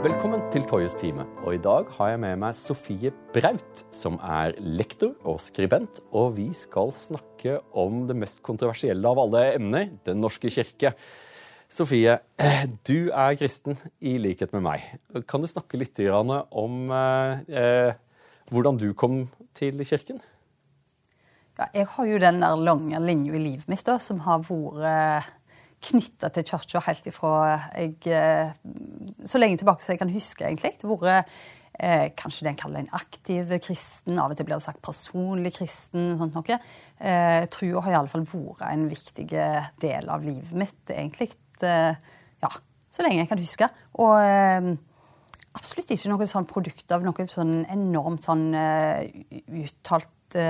[0.00, 1.26] Velkommen til Toyes time.
[1.44, 5.98] Og I dag har jeg med meg Sofie Braut, som er lektor og skribent.
[6.16, 10.94] Og vi skal snakke om det mest kontroversielle av alle emner, Den norske kirke.
[11.68, 14.88] Sofie, eh, du er kristen i likhet med meg.
[15.28, 17.92] Kan du snakke litt om eh, eh,
[18.48, 20.24] hvordan du kom til kirken?
[21.58, 25.28] Ja, jeg har jo den der lange linja i livet mitt da, som har vært
[25.80, 27.32] knytta til kirka helt ifra
[27.72, 28.52] jeg eh,
[29.26, 30.74] Så lenge tilbake som jeg kan huske, egentlig.
[30.80, 34.18] Det vore eh, kanskje det en kaller en aktiv kristen.
[34.20, 36.12] Av og til blir det sagt personlig kristen.
[36.20, 36.60] sånt noe.
[37.00, 41.32] Eh, Trua har iallfall vært en viktig del av livet mitt, egentlig.
[41.64, 41.96] Eh,
[42.44, 42.54] ja,
[42.90, 43.70] så lenge jeg kan huske.
[44.04, 44.70] Og eh,
[45.56, 48.48] absolutt ikke noe sånn produkt av noe sånn enormt sånn
[49.64, 50.40] uttalt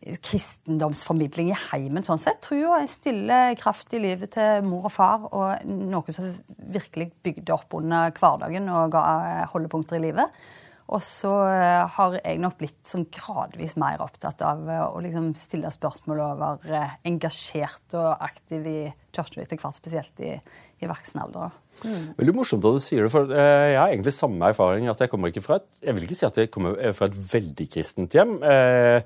[0.00, 2.04] kristendomsformidling i heimen.
[2.04, 2.40] sånn sett.
[2.44, 6.30] Trua er stille kraft i livet til mor og far, og noe som
[6.72, 10.40] virkelig bygde opp under hverdagen og ga eh, holdepunkter i livet.
[10.90, 15.34] Og så eh, har jeg nok blitt sånn gradvis mer opptatt av eh, å liksom
[15.38, 18.78] stille spørsmål og være engasjert og aktiv i
[19.12, 20.32] kirka etter hvert, spesielt i,
[20.80, 21.52] i voksen alder.
[21.84, 22.14] Mm.
[22.18, 24.88] Veldig morsomt at du sier det, for jeg har egentlig samme erfaring.
[24.90, 27.20] at Jeg kommer ikke fra et, jeg vil ikke si at jeg kommer fra et
[27.34, 28.40] veldig kristent hjem.
[28.42, 29.04] Eh,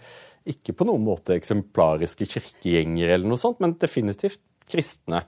[0.48, 5.22] ikke på noen måte eksemplariske kirkegjengere, eller noe sånt, men definitivt kristne.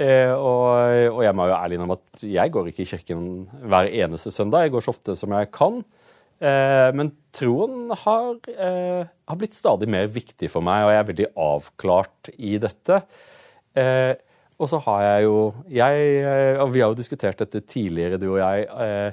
[0.00, 0.68] Eh, og,
[1.12, 3.26] og, jeg må jo ærlig innrømme at jeg går ikke i kirken
[3.68, 4.66] hver eneste søndag.
[4.66, 5.82] Jeg går så ofte som jeg kan.
[6.42, 11.10] Eh, men troen har, eh, har, blitt stadig mer viktig for meg, og jeg er
[11.10, 13.02] veldig avklart i dette.
[13.78, 14.14] Eh,
[14.62, 15.36] og så har jeg jo
[15.72, 18.66] jeg, eh, Og vi har jo diskutert dette tidligere, du og jeg.
[18.68, 19.12] Eh,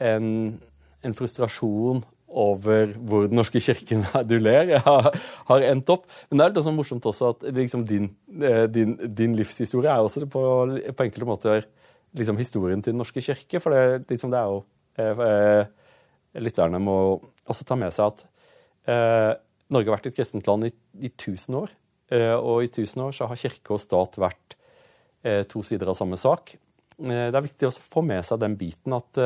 [0.00, 0.60] en,
[1.04, 5.10] en frustrasjon over hvor Den norske kirken du ler, har,
[5.50, 6.06] har endt opp.
[6.28, 10.04] Men det er litt sånn morsomt også at liksom din, eh, din, din, livshistorie er
[10.04, 10.42] også på,
[10.94, 11.66] på enkelte måter
[12.16, 13.60] liksom historien til Den norske kirke.
[13.62, 14.64] For det, liksom, det er jo
[14.98, 15.76] eh, eh
[16.30, 16.94] Lytterne må
[17.50, 18.20] også ta med seg at
[18.86, 19.32] eh,
[19.74, 20.70] Norge har vært et kristent land i,
[21.02, 21.72] i 1000 år.
[22.14, 24.54] Eh, og i 1000 år så har kirke og stat vært
[25.26, 26.54] eh, to sider av samme sak.
[27.00, 29.18] det er viktig å få med seg den biten at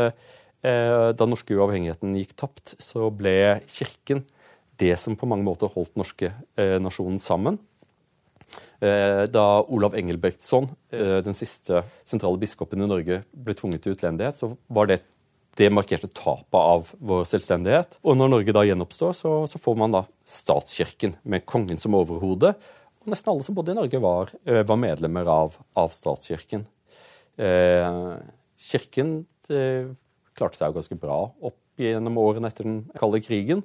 [0.65, 4.23] da norske uavhengigheten gikk tapt, så ble Kirken
[4.81, 7.59] det som på mange måter holdt norske eh, nasjonen sammen.
[8.83, 14.55] Eh, da Olav Engelbrektsson, den siste sentrale biskopen i Norge, ble tvunget til utlendighet, så
[14.73, 15.03] var det
[15.59, 17.99] det markerte tapet av vår selvstendighet.
[18.03, 22.55] Og når Norge da gjenoppstår, så, så får man da statskirken med kongen som overhode.
[23.05, 26.67] Og nesten alle som bodde i Norge, var, var medlemmer av, av statskirken.
[27.39, 28.01] Eh,
[28.67, 29.15] kirken
[29.51, 29.95] eh,
[30.39, 33.65] klarte seg jo ganske bra opp gjennom årene etter den kalde krigen.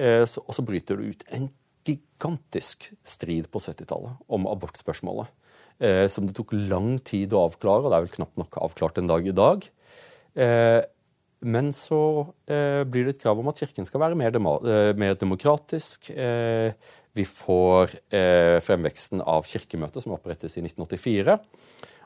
[0.00, 1.48] Eh, og så bryter det ut en
[1.86, 5.32] gigantisk strid på 70-tallet om abortspørsmålet.
[5.80, 9.00] Eh, som det tok lang tid å avklare, og det er vel knapt nok avklart
[9.00, 9.68] en dag i dag.
[10.36, 10.80] Eh,
[11.40, 14.34] men så blir det et krav om at Kirken skal være mer,
[14.92, 16.10] mer demokratisk.
[17.16, 17.94] vi får
[18.60, 21.38] fremveksten av Kirkemøtet, som opprettes i 1984.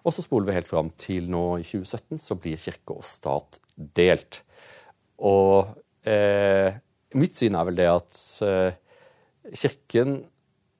[0.04, 3.59] Og så spoler vi helt fram til nå i 2017, så blir kirke og stat
[3.97, 4.42] delt.
[5.25, 5.72] Og
[6.04, 6.76] eh,
[7.16, 8.81] mitt syn er vel det at eh,
[9.54, 10.22] Kirken,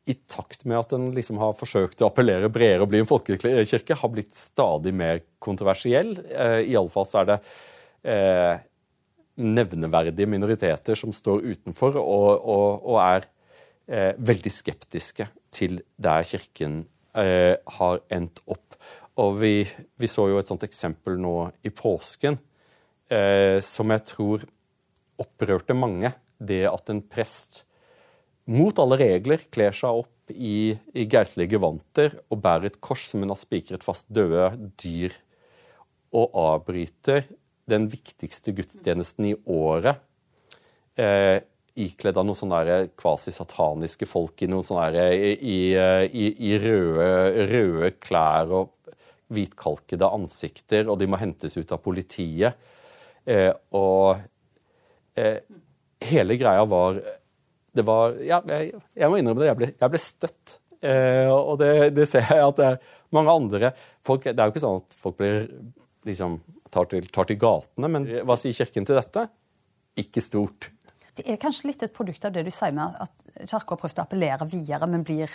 [0.09, 3.97] i takt med at den liksom har forsøkt å appellere bredere og bli en folkekirke,
[3.97, 6.13] har blitt stadig mer kontroversiell.
[6.29, 7.39] Eh, Iallfall så er det
[8.13, 8.65] eh,
[9.41, 13.29] nevneverdige minoriteter som står utenfor og, og, og er
[13.89, 16.83] eh, veldig skeptiske til der Kirken
[17.17, 18.64] eh, har endt opp.
[19.23, 19.63] Og vi,
[20.01, 22.39] vi, så jo et sånt eksempel nå i påsken
[23.13, 24.47] eh, som jeg tror
[25.23, 26.11] opprørte mange.
[26.35, 27.63] Det at en prest
[28.51, 33.23] mot alle regler kler seg opp i, i geistlige gevanter og bærer et kors som
[33.23, 35.15] hun har spikret fast døde dyr,
[36.15, 37.25] og avbryter
[37.71, 39.99] den viktigste gudstjenesten i året.
[40.95, 41.41] Eh,
[41.75, 47.09] ikledd av noen sånne kvasisataniske folk i noen sånne i, i, i røde,
[47.51, 48.95] røde, klær og
[49.33, 52.59] hvitkalkede ansikter, og de må hentes ut av politiet.
[53.25, 54.19] Eh, og
[55.17, 55.39] eh,
[56.05, 56.99] hele greia var
[57.75, 59.49] Det var Ja, jeg, jeg må innrømme det.
[59.49, 60.59] Jeg ble, jeg ble støtt.
[60.85, 63.73] Eh, og det, det, ser jeg at det er mange andre
[64.05, 65.49] folk, Det er jo ikke sånn at folk blir
[66.05, 66.39] liksom
[66.75, 69.25] tar til, tar til gatene, men hva sier Kirken til dette?
[70.03, 70.69] Ikke stort.
[71.15, 73.15] Det er kanskje litt et produkt av det du sier med at
[73.47, 75.31] Kirka har prøvd å appellere videre, men blir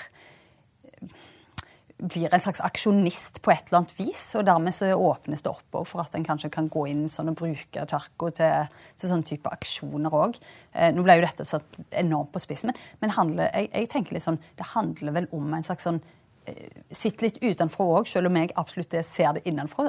[2.00, 4.22] blir en slags aksjonist på et eller annet vis.
[4.40, 7.40] Og dermed så åpnes det opp for at en kanskje kan gå inn sånn og
[7.42, 8.69] bruke Charco til,
[9.00, 10.40] til sånne type aksjoner òg.
[10.74, 14.16] Eh, nå ble jo dette satt enormt på spissen, men, men handler, jeg, jeg, tenker
[14.16, 16.01] litt sånn, det handler vel om en slags sånn
[16.92, 19.88] sitter litt utenfra òg, selv om jeg absolutt ser det innenfra.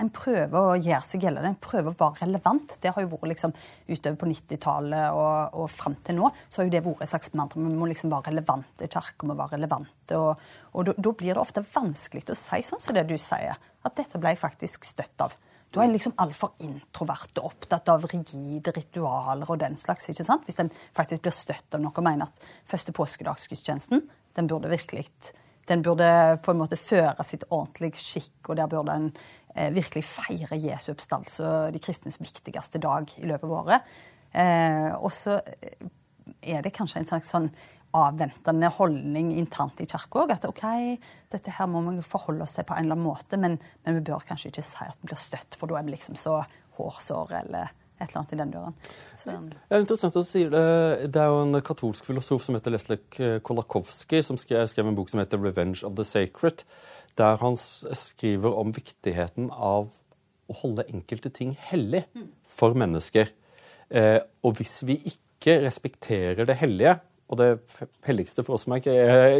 [0.00, 2.76] En prøver å gjøre seg gjeldende, en prøver å være relevant.
[2.82, 3.54] Det har jo vært liksom
[3.88, 6.30] utover på 90-tallet og, og fram til nå.
[6.48, 7.62] Så har jo det vært et slags mantra.
[7.62, 8.90] Vi må liksom være relevante.
[8.92, 10.20] Kirka må være relevante.
[10.20, 13.98] Og, og da, blir det ofte vanskelig å si sånn som det du sier, at
[13.98, 15.36] dette ble jeg faktisk støtt av.
[15.74, 20.08] Da er en liksom altfor introvert og opptatt av rigide ritualer og den slags.
[20.08, 20.46] ikke sant?
[20.46, 24.06] Hvis en faktisk blir støtt av noe og mener at første påskedagsgudstjenesten
[24.36, 25.08] den burde virkelig
[25.66, 26.08] den burde
[26.42, 29.08] på en måte føre sitt ordentlige skikk, og der burde en
[29.54, 33.96] eh, virkelig feire Jesu oppstandelse og de kristnes viktigste dag i løpet av året.
[34.36, 35.88] Eh, og så eh,
[36.56, 37.50] er det kanskje en slags sånn
[37.96, 40.34] avventende holdning internt i kirka òg.
[40.36, 40.64] At OK,
[41.32, 44.04] dette her må vi forholde oss til på en eller annen måte, men, men vi
[44.06, 46.40] bør kanskje ikke si at vi blir støtt, for da er vi liksom så
[46.76, 48.74] hårsåre eller et eller annet i den døren.
[49.16, 49.36] Så.
[49.50, 51.10] Det er interessant at du det.
[51.14, 55.08] Det er jo en katolsk filosof som heter Leslek Kolakowski, som skrev, skrev, en bok
[55.12, 56.64] som heter 'Revenge of the Sacred',
[57.16, 59.88] der han skriver om viktigheten av
[60.46, 62.04] å holde enkelte ting hellig
[62.46, 63.32] for mennesker.
[63.90, 66.96] Eh, og hvis vi ikke respekterer det hellige,
[67.26, 67.48] og det
[68.06, 68.84] helligste for oss som er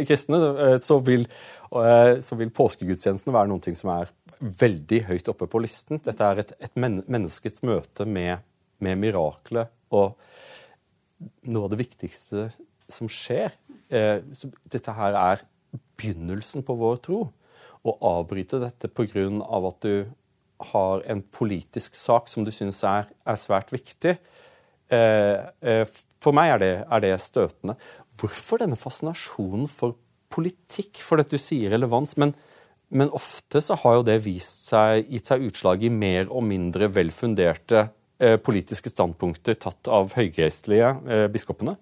[0.07, 1.27] kristne, eh, så vil,
[1.71, 6.01] eh, så vil påskegudstjenesten være noen ting som er veldig høyt oppe på listen.
[6.03, 8.43] Dette er et, et menneskets møte med,
[8.83, 10.17] med miraklet og
[11.49, 12.47] noe av det viktigste
[12.91, 13.55] som skjer.
[13.89, 14.21] Eh,
[14.69, 15.43] dette her er
[15.97, 17.21] begynnelsen på vår tro.
[17.87, 19.27] Å avbryte dette pga.
[19.67, 20.07] at du
[20.73, 24.17] har en politisk sak som du syns er, er, svært viktig,
[24.89, 25.85] eh, eh,
[26.19, 27.77] for meg er det, er det støtende.
[28.17, 29.95] Hvorfor denne fascinasjonen for
[30.33, 30.97] politikk?
[30.97, 32.33] For dette du sier relevans, men
[32.89, 36.89] men ofte så har jo det vist seg, gitt seg utslag i mer og mindre
[36.93, 37.87] velfunderte
[38.21, 41.75] eh, politiske standpunkter tatt av høygeistlige eh, biskopene?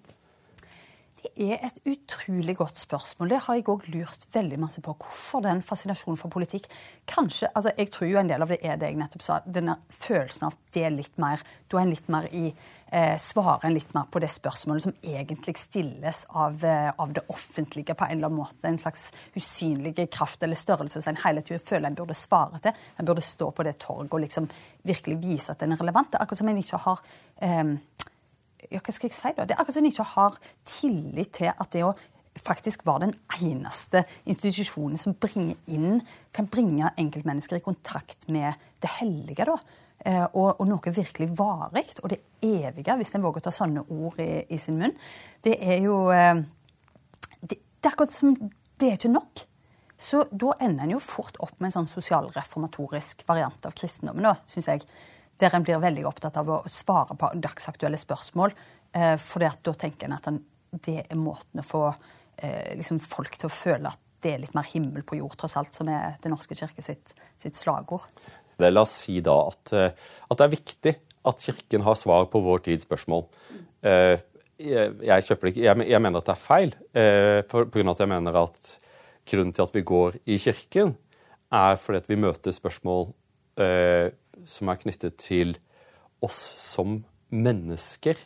[1.36, 3.28] Er et utrolig godt spørsmål.
[3.28, 4.94] Det har jeg òg lurt veldig masse på.
[4.96, 6.64] Hvorfor den fascinasjonen for politikk?
[7.04, 9.36] Kanskje, altså Jeg tror jo en del av det er det jeg nettopp sa.
[9.44, 13.18] Denne følelsen av at det er litt mer Da er en litt mer i eh,
[13.20, 17.92] Svarer en litt mer på det spørsmålet som egentlig stilles av, eh, av, det offentlige
[17.92, 18.64] på en eller annen måte.
[18.64, 22.72] En slags usynlig kraft eller størrelse som en hele tiden føler en burde svare til.
[22.96, 24.48] En burde stå på det torget og liksom
[24.88, 26.14] virkelig vise at den er relevant.
[26.14, 27.08] Det er Akkurat som en ikke har
[27.44, 27.76] eh,
[28.70, 29.46] ja, hva skal jeg si da?
[29.46, 30.38] Det er akkurat som en ikke har
[30.68, 31.94] tillit til at det å
[32.44, 35.14] faktisk var den eneste institusjonen som
[35.66, 39.46] inn, kan bringe enkeltmennesker i kontakt med det hellige.
[39.48, 39.56] da.
[40.04, 43.86] Eh, og, og, noe virkelig varig, og det evige, hvis en våger å ta sånne
[43.88, 44.94] ord i, i, sin munn.
[45.42, 46.42] Det er jo eh,
[47.40, 48.36] det, det, er akkurat som
[48.76, 49.46] Det er ikke nok.
[49.96, 54.34] Så da ender en jo fort opp med en sånn sosialreformatorisk variant av kristendommen, da,
[54.44, 54.84] syns jeg
[55.40, 58.54] der en blir veldig opptatt av å svare på dagsaktuelle spørsmål.
[58.96, 60.40] Eh, for da tenker en at den,
[60.72, 64.56] det er måten å få eh, liksom folk til å føle at det er litt
[64.56, 68.08] mer himmel på jord, tross alt, som er Den norske kirke sitt, sitt slagord.
[68.58, 70.94] La oss si da at, eh, at, det er viktig
[71.26, 73.26] at Kirken har svar på vår tids spørsmål.
[73.82, 78.12] Jeg, jeg, jeg, jeg, mener at det er feil, eh, på grunn av at jeg
[78.14, 78.60] mener at
[79.28, 80.94] grunnen til at vi går i kirken,
[81.52, 83.10] er fordi at vi møter spørsmål
[83.62, 84.08] eh,
[84.44, 85.56] som er knyttet til
[86.24, 87.00] oss som
[87.32, 88.18] mennesker.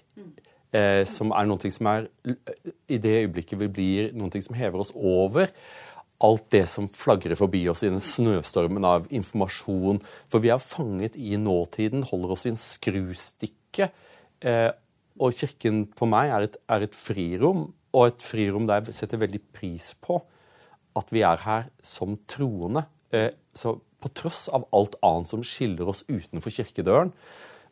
[0.71, 2.05] Eh, som er noe som er
[2.87, 5.51] I det øyeblikket vi blir noe som hever oss over
[6.21, 10.00] alt det som flagrer forbi oss i den snøstormen av informasjon.
[10.31, 13.88] For vi er fanget i nåtiden, holder oss i en skrustikke.
[14.45, 14.69] Eh,
[15.21, 19.21] og Kirken for meg er et, er et frirom, og et frirom der jeg setter
[19.21, 20.21] veldig pris på
[20.99, 22.85] at vi er her som troende.
[23.14, 27.12] Eh, så på tross av alt annet som skiller oss utenfor kirkedøren.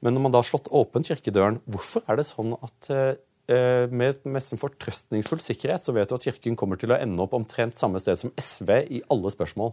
[0.04, 4.26] Men når man da har slått åpen kirkedøren, hvorfor er det sånn at eh, med
[4.28, 8.00] nesten fortrøstningsfull sikkerhet så vet du at Kirken kommer til å ende opp omtrent samme
[8.02, 9.72] sted som SV i alle spørsmål?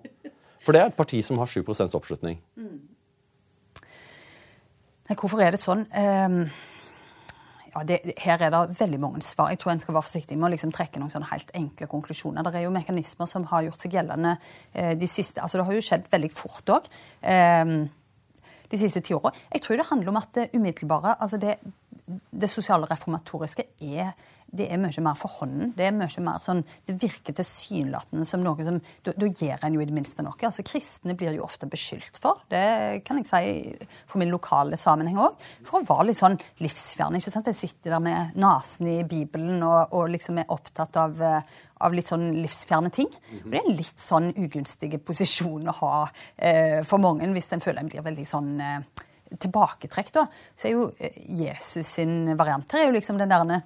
[0.63, 1.61] For det er et parti som har 7
[1.93, 2.39] oppslutning.
[2.57, 2.79] Mm.
[5.13, 5.85] Hvorfor er det sånn?
[5.93, 6.47] Ja,
[7.83, 9.49] det, her er det veldig mange svar.
[9.51, 12.45] Jeg tror en skal være forsiktig med å liksom trekke noen sånne helt enkle konklusjoner.
[12.45, 14.37] Det er jo mekanismer som har gjort seg gjeldende
[14.71, 16.87] eh, de siste altså Det har jo skjedd veldig fort òg.
[17.21, 17.75] Eh,
[18.71, 19.33] de siste ti åra.
[19.53, 21.57] Jeg tror det handler om at det umiddelbare, altså det,
[22.31, 24.15] det sosiale reformatoriske, er
[24.55, 25.73] det er mye mer for hånden.
[25.75, 29.81] Det er mye mer sånn, det virker tilsynelatende som noe som Da, gjør en jo
[29.83, 30.37] i det minste noe.
[30.45, 35.19] Altså, Kristne blir jo ofte beskyldt for, det kan jeg si for min lokale sammenheng
[35.21, 37.19] òg, for å være litt sånn livsfjerne.
[37.19, 37.51] ikke sant?
[37.51, 42.09] Jeg sitter der med nesen i Bibelen og, og liksom er opptatt av, av litt
[42.09, 43.09] sånn livsfjerne ting.
[43.43, 45.95] Og det er en litt sånn ugunstig posisjon å ha
[46.37, 49.05] eh, for mange hvis en føler en blir veldig sånn eh,
[49.41, 50.11] tilbaketrekk.
[50.15, 50.25] da.
[50.55, 53.61] Så er jo eh, Jesus sin variant her er jo liksom den der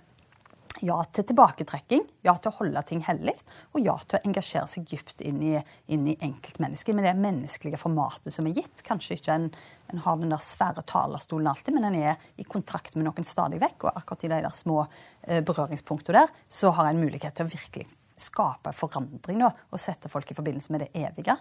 [0.85, 3.35] ja til tilbaketrekking, ja til å holde ting hellig,
[3.73, 5.53] og ja til å engasjere seg dypt inn i,
[5.91, 8.83] i enkeltmennesket med det menneskelige formatet som er gitt.
[8.87, 9.47] Kanskje ikke en,
[9.91, 13.61] en har den der svære talerstolen alltid, men en er i kontrakt med noen stadig
[13.63, 13.89] vekk.
[13.89, 17.51] Og akkurat i de der små eh, berøringspunktene der, så har en mulighet til å
[17.51, 21.35] virkelig skape forandring da, og sette folk i forbindelse med det evige.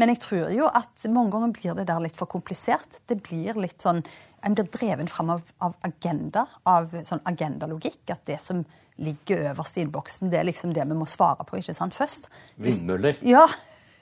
[0.00, 3.00] Men jeg tror jo at mange ganger blir det der litt for komplisert.
[3.08, 4.04] Det blir litt sånn,
[4.42, 8.00] En blir dreven fram av, av agenda, av sånn agendalogikk.
[8.10, 8.64] At det som
[8.98, 12.26] ligger øverst i innboksen, det er liksom det vi må svare på ikke sant, først.
[12.58, 13.20] Vindmøller.
[13.22, 13.46] Ja.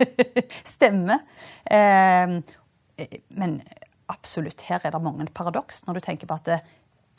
[0.74, 1.20] Stemmer.
[1.68, 2.40] Eh,
[3.36, 3.60] men
[4.10, 6.58] absolutt, her er det mange paradoks når du tenker på at det,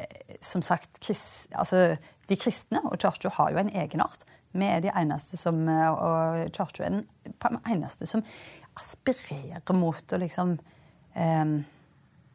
[0.01, 1.95] eh, som sagt, krist, altså,
[2.29, 4.25] de kristne og kirka har jo en egenart.
[4.51, 8.23] Vi er de eneste som eh, og kirka er den eneste som
[8.79, 10.57] aspirerer mot å liksom
[11.15, 11.53] eh,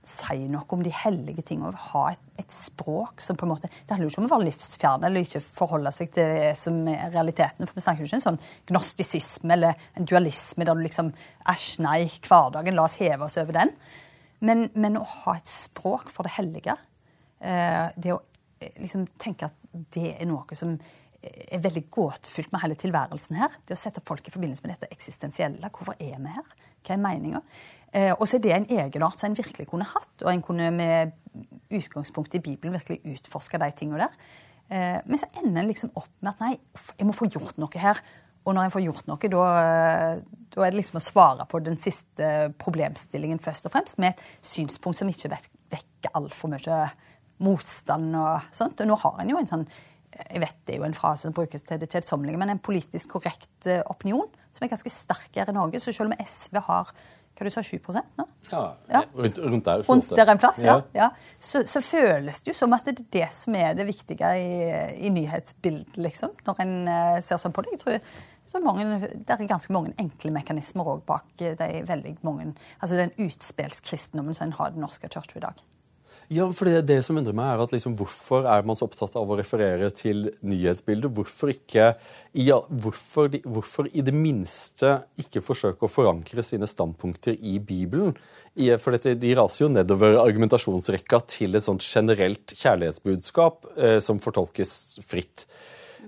[0.07, 1.75] si noe om de hellige tingene.
[1.91, 4.49] Ha et, et, språk som på en måte Det handler jo ikke om å være
[4.49, 7.67] livsfjern eller ikke forholde seg til det som er realiteten.
[7.67, 11.11] For vi snakker jo ikke en sånn gnostisisme eller en dualisme der du liksom
[11.51, 13.75] Æsj, nei, hverdagen, la oss heve oss over den.
[14.47, 16.75] Men, men å ha et språk for det hellige,
[17.41, 18.21] eh, det å
[18.61, 20.75] eh, liksom tenke at det er noe som
[21.27, 23.55] er veldig gåtefullt med hele tilværelsen her.
[23.67, 25.71] Det å sette folk i forbindelse med dette eksistensielle.
[25.75, 26.57] Hvorfor er vi her?
[26.87, 27.43] Hva er meninga?
[27.93, 30.71] Eh, og så er det en egenart som en virkelig kunne hatt, og en kunne
[30.75, 31.15] med
[31.73, 34.15] utgangspunkt i Bibelen virkelig utforske de tingene der.
[34.69, 36.55] Eh, men så ender en liksom opp med at nei,
[36.99, 38.01] jeg må få gjort noe her.
[38.47, 39.45] Og når en får gjort noe, da,
[40.55, 44.23] da, er det liksom å svare på den siste problemstillingen først og fremst, med et
[44.47, 46.85] synspunkt som ikke vekker altfor mye
[47.43, 48.81] motstand og sånt.
[48.81, 49.67] Og nå har en jo en sånn
[50.17, 53.17] jeg vet det er jo en frase som brukes til det kjedsommelige, men en politisk
[53.17, 55.81] korrekt eh, opinion som er ganske sterk her i Norge.
[55.83, 56.93] Så selv om SV har
[57.37, 58.25] hva du sa, 7 nå?
[58.49, 59.03] Ja, ja.
[59.13, 59.83] Rundt, rundt, der.
[59.85, 60.79] Rundt der en plass, ja.
[60.97, 61.11] ja.
[61.37, 64.55] Så, så, føles det jo som at det er det som er det viktige i,
[65.05, 66.33] i nyhetsbildet, liksom.
[66.47, 67.77] Når en uh, ser sånn på det.
[67.77, 68.01] Jeg tror
[68.47, 71.53] så mange, Det er ganske mange enkle mekanismer bak de
[71.85, 75.61] veldig mange, altså den utspillskristendommen som en har i Den norske kirke i dag.
[76.29, 79.15] Ja, for det, det som undrer meg er at liksom, Hvorfor er man så opptatt
[79.19, 81.13] av å referere til nyhetsbildet?
[81.15, 81.93] Hvorfor ikke
[82.35, 88.17] ja, hvorfor, de, hvorfor, i det minste ikke forsøke å forankre sine standpunkter i Bibelen?
[88.57, 94.19] I, for dette, De raser jo nedover argumentasjonsrekka til et sånt generelt kjærlighetsbudskap eh, som
[94.23, 95.47] fortolkes fritt.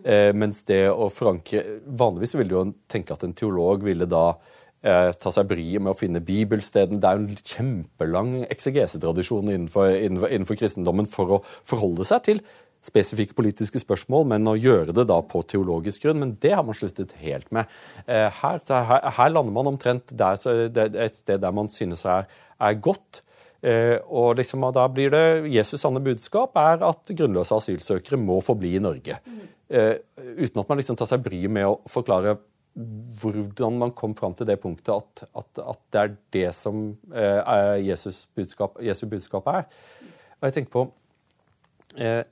[0.03, 1.63] Eh, mens det å forankre
[1.99, 4.33] Vanligvis ville du jo tenke at en teolog ville da
[4.83, 7.01] ta seg bryet med å finne bibelsteden.
[7.03, 12.43] Det er en kjempelang eksegesetradisjon innenfor, innenfor, innenfor, kristendommen for å forholde seg til
[12.85, 16.21] spesifikke politiske spørsmål, men å gjøre det da på teologisk grunn.
[16.23, 17.71] Men det har man sluttet helt med.
[18.07, 22.29] Eh, her, her, her, lander man omtrent der, et sted der man synes er,
[22.61, 23.23] er godt.
[23.59, 28.77] Eh, og liksom, da blir det Jesus' sanne budskap er at grunnløse asylsøkere må forbli
[28.79, 29.19] i Norge.
[29.69, 29.97] Eh,
[30.39, 32.39] uten at man liksom tar seg bryet med å forklare
[33.21, 37.87] hvordan man kom fram til det punktet at, at, at det er det som eh,
[37.89, 39.67] Jesus budskap, Jesu budskap er.
[40.39, 40.85] Og jeg tenker på
[41.99, 42.23] eh,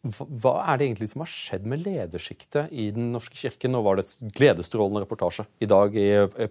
[0.00, 3.68] hva er det egentlig som har skjedd med ledersjiktet i Den norske kirke?
[3.68, 5.92] Nå var det et gledesstrålende reportasje i dag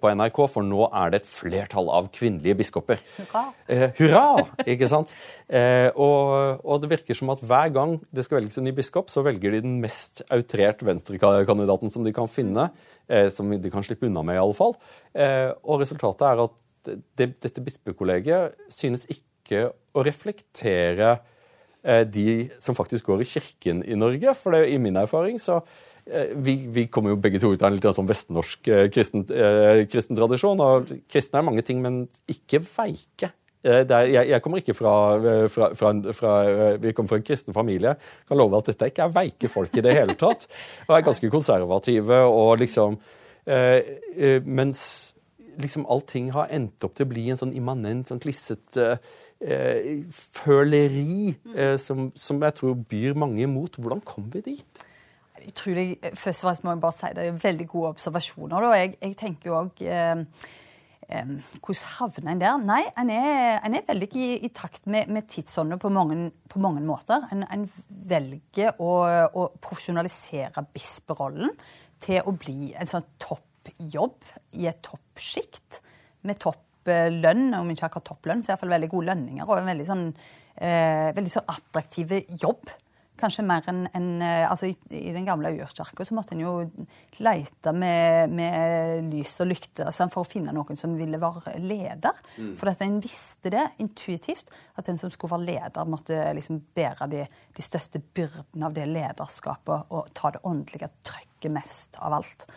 [0.01, 3.01] på NRK, for nå er det et flertall av kvinnelige biskoper.
[3.17, 3.43] Hurra!
[3.65, 4.43] Eh, hurra!
[4.69, 5.15] Ikke sant?
[5.47, 9.09] Eh, og, og, det virker som at hver gang det skal velges en ny biskop,
[9.09, 12.69] så velger de den mest outrert venstrekandidaten som de kan finne.
[13.09, 14.77] Eh, som de kan slippe unna med, i alle fall.
[15.17, 21.37] Eh, og resultatet er at det, dette bispekollegiet synes ikke å reflektere Eh,
[21.83, 24.33] de som faktisk går i kirken i Norge.
[24.35, 25.61] For det, i min erfaring så
[26.05, 29.23] eh, vi, vi, kommer jo begge to ut av en litt sånn vestnorsk eh, kristen,
[29.31, 30.59] eh, kristen, tradisjon.
[30.59, 33.31] og Kristne er mange ting, men ikke veike.
[33.59, 34.91] Er, jeg, jeg, kommer ikke fra,
[35.51, 36.33] fra, fra, fra,
[36.79, 37.95] Vi kommer fra en kristen familie.
[38.27, 40.47] Kan love at dette ikke er veike folk i det hele tatt.
[40.87, 42.95] Og er ganske konservative og liksom
[43.43, 44.83] eh, Mens
[45.59, 51.31] liksom allting har endt opp til å bli en sånn immanent, sånn klissete eh, føleri
[51.55, 53.79] eh, som, som, jeg tror byr mange imot.
[53.79, 54.85] Hvordan kom vi dit?
[55.47, 58.67] Utrolig, først og fremst må jeg bare si Det er veldig gode observasjoner.
[58.67, 60.25] Og jeg, jeg tenker jo òg eh,
[61.07, 62.59] eh, hvordan havner en der?
[62.67, 65.93] Nei, en er, en er veldig i, i, takt med, med tidsånden på,
[66.51, 67.23] på, mange måter.
[67.31, 68.93] En, en velger å,
[69.31, 71.55] å, profesjonalisere bisperollen
[72.03, 75.79] til å bli en sånn toppjobb i et toppsjikt
[76.27, 79.87] med topp lønn, om ikke akkurat topplønn, så iallfall veldig gode lønninger og en veldig
[79.87, 80.05] sånn,
[80.55, 82.69] eh, veldig sånn attraktiv jobb.
[83.19, 86.53] kanskje mer enn en, altså i, i, den gamle urkirka så måtte en jo
[87.19, 92.15] lete med, med lys og lykte altså, for å finne noen som ville være leder.
[92.37, 92.53] Mm.
[92.55, 94.47] For at en visste det intuitivt,
[94.79, 98.87] at den som skulle være leder, måtte liksom bære de, de største byrdene av det
[98.87, 102.47] lederskapet og ta det åndelige trøkket mest av alt.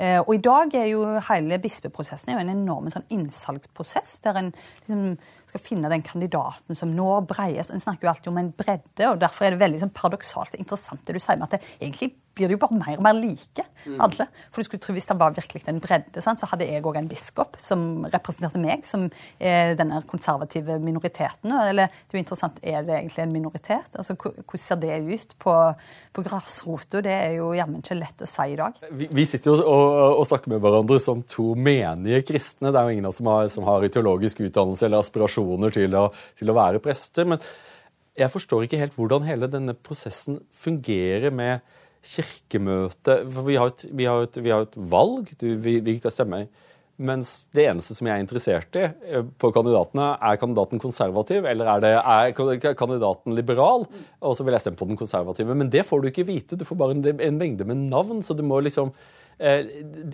[0.00, 5.04] Eh, og i dag er jo hele bispeprosessen en enorm sånn innsalgsprosess, der en liksom
[5.50, 7.72] skal finne den kandidaten som når breies.
[7.74, 11.02] En snakker jo alltid om en bredde, og derfor er det veldig sånn paradoksalt interessant
[11.06, 13.64] det du sier med at det egentlig blir det jo bare mer og mer like,
[13.84, 13.96] mm.
[14.04, 14.26] alle.
[14.50, 16.98] For du skulle tro Hvis det var virkelig en bredde, sant, så hadde jeg òg
[17.00, 19.06] en biskop som representerte meg, som
[19.38, 21.52] eh, denne konservative minoriteten.
[21.52, 23.96] Eller det er jo interessant, er det egentlig en minoritet?
[23.96, 25.56] Altså, Hvordan ser det ut på,
[26.16, 27.02] på grasrota?
[27.04, 28.78] Det er jo jammen ikke lett å si i dag.
[28.90, 32.70] Vi, vi sitter jo og, og, snakker med hverandre som to menige kristne.
[32.70, 35.98] Det er jo ingen av oss som har, som har teologisk utdannelse eller aspirasjoner til
[35.98, 36.06] å,
[36.38, 37.28] til å være prester.
[37.28, 37.42] men
[38.18, 41.60] jeg forstår ikke helt hvordan hele denne prosessen fungerer med
[42.04, 45.30] kirkemøte For vi har et, vi har et, vi har et valg.
[45.40, 46.44] Du, vi, vi kan stemme.
[47.00, 51.70] Mens det eneste som jeg er interessert i eh, på kandidatene, er kandidaten konservativ eller
[51.72, 53.86] er, det, er kandidaten liberal?
[54.20, 55.56] Og så vil jeg stemme på den konservative.
[55.56, 56.60] Men det får du ikke vite.
[56.60, 58.20] Du får bare en, en mengde med navn.
[58.24, 58.92] Så du må liksom
[59.40, 59.64] eh,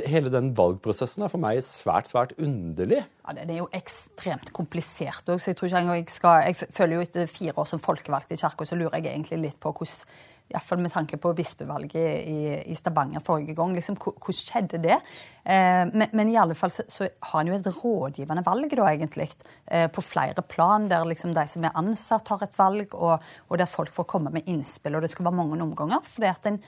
[0.07, 3.03] Hele den valgprosessen er for meg svært, svært underlig.
[3.03, 7.09] Ja, Det er jo ekstremt komplisert òg, jeg tror ikke jeg skal Jeg føler jo
[7.09, 10.79] etter fire år som folkevalgt i Kirka, så lurer jeg egentlig litt på hvordan Iallfall
[10.79, 13.73] med tanke på bispevalget i, i Stavanger forrige gang.
[13.75, 14.99] Liksom, hvordan skjedde det?
[15.43, 18.85] Eh, men, men, i alle fall så, så har en jo et rådgivende valg, da,
[18.93, 19.27] egentlig.
[19.67, 23.57] Eh, på flere plan, der liksom de som er ansatt, har et valg, og, og,
[23.59, 24.95] der folk får komme med innspill.
[24.95, 26.07] Og det skal være mange omganger.
[26.07, 26.61] fordi at en,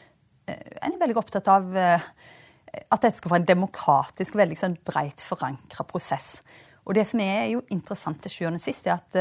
[0.50, 5.22] eh, en er veldig opptatt av at dette skal være en demokratisk, veldig sånn breit
[5.22, 6.40] forankra prosess.
[6.82, 9.16] Og det som er jo interessant til sjuende og sist, er at,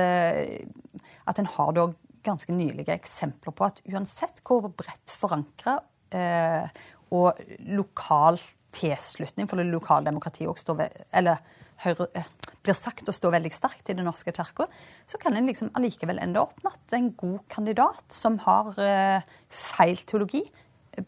[1.27, 1.87] at en har da
[2.27, 5.79] ganske nylige eksempler på at uansett hvor bredt forankra
[6.15, 6.67] eh,
[7.15, 7.39] og
[7.71, 8.39] lokal
[8.75, 11.39] tilslutning for det lokale demokratiet står ved, eller
[11.85, 12.27] høyre, eh,
[12.65, 14.67] blir sagt å stå veldig sterkt i Den norske kirka,
[15.07, 19.21] så kan en liksom allikevel ende opp med at en god kandidat som har eh,
[19.49, 20.43] feil teologi,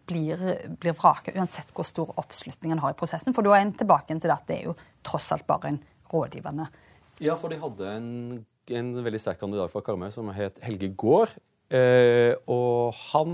[0.06, 0.38] blir,
[0.78, 3.34] blir vraket, uansett hvor stor oppslutning en har i prosessen.
[3.34, 5.80] For da er en tilbake til at det er jo tross alt bare en
[6.14, 6.68] rådgivende
[7.20, 8.12] Ja, for de hadde en
[8.77, 11.34] en veldig sterk kandidat fra Karmøy som het Helge Gård.
[11.70, 13.34] Eh, og han,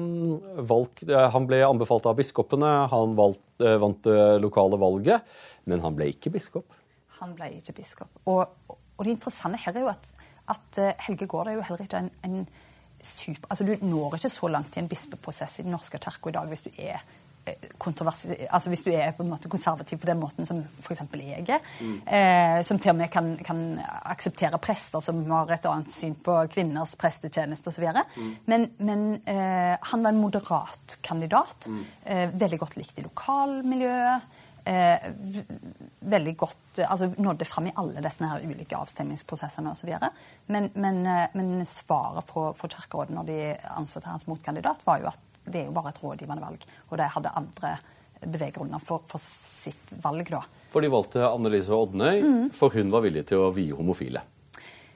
[0.68, 2.72] valg, eh, han, ble anbefalt av biskopene.
[2.92, 5.24] Han valgt, eh, vant det lokale valget,
[5.66, 6.80] men han ble ikke biskop.
[7.22, 8.12] Han ble ikke biskop.
[8.28, 10.12] Og, og det interessante her er jo at,
[10.52, 12.48] at eh, Helge Gård er jo heller ikke en, en
[13.02, 16.36] super Altså, du når ikke så langt i en bispeprosess i Den norske kirke i
[16.36, 17.04] dag hvis du er
[17.46, 21.04] altså Hvis du er på en måte konservativ på den måten som f.eks.
[21.14, 21.98] jeg er, mm.
[22.08, 23.62] eh, som til og med kan, kan,
[24.10, 27.86] akseptere prester som har et annet syn på kvinners prestetjeneste osv.
[28.16, 28.32] Mm.
[28.46, 31.68] Men, men eh, han var en moderat kandidat.
[31.68, 31.86] Mm.
[32.04, 34.34] Eh, veldig godt likt i lokalmiljøet.
[34.66, 35.12] Eh,
[36.00, 39.92] veldig godt altså Nådde fram i alle disse her ulike avstemningsprosessene osv.
[40.48, 43.40] Men, men, eh, men svaret fra, fra Kirkerådet når de
[43.78, 46.66] ansatte hans motkandidat, var jo at det er jo bare et rådgivende valg.
[46.90, 47.76] Og de hadde andre
[48.26, 50.42] beveggrunner for, for, sitt valg, da.
[50.74, 52.48] For de valgte Annelise Odnøy, mm.
[52.56, 54.24] for hun var villig til å vie homofile?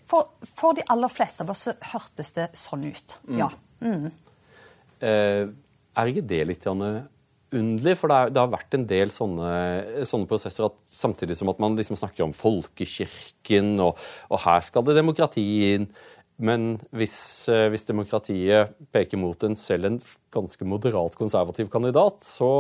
[0.10, 3.38] For, for, de aller fleste av oss så hørtes det sånn ut, mm.
[3.38, 3.50] ja.
[3.86, 4.10] Mm.
[5.06, 5.46] Eh,
[6.00, 6.90] er ikke det litt Janne,
[7.56, 7.96] underlig?
[8.00, 9.52] For det, er, det, har vært en del sånne,
[10.10, 14.00] sånne, prosesser at samtidig som at man liksom snakker om folkekirken, og,
[14.32, 15.90] og her skal det demokrati inn,
[16.40, 19.98] men hvis, eh, hvis, demokratiet peker mot en selv en
[20.32, 22.52] ganske moderat konservativ kandidat, så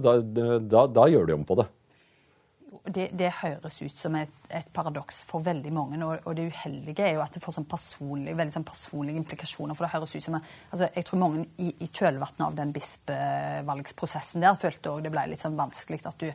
[0.00, 1.66] da, da, da gjør de om på det.
[2.86, 5.98] Det, det høres ut som et, et, paradoks for veldig mange.
[6.06, 9.74] Og, og, det uheldige er jo at det får sånn personlig, veldig sånn personlige implikasjoner.
[9.74, 10.38] for det høres ut som,
[10.70, 15.26] altså Jeg tror mange i, i kjølvannet av den bispevalgsprosessen der følte òg det ble
[15.32, 16.30] litt sånn vanskelig at du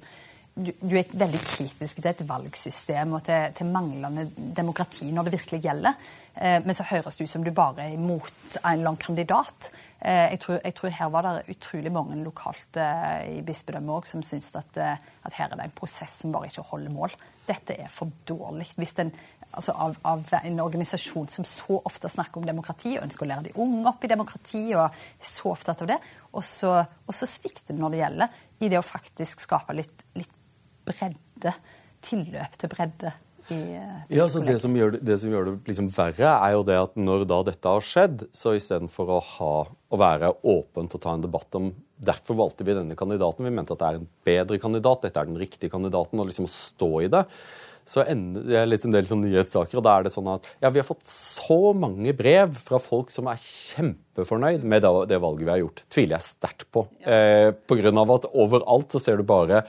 [0.51, 5.37] du, du, er veldig kritisk til et valgsystem og til, til manglende demokrati når det
[5.37, 6.09] virkelig gjelder.
[6.35, 9.69] Eh, men så høres det ut som du bare er imot en eller annen kandidat.
[9.99, 14.07] Eh, jeg tror, jeg tror, her var det utrolig mange lokalt eh, i bispedømmet òg
[14.09, 17.15] som syns at, at, her er det en prosess som bare ikke holder mål.
[17.49, 18.69] Dette er for dårlig.
[18.79, 19.11] Hvis den,
[19.51, 23.49] altså av, av, en organisasjon som så ofte snakker om demokrati, og ønsker å lære
[23.49, 25.99] de unge opp i demokrati, og er så opptatt av det,
[26.31, 30.07] og så, og så svikter det når det gjelder, i det å faktisk skape litt,
[30.15, 30.39] litt
[30.87, 31.53] bredde.
[32.01, 33.11] Tilløp til bredde
[33.51, 36.65] Eh, ja, så det som gjør det, det, som gjør det liksom verre, er jo
[36.67, 41.03] det at når da dette har skjedd, så istedenfor å, ha, å være åpent og
[41.03, 43.45] ta en debatt om Derfor valgte vi denne kandidaten.
[43.45, 45.03] Vi mente at det er en bedre kandidat.
[45.03, 46.17] Dette er den riktige kandidaten.
[46.17, 47.19] Og liksom stå i det.
[47.85, 50.71] Så ender det litt en del sånn nyhetssaker, og da er det sånn at ja,
[50.73, 55.53] vi har fått så mange brev fra folk som er kjempefornøyd med det valget vi
[55.53, 55.83] har gjort.
[55.93, 56.85] Tviler jeg sterkt på.
[57.05, 59.61] Eh, på grunn av at overalt så ser du bare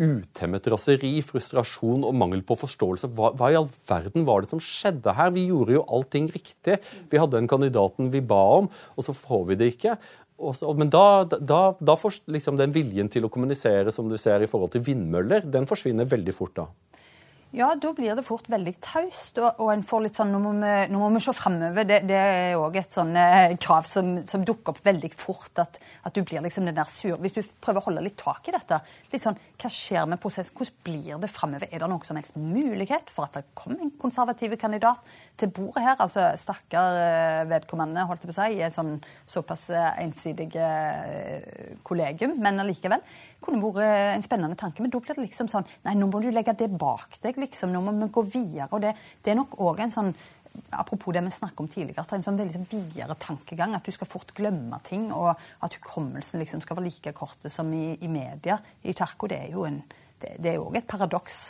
[0.00, 3.12] utemmet raseri, frustrasjon og mangel på forståelse.
[3.14, 5.30] Hva, hva, i all verden var det som skjedde her?
[5.34, 6.80] Vi gjorde jo allting riktig.
[7.10, 9.96] Vi hadde den kandidaten vi ba om, og så får vi det ikke.
[10.58, 14.42] Så, men da, da, da får liksom den viljen til å kommunisere som du ser
[14.42, 16.66] i forhold til vindmøller, den forsvinner veldig fort da.
[17.54, 19.36] Ja, da blir det fort veldig taust.
[19.38, 21.86] Og, og, en får litt sånn Nå må vi, nå må vi se framover.
[21.86, 25.52] Det, det, er òg et sånn eh, krav som, som, dukker opp veldig fort.
[25.62, 28.50] At, at, du blir liksom den der sur Hvis du prøver å holde litt tak
[28.50, 28.80] i dette.
[29.12, 30.56] litt sånn, Hva skjer med prosessen?
[30.58, 31.70] Hvordan blir det framover?
[31.70, 35.84] Er det noen som helst mulighet for at det kommer en konservativ kandidat til bordet
[35.86, 35.94] her?
[36.02, 38.96] Altså stakkar eh, vedkommende, holdt jeg på å si, i et sånn
[39.30, 40.50] såpass eh, ensidig
[41.86, 42.34] kollegium.
[42.42, 43.06] Men allikevel
[43.44, 44.82] kunne vært en spennende tanke.
[44.82, 47.72] Men da blir det liksom sånn Nei, nå må du legge det bak deg, liksom.
[47.74, 48.70] Nå må vi gå videre.
[48.72, 50.14] Og det, det er nok òg en sånn
[50.70, 53.72] Apropos det vi snakket om tidligere, at det er en sånn veldig sånn videre tankegang.
[53.74, 57.72] At du skal fort glemme ting, og at hukommelsen liksom skal være like kort som
[57.74, 59.30] i, i media i kirka.
[59.32, 59.80] Det er jo en,
[60.22, 61.48] det, det er jo et paradoks.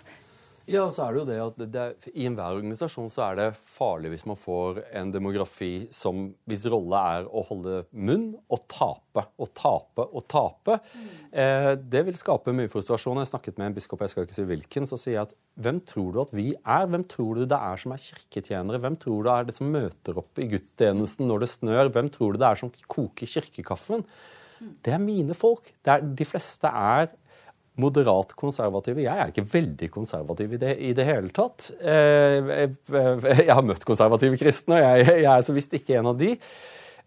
[0.70, 4.14] Ja, så er det jo det at det, I enhver organisasjon så er det farlig
[4.14, 9.50] hvis man får en demografi som hvis rolle er å holde munn og tape og
[9.56, 10.78] tape og tape.
[10.94, 11.10] Mm.
[11.42, 13.20] Eh, det vil skape mye frustrasjon.
[13.20, 15.82] Jeg snakket med en biskop, jeg skal ikke si hvilken, så sier jeg at hvem
[15.86, 16.86] tror du at vi er?
[16.90, 18.80] Hvem tror du det er som er kirketjenere?
[18.82, 21.92] Hvem tror du det er det som møter opp i gudstjenesten når det snør?
[21.94, 24.06] Hvem tror du det er som koker kirkekaffen?
[24.84, 25.68] Det er mine folk.
[25.84, 27.12] Er, de fleste er
[27.80, 29.02] moderat konservative.
[29.02, 31.72] Jeg er ikke veldig konservativ i det, i det hele tatt.
[31.80, 32.52] Eh,
[33.40, 36.34] jeg har møtt konservative kristne, og jeg, jeg er så visst ikke en av de.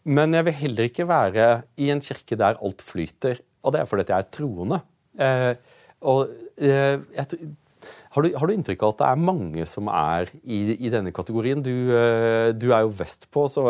[0.08, 1.48] Men jeg vil heller ikke være
[1.84, 3.40] i en kirke der alt flyter.
[3.64, 4.82] Og det er fordi jeg er troende.
[5.20, 5.54] Eh,
[6.08, 6.28] og
[6.60, 7.26] eh, jeg,
[8.12, 11.16] har, du, har du, inntrykk av at det er mange som er i, i denne
[11.16, 11.64] kategorien?
[11.64, 11.72] Du,
[12.60, 13.64] du, er jo vestpå, så,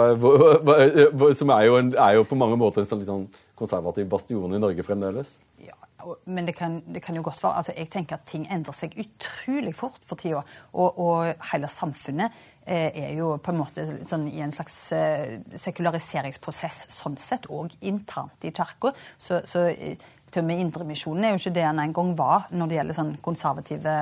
[1.37, 4.61] som er jo, en, er jo, på mange måter en sånn, sånn konservativ bastion i
[4.61, 5.37] Norge fremdeles.
[5.61, 5.77] Ja,
[6.25, 8.95] men det kan, det kan, jo godt være altså Jeg tenker at ting endrer seg
[9.01, 10.43] utrolig fort for tida.
[10.73, 15.39] Og, og hele samfunnet eh, er jo på en måte sånn, i en slags eh,
[15.55, 18.93] sekulariseringsprosess sånn sett, og internt i kirka.
[19.17, 19.97] Så, så eh,
[20.31, 22.97] til og med Indremisjonen er jo ikke det han en gang var når det gjelder
[22.97, 23.93] sånn konservative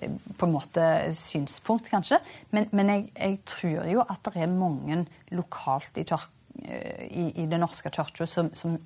[0.00, 0.84] eh, på en måte
[1.18, 2.20] synspunkt, kanskje.
[2.54, 5.02] Men, men jeg, jeg, tror jo at det er mange
[5.34, 8.78] lokalt i, eh, i, i den norske kirka som, som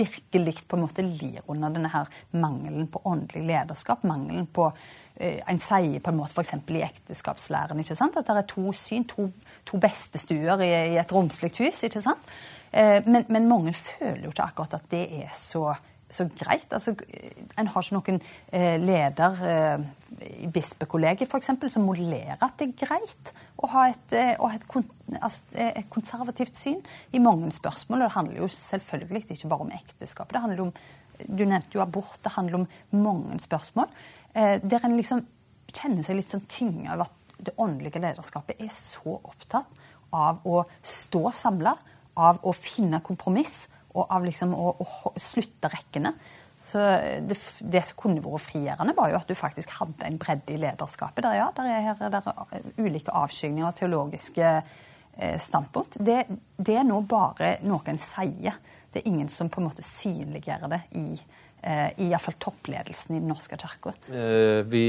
[0.00, 4.02] virkelig på en måte lir under denne her mangelen på åndelig lederskap.
[4.08, 4.70] Mangelen på
[5.16, 6.54] eh, En sier på en måte f.eks.
[6.68, 8.16] i ekteskapslæren ikke sant?
[8.16, 9.30] at det er to syn, to,
[9.68, 11.84] to bestestuer i, i et romslig hus.
[11.84, 12.32] ikke sant?
[12.72, 15.74] Eh, men, men, mange føler jo ikke akkurat at det er så,
[16.10, 16.72] så greit.
[16.74, 16.94] Altså,
[17.58, 18.20] en har ikke noen
[18.52, 19.84] eh, leder eh,
[20.44, 21.52] i bispekollegiet f.eks.
[21.72, 24.66] som modellerer at det er greit å ha et, eh, å ha et,
[25.20, 26.80] altså, eh, et, konservativt syn
[27.12, 28.02] i mange spørsmål.
[28.02, 30.32] Og det handler jo selvfølgelig ikke bare om ekteskap.
[30.32, 30.72] Det handler om,
[31.20, 32.16] Du nevnte jo abort.
[32.24, 33.90] Det handler om mange spørsmål.
[34.34, 35.26] Eh, der en liksom
[35.68, 37.12] kjenner seg litt sånn tynga av at
[37.44, 39.68] det åndelige lederskapet er så opptatt
[40.12, 41.74] av å stå samla,
[42.16, 46.14] av å finne kompromiss og av liksom å, å slutte rekkene.
[46.70, 46.78] Så
[47.26, 50.60] det, det, som kunne vært frigjørende, var jo at du faktisk hadde en bredde i
[50.60, 51.24] lederskapet.
[51.26, 55.98] Der, ja, der er, der er ulike avskygninger og teologiske eh, standpunkt.
[55.98, 56.22] Det,
[56.56, 58.60] det, er nå bare noe en sier.
[58.92, 61.08] Det er ingen som på en måte synliggjør det i,
[61.66, 63.96] eh, i iallfall toppledelsen i Den norske kirke.
[64.06, 64.84] Eh, vi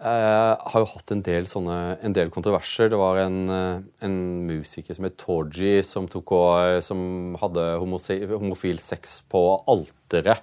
[0.00, 2.88] har jo hatt en del, sånne, en del kontroverser.
[2.88, 4.16] Det var en, eh, en
[4.48, 6.32] musiker som het Torji, som, tok,
[6.80, 10.40] som hadde homofil sex på alteret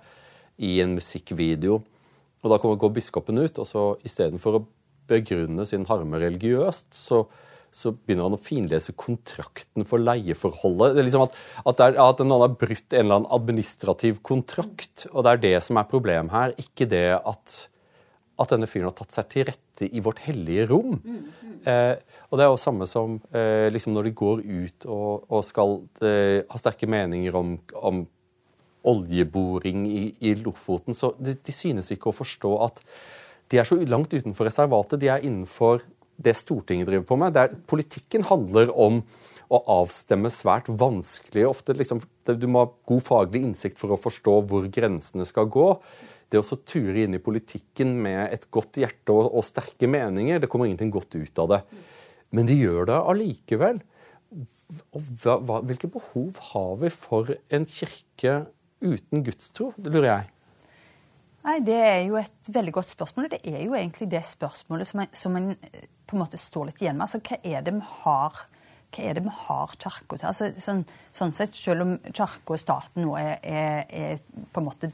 [0.57, 1.81] i en musikkvideo.
[2.43, 4.65] Og Da går biskopen ut, og så istedenfor å
[5.09, 7.23] begrunne sin harme religiøst, så,
[7.71, 10.95] så, begynner han å finlese kontrakten for leieforholdet.
[10.95, 15.07] Det er liksom at, at, er, at noen har brutt en eller annen administrativ kontrakt.
[15.13, 17.57] Og det er det som er problemet her, ikke det at,
[18.37, 20.97] at denne fyren har tatt seg til rette i vårt hellige rom.
[21.01, 21.55] Mm, mm.
[21.71, 25.45] Eh, og det er jo samme som eh, liksom når de går ut og, og
[25.45, 28.03] skal eh, ha sterke meninger om, om
[28.87, 30.95] oljeboring i, i Lofoten.
[30.97, 32.83] Så de, de, synes ikke å forstå at
[33.51, 35.01] de er så langt utenfor reservatet.
[35.01, 35.81] De er innenfor
[36.17, 37.35] det Stortinget driver på med.
[37.37, 39.01] Der politikken handler om
[39.47, 44.41] å avstemme svært vanskelig ofte liksom, Du må ha god faglig innsikt for å forstå
[44.49, 45.69] hvor grensene skal gå.
[46.27, 50.49] Det å ture inn i politikken med et godt hjerte og, og sterke meninger, det
[50.51, 51.61] kommer ingenting godt ut av det.
[52.35, 53.83] Men de gjør det allikevel.
[54.91, 58.41] hva, hva, hvilke behov har vi for en kirke
[58.83, 59.71] uten gudstro?
[59.77, 60.33] Det lurer jeg.
[61.47, 63.29] Nei, Det er jo et veldig godt spørsmål.
[63.31, 65.53] Det er jo egentlig det spørsmålet som som en
[66.07, 67.07] på en måte står litt igjen med.
[67.07, 68.43] Altså, Hva er det vi har
[68.97, 70.27] hva er det vi har kirka til?
[70.29, 70.83] Altså, sånn,
[71.15, 74.91] sånn, sett, Selv om kirka og staten nå er, er, er, på en måte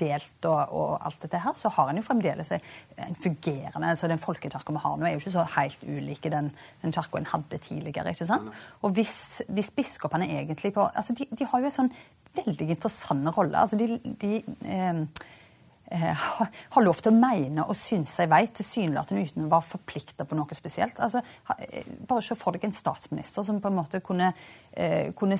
[0.00, 4.22] delt og, og, alt dette her, så har en jo fremdeles en fungerende altså Den
[4.22, 6.50] folkekirka vi har nå, er jo ikke så helt ulik den,
[6.82, 8.10] den kirka en hadde tidligere.
[8.10, 8.50] ikke sant?
[8.82, 11.94] Og hvis, hvis biskopene egentlig på altså de, de, har jo en sånn
[12.34, 13.60] veldig interessant rolle.
[13.60, 15.04] altså de, de eh,
[15.94, 20.38] har lov til å mene og synes seg vei, tilsynelatende uten å være forplikta på
[20.38, 21.00] noe spesielt.
[21.02, 21.22] Altså,
[21.58, 24.32] eh, bare se for deg en statsminister som på en måte kunne,
[24.72, 25.38] eh, kunne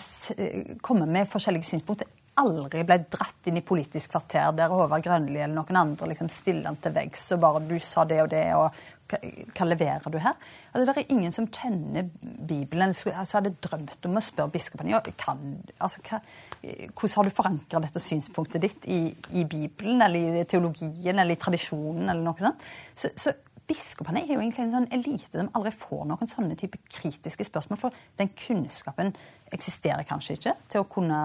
[0.82, 2.06] komme med forskjellige synspunkter.
[2.36, 6.66] Aldri ble dratt inn i Politisk kvarter der Håvard Grønli eller noen andre liksom stiller
[6.66, 8.72] han til veggs og bare 'du sa det og det', og
[9.12, 10.36] hva leverer du her?
[10.72, 14.94] Altså, det er ingen som kjenner Bibelen, eller altså, hadde drømt om å spørre biskopene
[14.94, 15.40] ja, kan,
[15.78, 16.20] altså, hva,
[16.62, 19.00] hvordan har du forankra dette synspunktet ditt i,
[19.36, 22.64] i, Bibelen, eller i teologien, eller i tradisjonen, eller noe sånt.
[22.96, 23.34] Så, så
[23.68, 27.80] biskopene er jo egentlig en sånn elite som aldri får noen sånne type kritiske spørsmål.
[27.80, 29.12] For den kunnskapen
[29.54, 31.20] eksisterer kanskje ikke til å kunne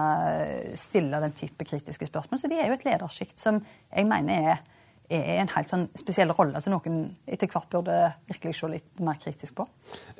[0.78, 2.40] stille den type kritiske spørsmål.
[2.40, 4.62] Så de er jo et ledersjikt som jeg mener er
[5.10, 7.96] er en helt sånn spesiell rolle som noen etter hvert burde
[8.30, 9.66] virkelig se litt mer kritisk på.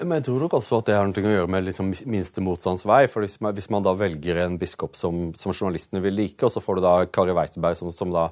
[0.00, 2.82] Men jeg tror nok også at det har noe å gjøre med liksom minste motstands
[2.88, 3.04] vei.
[3.10, 6.52] for hvis man, hvis man, da velger en biskop som, som, journalistene vil like, og
[6.52, 8.28] så får du da Kari Weiterberg som, som da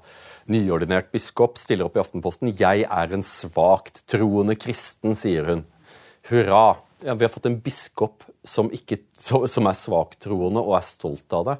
[0.50, 5.64] nyordinert biskop stiller opp i Aftenposten 'Jeg er en svakt troende kristen', sier hun.
[6.28, 6.78] Hurra!
[7.04, 11.44] Ja, vi har fått en biskop som, ikke, som er svaktroende og er stolt av
[11.46, 11.58] det.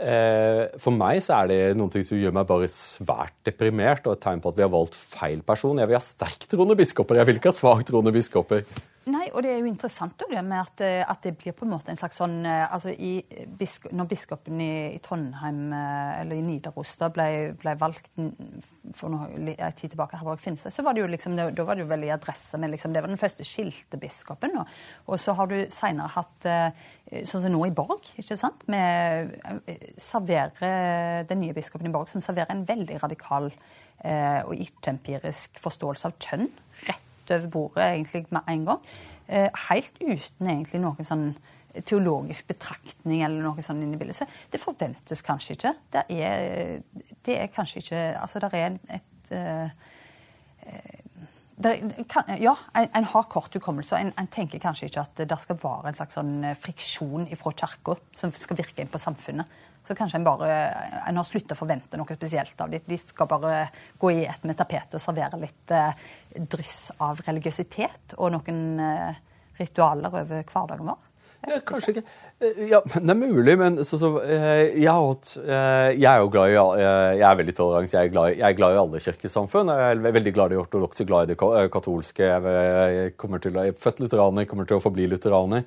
[0.00, 4.22] Eh, for meg så er det noe som gjør meg bare svært deprimert, og et
[4.24, 5.80] tegn på at vi har valgt feil person.
[5.80, 8.64] Jeg vil ha sterktroende biskoper, jeg vil ikke ha svaktroende biskoper.
[9.08, 11.72] Nei, og det er jo interessant det med at, eh, at, det blir på en
[11.72, 13.22] måte en slags sånn eh, altså i,
[13.96, 19.48] Når biskopen i, i, Trondheim eh, eller i Nidaros da ble, ble valgt for en
[19.48, 22.60] tid tilbake, Herborg Finse, så var det jo liksom, da var det jo veldig adresse
[22.60, 24.60] med liksom, Det var den første skilte biskopen.
[24.60, 26.48] Og, og så har du seinere hatt
[27.24, 28.66] sånn som nå i Borg, ikke sant?
[28.70, 29.32] Med
[30.00, 33.48] serverer den nye biskopen i Borg som serverer en veldig radikal
[34.04, 36.50] eh, og ikke-empirisk forståelse av kjønn.
[36.88, 38.84] Rett over bordet egentlig med en gang.
[39.28, 41.30] Eh, helt uten egentlig noen sånn
[41.86, 44.26] teologisk betraktning eller noe sånt inni bildet.
[44.50, 45.74] Det forventes kanskje ikke.
[45.94, 46.80] Det er,
[47.26, 49.68] det er kanskje ikke Altså, det er et uh,
[52.08, 53.98] kan, ja, en, en, har kort hukommelse.
[53.98, 57.98] En, en tenker kanskje ikke at det skal være en slags sånn friksjon fra kirka
[58.16, 59.58] som skal virke inn på samfunnet.
[59.90, 60.48] Så kanskje en bare
[61.08, 62.84] en har sluttet å forvente noe spesielt av dem.
[62.86, 63.64] De skal bare
[63.98, 66.04] gå i ett med tapetet og servere litt eh,
[66.38, 69.18] dryss av religiøsitet og noen eh,
[69.58, 71.10] ritualer over hverdagen vår.
[71.40, 72.04] Ja, kanskje ikke.
[72.38, 76.54] Eh, ja, Det er mulig, men så, så, eh, jeg, hatt, jeg, er jo glad
[76.54, 76.86] i
[77.18, 77.98] Jeg er veldig tolerant.
[77.98, 79.74] Jeg, jeg, er glad i alle kirkesamfunn.
[79.74, 81.40] Jeg er veldig glad i de ortodokse, glad i det
[81.74, 82.30] katolske.
[82.30, 85.66] Jeg, kommer til, jeg er født lutheraner, kommer til å forbli lutheraner.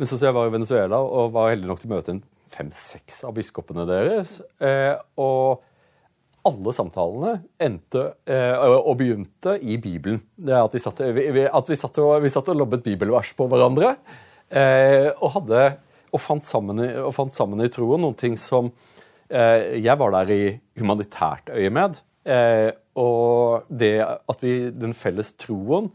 [0.00, 2.28] Men så, så jeg var i Venezuela og var heldig nok til å møte en
[2.50, 4.40] fem-seks av biskopene deres.
[5.20, 5.66] og
[6.48, 8.02] alle samtalene endte
[8.80, 10.22] og begynte i Bibelen.
[10.34, 13.34] Det er at vi satt, vi, at vi satt, og, vi satt og lobbet bibelvers
[13.36, 13.94] på hverandre.
[14.50, 15.64] Eh, og, hadde,
[16.10, 18.72] og, fant sammen, og fant sammen i troen noen ting som
[19.30, 20.42] eh, Jeg var der i
[20.80, 22.00] humanitært øyemed.
[22.26, 25.88] Eh, og det at vi, den felles troen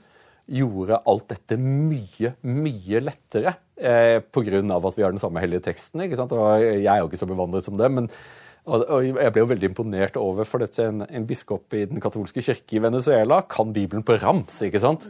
[0.46, 3.56] gjorde alt dette mye, mye lettere.
[3.76, 4.62] Eh, Pga.
[4.62, 6.02] at vi har den samme hellige teksten.
[6.02, 6.32] ikke sant?
[6.32, 7.92] Og jeg er jo ikke så bevandret som det.
[7.92, 8.10] men
[8.66, 12.42] og, Jeg ble jo veldig imponert over for dette en, en biskop i den katolske
[12.42, 14.62] kirke i Venezuela kan Bibelen på rams.
[14.66, 15.08] ikke sant?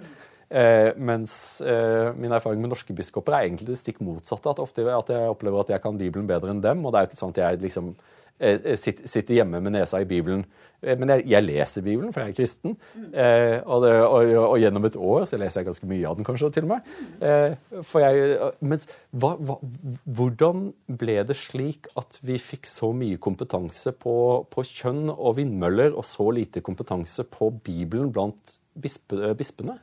[0.49, 4.51] Eh, mens eh, min erfaring med norske biskoper er egentlig det stikk motsatte.
[4.51, 6.83] At ofte at jeg opplever at jeg kan Bibelen bedre enn dem.
[6.85, 7.95] Og det er jo ikke sånn at jeg liksom
[8.37, 10.43] sitter hjemme med nesa i Bibelen.
[10.85, 12.75] Eh, men jeg, jeg, leser Bibelen, for jeg er kristen.
[12.95, 16.27] Eh, og, det, og, og, gjennom et år så leser jeg ganske mye av den,
[16.27, 16.91] kanskje, til og med.
[17.87, 19.57] for jeg, mens, hva, hva,
[20.19, 20.69] hvordan
[21.01, 24.15] ble det slik at vi fikk så mye kompetanse på,
[24.51, 29.79] på kjønn og vindmøller, og så lite kompetanse på Bibelen blant bispe, bispene?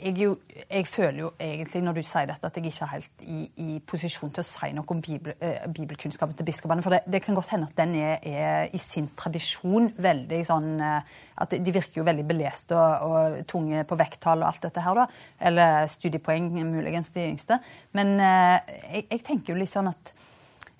[0.00, 0.36] Jeg, jo,
[0.70, 3.76] jeg, føler jo egentlig når du sier dette, at jeg ikke er helt i, i
[3.86, 6.84] posisjon til å si noe om bibel, eh, bibelkunnskapen til biskopene.
[6.84, 10.70] For det, det, kan godt hende at den er, er, i sin tradisjon veldig sånn
[10.82, 14.84] uh, At de virker jo veldig beleste og, og, tunge på vekttall og alt dette
[14.84, 15.08] her, da.
[15.50, 17.58] Eller studiepoeng, muligens de yngste.
[17.96, 20.23] Men eh, jeg, jeg, tenker jo litt sånn at Eh,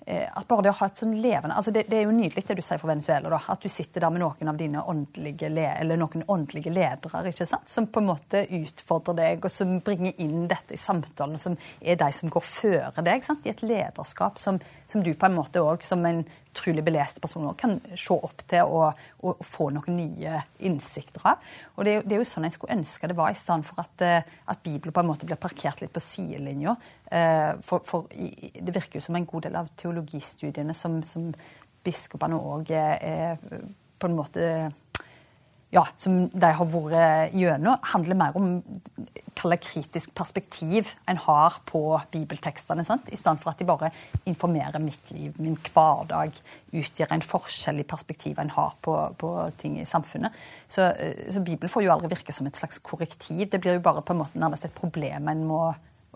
[0.05, 2.57] at bare det å ha et sånn levende altså det, det, er jo nydelig det
[2.59, 3.31] du sier fra Venezuela.
[3.33, 7.47] da, At du sitter der med noen av dine åndelige, eller noen åndelige ledere ikke
[7.49, 11.57] sant, som på en måte utfordrer deg, og som bringer inn dette i samtalen, som
[11.81, 13.25] er de som går føre deg.
[13.25, 16.21] sant, I et lederskap som, som du på en måte òg, som en
[16.55, 21.43] utrolig beleste personer kan se opp til og, og, få noen nye innsikter av.
[21.75, 24.05] Og det det er, jo sånn jeg skulle ønske det var, i stedet for at,
[24.05, 26.75] eh, at Bibelen på en måte blir parkert litt på sidelinja.
[27.11, 31.29] Eh, for, for, det virker jo som en god del av teologistudiene som, som
[31.85, 33.65] biskopene òg er, er
[33.99, 34.49] på en måte
[35.75, 38.49] ja, som de har vært gjennom, handler mer om
[39.35, 41.81] hva kritisk perspektiv en har på
[42.13, 42.85] bibeltekstene.
[42.87, 43.09] Sant?
[43.11, 43.91] I stedet for at de bare
[44.29, 46.37] informerer mitt liv, min hverdag,
[46.75, 50.35] utgjør en forskjell i perspektivet en har på, på ting i samfunnet.
[50.67, 50.87] Så,
[51.29, 53.49] så, Bibelen får jo aldri virke som et slags korrektiv.
[53.51, 55.61] Det blir jo bare på en måte nærmest et problem en må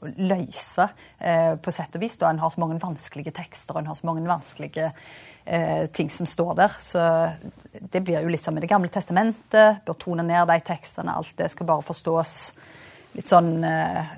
[0.01, 2.17] løse, eh, på sett og vis.
[2.17, 4.91] Da en har så mange vanskelige tekster og en har så mange vanskelige
[5.45, 6.77] eh, ting som står der.
[6.79, 7.03] Så
[7.79, 9.83] det blir jo litt som i Det gamle testamentet.
[9.85, 11.15] Bør tone ned de tekstene.
[11.15, 12.37] Alt det skal bare forstås
[13.17, 14.15] litt sånn eh,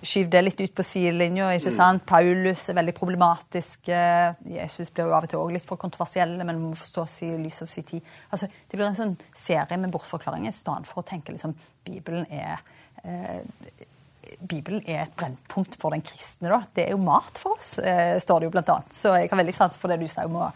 [0.00, 1.50] Skyv det litt ut på sidelinja.
[1.52, 1.74] ikke mm.
[1.74, 2.04] sant?
[2.08, 3.90] Paulus er veldig problematisk.
[4.48, 7.58] Jesus blir jo av og til også litt for kontroversielle, men må forstås i lys
[7.60, 8.06] av sin tid.
[8.30, 11.52] Altså, Det blir en sånn serie med bortforklaringer i stedet for å tenke liksom
[11.84, 12.62] Bibelen er
[13.04, 13.42] eh,
[14.40, 16.50] Bibelen er et brennpunkt for den kristne.
[16.52, 16.62] Da.
[16.74, 18.96] Det er jo mat for oss, eh, står det jo blant annet.
[18.96, 20.48] Så jeg har veldig sans for det du sa om å,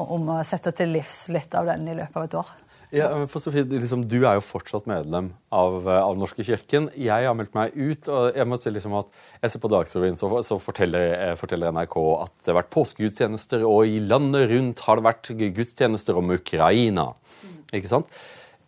[0.00, 2.54] om å sette til livs litt av den i løpet av et år.
[2.94, 6.90] Ja, for Sofie, liksom, Du er jo fortsatt medlem av, eh, av norske kirken.
[6.94, 8.08] Jeg har meldt meg ut.
[8.08, 9.06] og Jeg må si liksom at
[9.42, 13.66] jeg ser på Dagsrevyen, så, så forteller, eh, forteller, NRK at det har vært påskegudstjenester,
[13.66, 17.14] og i landet rundt har det vært gudstjenester om Ukraina.
[17.42, 17.58] Mm.
[17.80, 18.06] Ikke sant?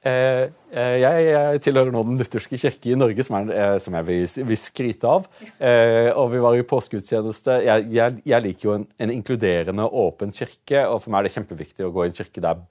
[0.06, 0.44] Eh,
[0.76, 4.24] eh, jeg, tilhører nå Den lutherske kirke i Norge, som, er, eh, som jeg vil,
[4.52, 5.26] vil, skryte av.
[6.20, 7.58] og vi var i påskegudstjeneste.
[7.66, 11.36] Jeg, jeg, jeg, liker jo en, en, inkluderende, åpen kirke, og for meg er det
[11.36, 12.64] kjempeviktig å gå i en kirke der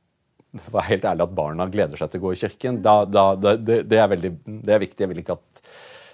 [0.71, 2.78] var helt ærlig at barna gleder seg til å gå i kirken.
[2.84, 4.32] Da, da, det, det, er veldig,
[4.63, 5.04] det er viktig.
[5.04, 5.63] Jeg vil ikke at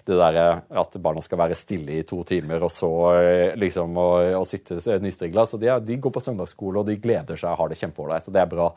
[0.08, 0.38] det der
[0.82, 4.80] at barna skal være stille i to timer og så eh, liksom og, og sitte
[5.04, 5.46] nystrigla.
[5.50, 8.26] Så de, de, går på søndagsskole og de gleder seg og har det kjempeålreit.
[8.26, 8.72] Så det er bra.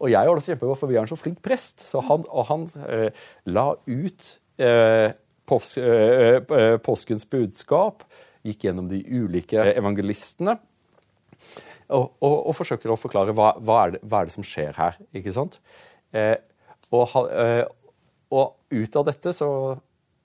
[0.00, 1.84] Og jeg har det kjempebra, for vi har en så flink prest.
[1.84, 5.12] Så han, og han eh, la ut eh,
[5.50, 8.04] pås, eh, eh, påskens budskap,
[8.46, 10.56] gikk gjennom de ulike evangelistene.
[11.90, 14.76] Og, og, og forsøker å forklare hva, hva, er det, hva, er det, som skjer
[14.78, 14.98] her.
[15.16, 15.58] ikke sant?
[16.14, 16.36] Eh,
[16.94, 17.12] og,
[18.30, 19.50] og, ut av dette så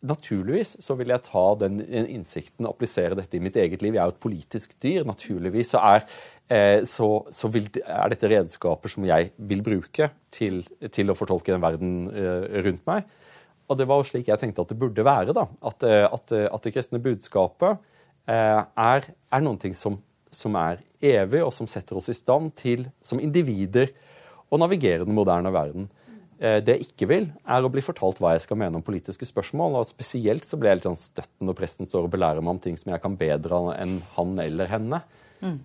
[0.07, 3.95] naturligvis så vil jeg ta den innsikten og applisere dette i mitt eget liv.
[3.95, 5.05] Jeg er jo et politisk dyr.
[5.07, 6.05] Naturligvis så er,
[6.49, 10.61] eh, så, så vil, er dette redskaper som jeg vil bruke til,
[10.93, 13.09] til å fortolke den verden eh, rundt meg.
[13.65, 15.35] Og det var jo slik jeg tenkte at det burde være.
[15.35, 17.81] da, At, eh, at, at det kristne budskapet
[18.25, 19.99] er, er noen ting som,
[20.33, 23.91] som er evig, og som setter oss i stand til, som individer,
[24.49, 25.89] å navigere den moderne verden.
[26.39, 29.27] Eh, det jeg ikke vil, er å bli fortalt hva jeg skal mene om politiske
[29.27, 29.79] spørsmål.
[29.79, 32.59] og Spesielt så blir jeg litt sånn støtten når presten står og belærer meg om
[32.63, 35.01] ting som jeg kan bedre enn han eller henne.
[35.39, 35.61] Mm.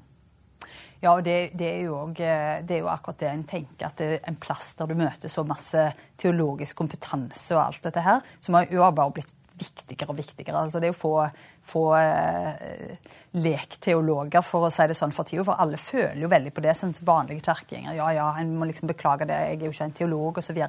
[1.01, 3.99] Ja, og det, det, er jo eh, det er jo akkurat det en tenker, at
[3.99, 5.87] det er en plass der du møter så masse
[6.21, 10.65] teologisk kompetanse og alt dette her, som har jo bare blitt viktigere og viktigere.
[10.65, 11.15] Altså det å få,
[11.69, 12.95] få eh,
[13.39, 15.45] lekteologer, for å si det sånn, for tida.
[15.47, 17.95] For alle føler jo veldig på det som vanlige kirkegjenger.
[17.99, 20.61] Ja, ja, en må liksom beklage det, jeg er jo ikke en teolog, osv.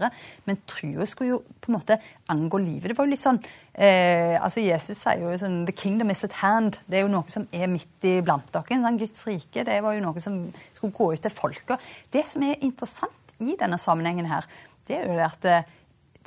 [0.47, 1.97] Men trua skulle jo på en måte
[2.31, 2.91] angå livet.
[2.91, 6.37] Det var jo litt sånn eh, altså Jesus sier jo sånn The kingdom is at
[6.41, 6.81] hand.
[6.85, 8.81] Det er jo noe som er midt iblant dere.
[8.81, 10.43] Sånn, Guds rike det var jo noe som
[10.75, 11.91] skulle gå ut til folket.
[12.13, 14.45] Det som er interessant i denne sammenhengen her,
[14.87, 15.77] det er jo det at eh,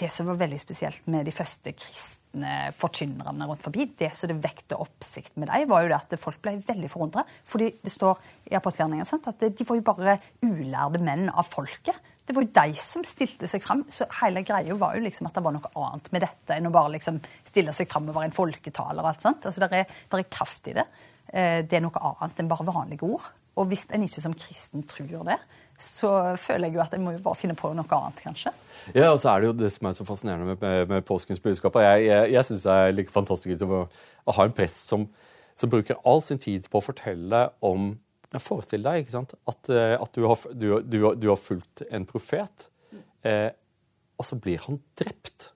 [0.01, 4.41] det som var veldig spesielt med de første kristne forkynnerne rundt forbi, det som det
[4.43, 7.23] vekte oppsikt med dem, var jo det at folk ble veldig forundra.
[7.47, 8.19] Fordi det står
[8.51, 12.01] i apostelgjerningen at de var jo bare ulærde menn av folket.
[12.25, 13.85] Det var jo de som stilte seg fram.
[13.93, 16.75] Så hele greia var jo liksom at det var noe annet med dette enn å
[16.75, 19.03] bare liksom stille seg fram og være en folketaler.
[19.03, 19.47] og alt sånt.
[19.47, 20.87] Altså, Det er, er kraft i det.
[21.29, 23.29] Eh, det er noe annet enn bare vanlige ord.
[23.61, 25.39] Og hvis en ikke som kristen tror det,
[25.81, 28.53] så føler jeg jo at jeg må jo bare finne på noe annet, kanskje.
[28.95, 31.43] Ja, og så er det jo det som er så fascinerende med, med, med påskens
[31.43, 31.77] budskap.
[31.83, 35.07] Jeg, jeg, jeg syns det er like fantastisk å, å ha en prest som,
[35.57, 37.95] som, bruker all sin tid på å fortelle om
[38.35, 39.37] Forestill deg ikke sant?
[39.47, 42.65] At, eh, at du, har, du, du, du, har, fulgt en profet,
[43.23, 43.53] eh,
[44.19, 45.53] og så blir han drept.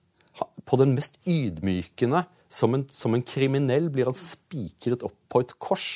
[0.62, 5.56] På den mest ydmykende som en, som en kriminell blir han spikret opp på et
[5.58, 5.88] kors.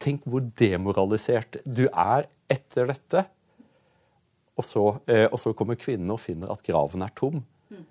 [0.00, 3.26] Tenk hvor demoralisert du er etter dette.
[4.58, 7.44] Og så, eh, og så kommer kvinnene og finner at graven er tom.
[7.70, 7.86] Mm.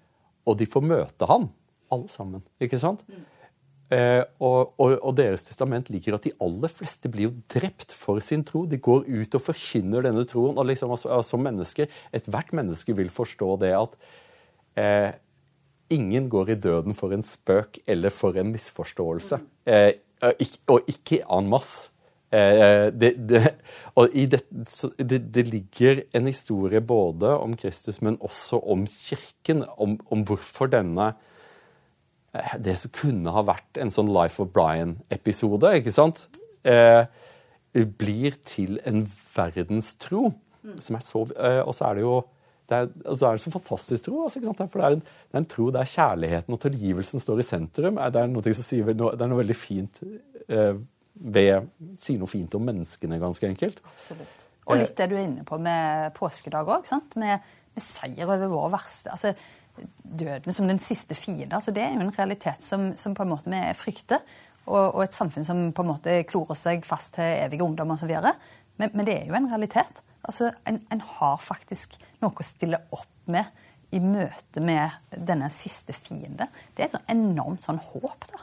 [0.48, 1.50] Og de får møte han,
[1.94, 2.44] alle sammen.
[2.60, 3.06] ikke sant?
[3.08, 3.26] Mm.
[3.88, 8.20] Eh, og, og, og, deres testament ligger at de aller fleste blir jo drept for
[8.24, 8.66] sin tro.
[8.68, 10.58] De går ut og forkynner denne troen.
[10.58, 13.96] og liksom, altså, Som mennesker, Ethvert menneske vil forstå det at
[14.76, 15.12] eh,
[15.96, 19.40] ingen går i døden for en spøk eller for en misforståelse.
[19.72, 19.94] Eh,
[20.68, 21.94] og ikke en masse.
[22.34, 23.44] Eh, det, det,
[23.96, 29.64] og det, det, ligger en historie både om Kristus, men også om Kirken.
[29.78, 31.14] Om, om hvorfor denne
[32.38, 36.28] Eh, det som kunne ha vært en sånn Life of Brian-episode, ikke sant,
[36.68, 37.06] eh,
[37.74, 39.06] blir til en
[39.36, 40.34] verdenstro.
[40.64, 40.80] Mm.
[40.84, 42.18] Som er så, eh, og så er det jo
[42.68, 44.24] det er, altså er det så fantastisk tro.
[44.26, 47.46] Altså, For det er, en, det er, en, tro der kjærligheten og tilgivelsen står i
[47.48, 47.96] sentrum.
[47.96, 50.02] Det er noe, sier, det er noe veldig fint
[50.50, 50.76] eh,
[51.20, 53.80] ved Sier noe fint om menneskene, ganske enkelt.
[53.96, 54.44] Absolutt.
[54.68, 56.90] Og litt det du er inne på med påskedag òg.
[57.16, 59.14] Med, med seier over vår verste.
[59.14, 59.34] altså
[60.04, 61.56] døden som den siste fiende.
[61.56, 64.24] Altså, det er jo en realitet som, som på en måte vi frykter.
[64.66, 68.12] Og, og, et samfunn som på en måte klorer seg fast til evige ungdom osv.
[68.78, 70.02] Men, men det er jo en realitet.
[70.28, 73.48] Altså, en, en, har faktisk noe å stille opp med
[73.96, 76.50] i møte med denne siste fiende.
[76.76, 78.28] Det er et sånn enormt sånn håp.
[78.34, 78.42] da.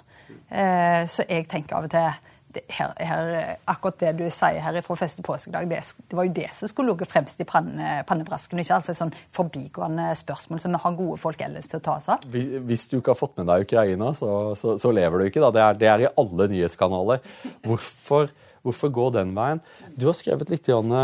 [0.48, 2.30] Eh, så jeg tenker av og til
[2.72, 3.32] her, her,
[3.70, 6.92] akkurat det du sier her fra første påskedag, det, det, var jo det som skulle
[6.92, 8.60] ligget fremst i panne, pannebrasken.
[8.62, 12.10] Ikke altså sånn forbigående spørsmål som vi har gode folk ellers til å ta oss
[12.14, 12.24] av.
[12.30, 15.44] Hvis du ikke har fått med deg Ukraina, så, så, så lever du ikke.
[15.44, 17.22] Det er, det er, i alle nyhetskanaler.
[17.66, 18.32] Hvorfor,
[18.66, 19.62] hvorfor gå den veien?
[19.94, 20.94] Du har skrevet litt om,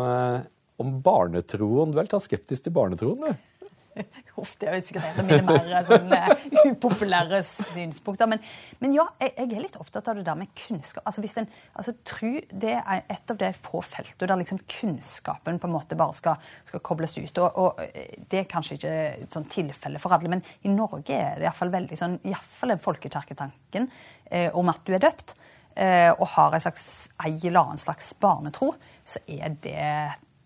[0.00, 0.38] eh,
[0.82, 1.92] om barnetroen.
[1.92, 3.28] Du er litt skeptisk til barnetroen?
[3.28, 3.53] du?
[4.40, 8.28] Uff, det er sikkert et av mine mer eh, sånn, uh, upopulære synspunkter.
[8.30, 8.42] Men,
[8.82, 11.04] men ja, jeg, jeg, er litt opptatt av det der med kunnskap.
[11.06, 15.60] Altså, hvis den altså, tru, Det er et av de få feltene der liksom kunnskapen
[15.62, 17.38] på en måte bare skal, skal kobles ut.
[17.38, 21.38] Og, og, eh, Det er kanskje ikke sånn tilfelle for alle, men i Norge er
[21.38, 23.88] det iallfall veldig sånn, i fall den folkekirketanken
[24.30, 25.36] eh, om at du er døpt,
[25.78, 28.74] eh, og har en slags, ei eller annen slags barnetro,
[29.06, 29.88] så er det,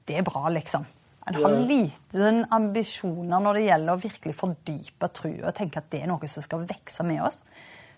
[0.08, 0.86] det er bra, liksom.
[1.28, 6.02] En har liten ambisjoner når det gjelder å virkelig fordype trua og tenke at det
[6.02, 7.42] er noe som skal vokse med oss.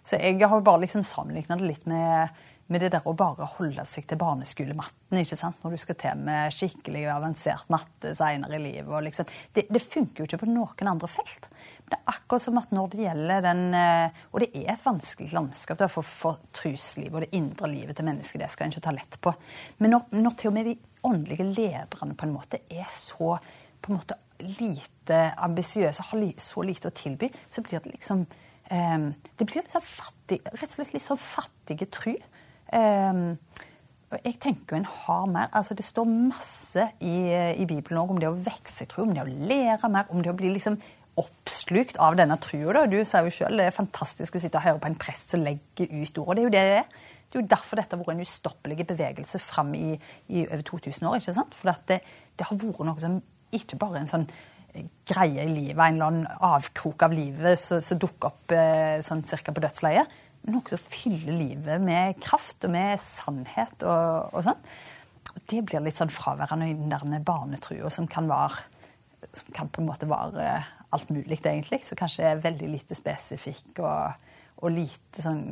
[0.05, 2.39] Så jeg har bare liksom sammenligna det litt med
[2.71, 5.59] med det der å bare holde seg til barneskolematten ikke sant?
[5.65, 9.07] når du skal til med skikkelig avansert matte senere i livet.
[9.09, 11.49] Liksom, det, det, funker jo ikke på noen andre felt.
[11.91, 15.33] Det er akkurat som at når det gjelder den eh, Og det er et vanskelig
[15.35, 18.45] landskap for, for truslivet og det indre livet til mennesket.
[18.45, 19.33] Det skal en ikke ta lett på.
[19.83, 20.77] Men når, når til og med de
[21.09, 23.37] åndelige lederne på en måte er så
[23.81, 24.19] på en måte
[24.61, 28.27] lite ambisiøse, har så lite å tilby, så blir det liksom
[28.71, 32.15] eh, det blir sånn fattig, rett og slett litt sånn fattige tru.
[32.71, 33.41] Um,
[34.11, 35.49] jeg tenker en har mer.
[35.53, 37.17] altså Det står masse i,
[37.63, 40.33] i Bibelen om det å vokse i tro, om det å lære mer, om det
[40.33, 40.79] å bli liksom
[41.21, 42.87] oppslukt av denne trua.
[42.91, 45.45] Du sier jo selv, det er fantastisk å sitte og høre på en prest som
[45.45, 46.35] legger ut ord.
[46.37, 46.95] Det er jo det det er.
[47.31, 49.93] Det er jo derfor dette har vært en ustoppelig bevegelse fram i,
[50.29, 51.21] i, over 2000 år.
[51.21, 51.55] ikke sant?
[51.55, 52.01] For det,
[52.35, 53.21] det, har vært noe som
[53.55, 54.27] ikke bare en sånn
[55.07, 59.55] greie i livet, en eller annen avkrok av livet som dukker opp eh, sånn cirka
[59.55, 60.19] på dødsleiet
[60.49, 64.69] noe som fyller livet med kraft og med sannhet og, og sånn.
[65.31, 68.65] Og det blir litt sånn fraværende i den der barnetrua som kan være
[69.37, 70.47] som kan på en måte være
[70.97, 71.83] alt mulig, egentlig.
[71.87, 74.25] Som kanskje er veldig lite spesifikk og,
[74.63, 75.45] og lite sånn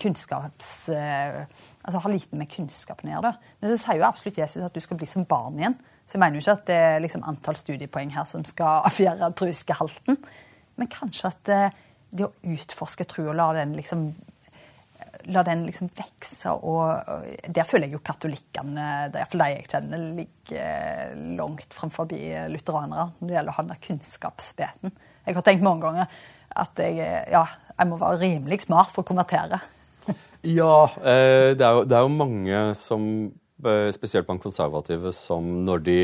[0.00, 0.88] kunnskaps...
[0.88, 1.42] Eh,
[1.82, 3.34] altså har lite med kunnskapen å gjøre.
[3.60, 5.76] Men så sier jo absolutt Jesus at du skal bli som barn igjen.
[6.06, 9.30] Så jeg mener jo ikke at det er liksom antall studiepoeng her som skal avgjøre
[9.38, 10.18] truskehalten.
[10.80, 11.78] Men kanskje at eh,
[12.10, 14.10] det å utforske tro og la den liksom
[15.28, 16.52] la den liksom vokse.
[16.56, 22.10] Og, der føler jeg jo katolikkene, iallfall de jeg kjenner, ligger langt framfor
[22.52, 24.94] lutheranere når det gjelder å ha den kunnskapsbiten.
[25.26, 26.22] Jeg har tenkt mange ganger
[26.60, 26.98] at jeg,
[27.30, 27.44] ja,
[27.76, 29.60] jeg må være rimelig smart for å konvertere.
[30.60, 33.04] ja, eh, det er, jo, det er jo mange som,
[33.64, 35.98] eh, spesielt blant konservative, som når de,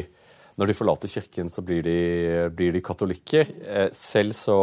[0.60, 1.98] når de forlater kirken, så blir de,
[2.54, 3.50] blir de katolikker.
[3.66, 4.58] Eh, selv så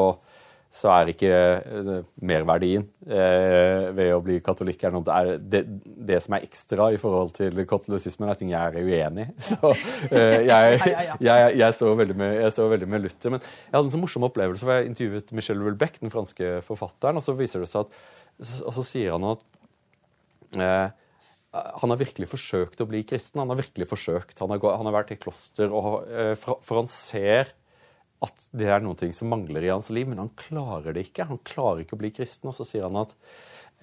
[0.74, 1.90] så er ikke uh,
[2.26, 7.62] merverdien uh, ved å bli katolikk noe, det, det, som er ekstra i forhold til
[7.70, 9.36] katolisismen, er ting jeg er uenig i.
[9.52, 10.82] Så uh, jeg,
[11.22, 13.36] jeg, jeg, så med, jeg så veldig med Luther.
[13.36, 17.22] Men jeg hadde en så morsom opplevelse, for jeg intervjuet Michel Houellebecq, den franske forfatteren,
[17.22, 18.04] og så viser det seg at
[18.66, 19.44] og så sier han at
[21.54, 23.44] han har virkelig forsøkt å bli kristen.
[23.44, 24.40] Han har virkelig forsøkt.
[24.42, 26.08] Han har, han har vært i kloster, og,
[26.42, 27.54] for, for han ser
[28.24, 31.28] at det er noe som mangler i hans liv, men han klarer det ikke.
[31.30, 32.52] Han klarer ikke å bli kristen.
[32.52, 33.14] Og så sier han at,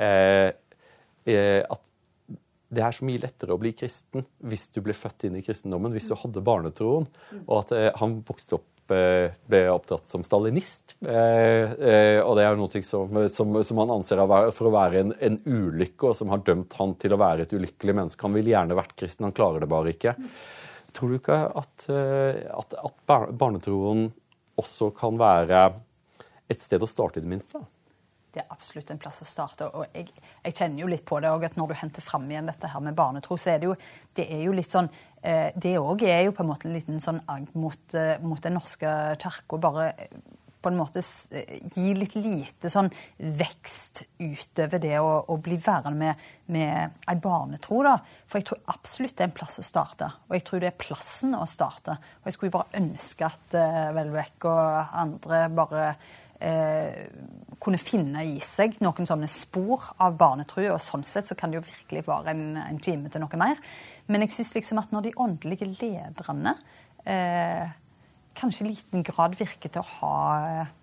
[0.01, 0.49] eh,
[1.29, 1.87] eh, at
[2.71, 5.93] det er så mye lettere å bli kristen hvis du ble født inn i kristendommen,
[5.93, 7.09] hvis du hadde barnetroen.
[7.43, 10.97] Og at eh, han vokste opp ble opptatt som stalinist.
[10.99, 14.19] og det er noe som, som, som, han anser
[14.51, 17.55] for å være en, en, ulykke, og som har dømt han til å være et
[17.55, 18.27] ulykkelig menneske.
[18.27, 20.17] Han ville gjerne vært kristen, han klarer det bare ikke.
[20.97, 24.09] Tror du ikke at, at, at barnetroen
[24.61, 25.67] også kan være
[26.51, 27.63] et sted å starte, i det minste?
[28.31, 29.67] det er absolutt en plass å starte.
[29.75, 30.11] Og jeg,
[30.45, 32.85] jeg kjenner jo litt på det òg, at når du henter fram igjen dette her
[32.85, 33.77] med barnetro, så er det jo,
[34.17, 34.89] det er jo litt sånn
[35.23, 38.43] eh, Det òg er jo på en måte en liten sånn agg mot, eh, mot
[38.43, 39.59] Den norske kirka.
[39.61, 39.91] Bare
[40.61, 46.25] på en måte gi litt lite sånn vekst utover det å, å bli værende med,
[46.53, 47.83] med ei barnetro.
[47.87, 47.97] da.
[48.29, 50.11] For jeg tror absolutt det er en plass å starte.
[50.29, 51.97] Og jeg tror det er plassen å starte.
[52.21, 55.87] Og jeg skulle bare ønske at uh, Welbeck og andre bare
[56.41, 57.09] eh,
[57.61, 60.65] kunne finne i seg noen sånne spor av barnetro.
[60.75, 63.61] Og sånn sett så kan det jo virkelig være en, en time til noe mer.
[64.11, 66.57] Men jeg syns liksom at når de åndelige lederne
[67.05, 67.69] eh,
[68.41, 70.15] kanskje i liten grad virker til å ha
[70.61, 70.77] eh,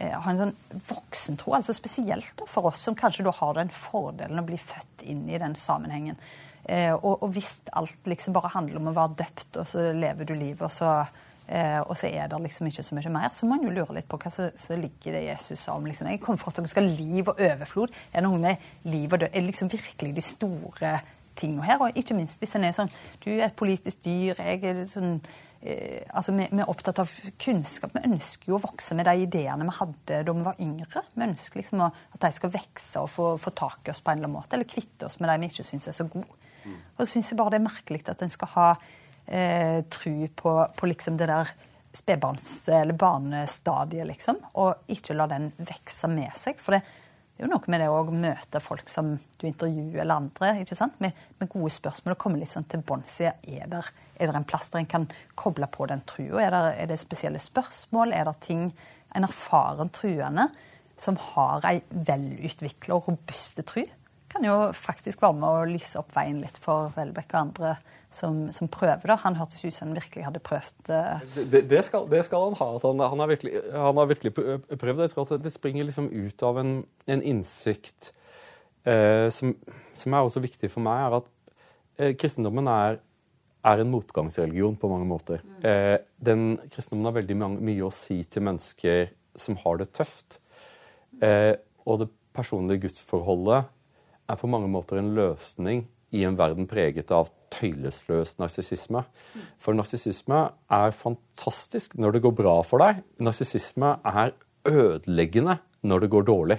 [0.00, 0.54] ha en sånn
[0.88, 5.26] voksentro, altså spesielt for oss som kanskje da har den fordelen å bli født inn
[5.28, 6.16] i den sammenhengen.
[6.64, 10.28] Eh, og, og, hvis alt liksom bare handler om å være døpt, og så lever
[10.28, 11.02] du livet, og så
[11.50, 13.32] Eh, og så er det liksom ikke så mye mer.
[13.34, 16.06] Så må en jo lure litt på hva som ligger det Jesus sa om liksom,
[16.06, 17.96] Jeg kommer for at dere skal ha liv og overflod.
[18.12, 19.32] Er det noe med liv og død?
[19.32, 20.92] Er det liksom virkelig de store
[21.34, 21.82] tingene her?
[21.82, 22.92] Og ikke minst hvis en er sånn
[23.24, 24.38] Du er et politisk dyr.
[24.38, 25.18] jeg er sånn
[25.60, 27.92] altså vi, vi, er opptatt av kunnskap.
[27.92, 31.02] Vi ønsker jo å vokse med de ideene vi hadde da vi var yngre.
[31.12, 34.20] Vi ønsker liksom at de skal vokse og få, få tak i oss på en
[34.20, 34.56] eller annen måte.
[34.56, 36.38] Eller kvitte oss med de vi ikke syns er så gode.
[36.64, 36.78] Mm.
[36.96, 38.68] Og så syns jeg bare det er merkelig at en skal ha
[39.26, 41.52] eh, tru på, på, liksom det der
[41.92, 44.40] spedbarns- eller barnestadiet, liksom.
[44.62, 46.60] Og ikke la den vokse med seg.
[46.62, 46.84] For det,
[47.40, 50.76] det er jo noe med det å møte folk som du intervjuer, eller andre, ikke
[50.76, 50.98] sant?
[51.00, 53.86] Med, med gode spørsmål og komme litt sånn til bunns i er,
[54.20, 55.06] det en plass der en kan
[55.40, 56.42] koble på den trua?
[56.44, 58.12] Er, er, det spesielle spørsmål?
[58.12, 58.66] Er det ting
[59.16, 60.50] en erfaren truende
[61.00, 63.80] som har ei velutvikla og robuste tru,
[64.30, 67.74] kan jo faktisk være med å lyse opp veien litt for Welbeck og andre
[68.14, 69.06] som, som prøver.
[69.10, 69.16] da.
[69.24, 71.26] Han hørtes ut som han virkelig hadde prøvd uh...
[71.36, 72.70] det, det, skal, det, skal, han ha.
[72.76, 75.04] at Han, han, har, virkelig, han har, virkelig, prøvd.
[75.04, 76.72] Jeg tror at det springer liksom ut av en,
[77.10, 78.12] en innsikt
[78.84, 79.54] eh, som,
[79.94, 81.30] som, er også viktig for meg, er at
[81.98, 83.00] eh, kristendommen er,
[83.62, 85.42] er, en motgangsreligion på mange måter.
[85.46, 85.58] Mm.
[85.70, 85.96] Eh,
[86.30, 90.40] den Kristendommen har veldig mange, mye å si til mennesker som har det tøft.
[91.22, 91.54] Eh,
[91.86, 93.70] og det personlige gudsforholdet
[94.30, 95.84] er på mange måter en løsning
[96.16, 99.02] i en verden preget av tøylesløs narsissisme.
[99.62, 103.02] For narsissisme er fantastisk når det går bra for deg.
[103.22, 104.34] Narsissisme er
[104.68, 106.58] ødeleggende når det går dårlig.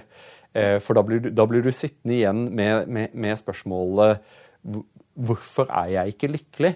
[0.54, 4.20] Eh, for da blir, du, da blir du, sittende igjen med, med, med, spørsmålet
[5.12, 6.72] Hvorfor er jeg ikke lykkelig?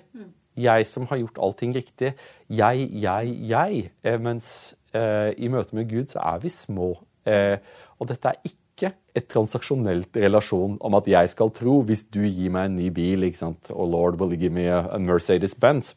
[0.61, 2.11] Jeg som har gjort allting riktig.
[2.49, 3.90] Jeg, jeg, jeg.
[4.05, 4.49] Eh, mens
[4.97, 6.94] eh, i møte med Gud så er vi små.
[7.26, 12.22] Og dette er ikke ikke et transaksjonelt relasjon om at jeg skal tro hvis du
[12.27, 13.70] gir meg en ny bil, ikke sant?
[13.72, 15.95] og Lord will give me a, Mercedes-Benz.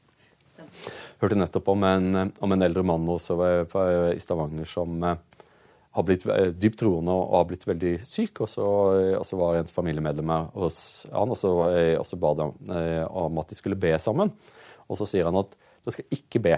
[1.20, 3.36] Hørte nettopp om en, om en eldre mann også
[4.14, 5.20] i Stavanger som eh,
[5.98, 8.46] har blitt eh, dypt troende og har blitt veldig syk.
[8.46, 8.70] Og så,
[9.20, 10.80] og så var et familiemedlem hos
[11.12, 12.48] han, og så, eh, og så ba de
[13.10, 14.32] om at de skulle be sammen.
[14.88, 15.52] Og så sier han at
[15.84, 16.56] de skal ikke be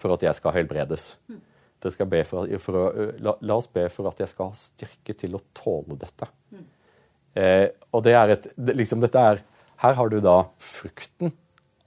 [0.00, 1.12] for at jeg skal helbredes.
[1.28, 1.49] Mm
[1.80, 2.84] for, for å,
[3.18, 6.28] la, la, oss be for at jeg skal ha styrke til å tåle dette.
[6.52, 6.66] Mm.
[7.40, 9.42] Eh, og det er et liksom dette er,
[9.80, 11.32] Her har du da frukten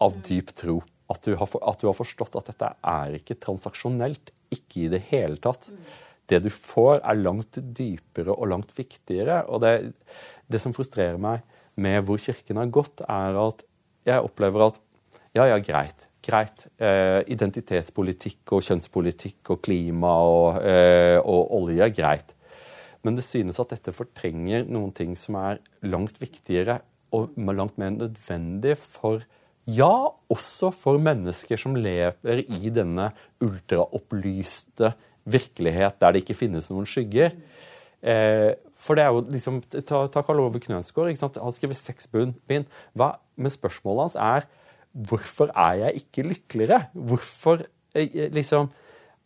[0.01, 0.21] av mm.
[0.27, 0.79] dyp tro.
[1.11, 4.31] At du, har, at du har forstått at dette er ikke transaksjonelt.
[4.53, 5.69] Ikke i det hele tatt.
[5.69, 5.83] Mm.
[6.31, 9.43] Det du får, er langt dypere og langt viktigere.
[9.51, 9.93] Og det,
[10.49, 11.43] det som frustrerer meg
[11.75, 13.61] med hvor Kirken har gått, er at
[14.07, 14.81] jeg opplever at
[15.33, 16.65] ja, ja, greit greit.
[16.79, 22.33] Eh, identitetspolitikk og kjønnspolitikk og klima og, eh, og, olje greit.
[23.03, 26.79] Men det synes at dette fortrenger noen ting som er langt viktigere
[27.13, 29.23] og langt mer nødvendig for
[29.65, 33.11] ja, også for mennesker som lever i denne
[33.43, 34.91] ultraopplyste
[35.23, 37.31] virkelighet der det ikke finnes noen skygger.
[38.03, 41.15] Eh, for det er jo liksom, Ta, ta Karl Ove Knønsgaard.
[41.15, 42.35] Han skriver seks bind.
[42.47, 44.49] Men spørsmålet hans er
[44.93, 46.87] Hvorfor er jeg ikke lykkeligere?
[46.93, 47.63] Hvorfor
[47.95, 48.69] eh, liksom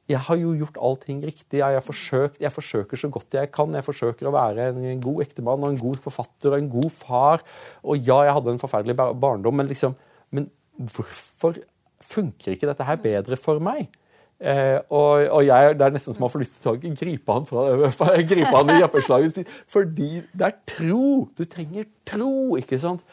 [0.07, 1.59] Jeg har jo gjort allting riktig.
[1.59, 3.73] Jeg, forsøkt, jeg, forsøker så godt jeg kan.
[3.75, 7.43] Jeg forsøker å være en god ektemann og en god forfatter og en god far.
[7.83, 9.97] Og ja, jeg hadde en forferdelig barndom, men liksom
[10.31, 11.59] Men hvorfor
[12.03, 13.87] funker ikke dette her bedre for meg?
[14.37, 17.47] Eh, og, og jeg, Det er nesten som man får lyst til å gripe han,
[17.49, 19.47] fra, gripe han i jappeslaget.
[19.67, 21.27] Fordi det er tro!
[21.35, 23.03] Du trenger tro, ikke sant?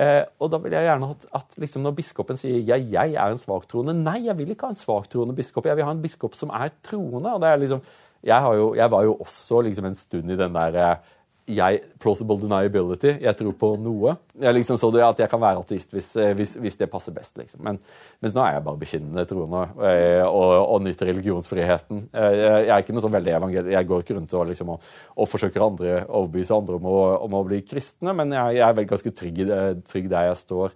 [0.00, 3.32] Eh, og da vil jeg gjerne at, at liksom når biskopen sier ja, jeg er
[3.32, 5.68] en svaktroende Nei, jeg vil ikke ha en svaktroende biskop.
[5.68, 7.32] Jeg vil ha en biskop som er troende.
[7.32, 7.82] og det er liksom,
[8.22, 11.12] jeg, jo, jeg var jo også liksom en stund i den der eh,
[11.56, 13.14] jeg, plausible deniability.
[13.22, 14.14] Jeg tror på noe.
[14.40, 17.14] Jeg liksom så det at jeg kan være ateist hvis, eh, hvis, hvis det passer
[17.16, 17.36] best.
[17.38, 17.62] Liksom.
[17.66, 17.80] Men,
[18.22, 22.06] mens nå er jeg bare bekjennende troende eh, og, og, nyter religionsfriheten.
[22.12, 23.72] Eh, jeg er ikke noe sånn veldig evangel...
[23.74, 27.38] Jeg går ikke rundt og, liksom, og, og forsøker andre, overbevise andre om å, om
[27.38, 29.44] å, bli kristne, men jeg, jeg er vel ganske trygg,
[29.88, 30.74] trygg, der jeg står.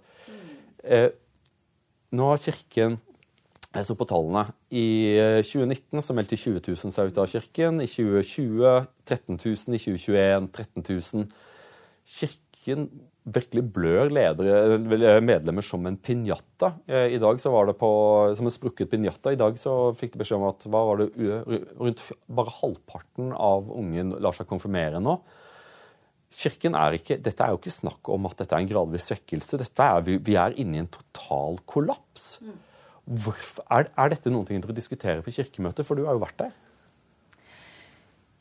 [2.17, 2.99] Nå har Kirken
[3.85, 4.45] så på tallene.
[4.73, 4.87] I
[5.45, 7.83] 2019 så meldte 20 000 seg ut av kirken.
[7.83, 9.77] I 2020 13 000.
[9.77, 11.27] I 2021 13 000.
[12.07, 12.89] Kirken
[13.27, 14.77] virkelig blør ledere,
[15.23, 16.73] medlemmer som en pinjata.
[16.87, 17.89] Eh, I dag så var det på,
[18.37, 19.33] som en sprukket pinjata.
[19.33, 21.09] I dag så fikk de beskjed om at hva var det,
[21.75, 25.17] rundt bare halvparten av ungen lar seg konfirmere nå.
[26.37, 29.59] Kirken er ikke, Dette er jo ikke snakk om at dette er en gradvis svekkelse.
[29.59, 32.37] Dette er, vi, vi er inne i en total kollaps.
[32.43, 32.57] Mm.
[33.07, 35.87] Hvorfor, er, er, dette noen ting dere diskuterer på kirkemøtet?
[35.87, 36.55] For du har jo vært der.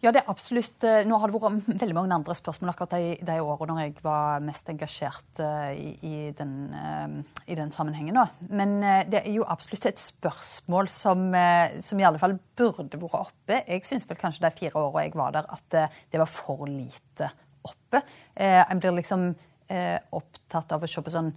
[0.03, 0.83] Ja, det er absolutt.
[0.85, 3.95] Eh, nå har det vært veldig mange andre spørsmål akkurat de, de årene når jeg
[4.05, 8.19] var mest engasjert uh, i, i, den, uh, i, den, sammenhengen.
[8.19, 8.27] Da.
[8.51, 8.77] Men
[9.09, 11.31] det er jo absolutt et spørsmål som,
[11.79, 13.63] som, i alle fall burde vært oppe.
[13.63, 15.81] Jeg syns vel kanskje de fire årene jeg var der, at
[16.13, 17.31] det var for lite
[17.67, 18.03] oppe.
[18.35, 19.31] En blir liksom
[20.15, 21.33] opptatt av å se på sånn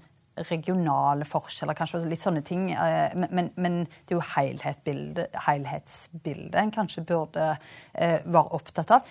[0.47, 2.71] regionale forskjeller, kanskje litt sånne ting.
[2.73, 7.45] Eh, men, men det er jo helhetsbildet en kanskje burde
[7.93, 9.01] eh, være opptatt av.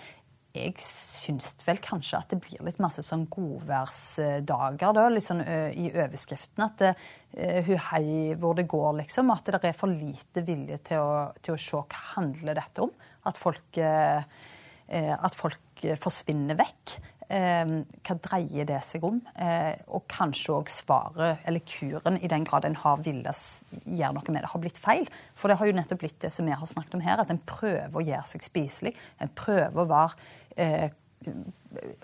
[0.55, 5.91] Jeg syns vel kanskje at det blir litt masse sånn godværsdager da, litt sånn i
[5.93, 6.63] overskriften.
[6.65, 6.91] At det,
[7.37, 9.29] uh, hei hvor det går, liksom.
[9.29, 12.89] At det er for lite vilje til å, til å se hva handler dette om.
[13.29, 13.77] At folk,
[14.89, 16.97] at folk forsvinner vekk.
[17.29, 19.19] Ehm, hva dreier det seg om?
[19.37, 23.43] Eh, og kanskje òg svaret, eller kuren, i den grad en har villet
[23.85, 25.05] gjøre noe med det, har blitt feil.
[25.37, 27.41] For det har jo nettopp blitt det som vi har snakket om her, at en
[27.51, 28.95] prøver å gjøre seg spiselig.
[29.21, 30.17] En prøver å være
[30.57, 30.89] eh,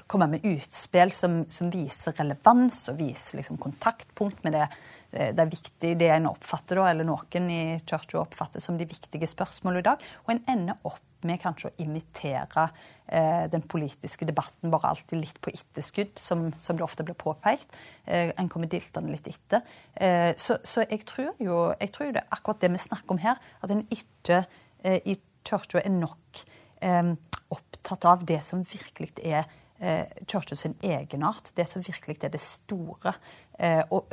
[0.05, 4.67] komme med utspill som, som, viser relevans og viser liksom, kontaktpunkt med det,
[5.11, 8.85] eh, det er viktig, det en oppfatter, da, eller noen i kirka oppfatter som de
[8.89, 10.07] viktige spørsmålene i dag.
[10.27, 12.67] Og en ender opp med kanskje å imitere
[13.07, 17.75] eh, den politiske debatten bare alltid litt på etterskudd, som, som det ofte blir påpekt.
[18.05, 19.65] Eh, en kommer diltende litt etter.
[19.93, 23.23] Eh, så, så, jeg tror jo jeg tror det er akkurat det vi snakker om
[23.25, 24.43] her, at en ikke
[24.83, 26.45] eh, i kirka er nok
[26.81, 27.13] eh,
[27.53, 29.45] opptatt av det som virkelig er
[29.79, 33.13] eh, sin egenart, det som virkelig er det store.
[33.55, 34.11] Eh, og,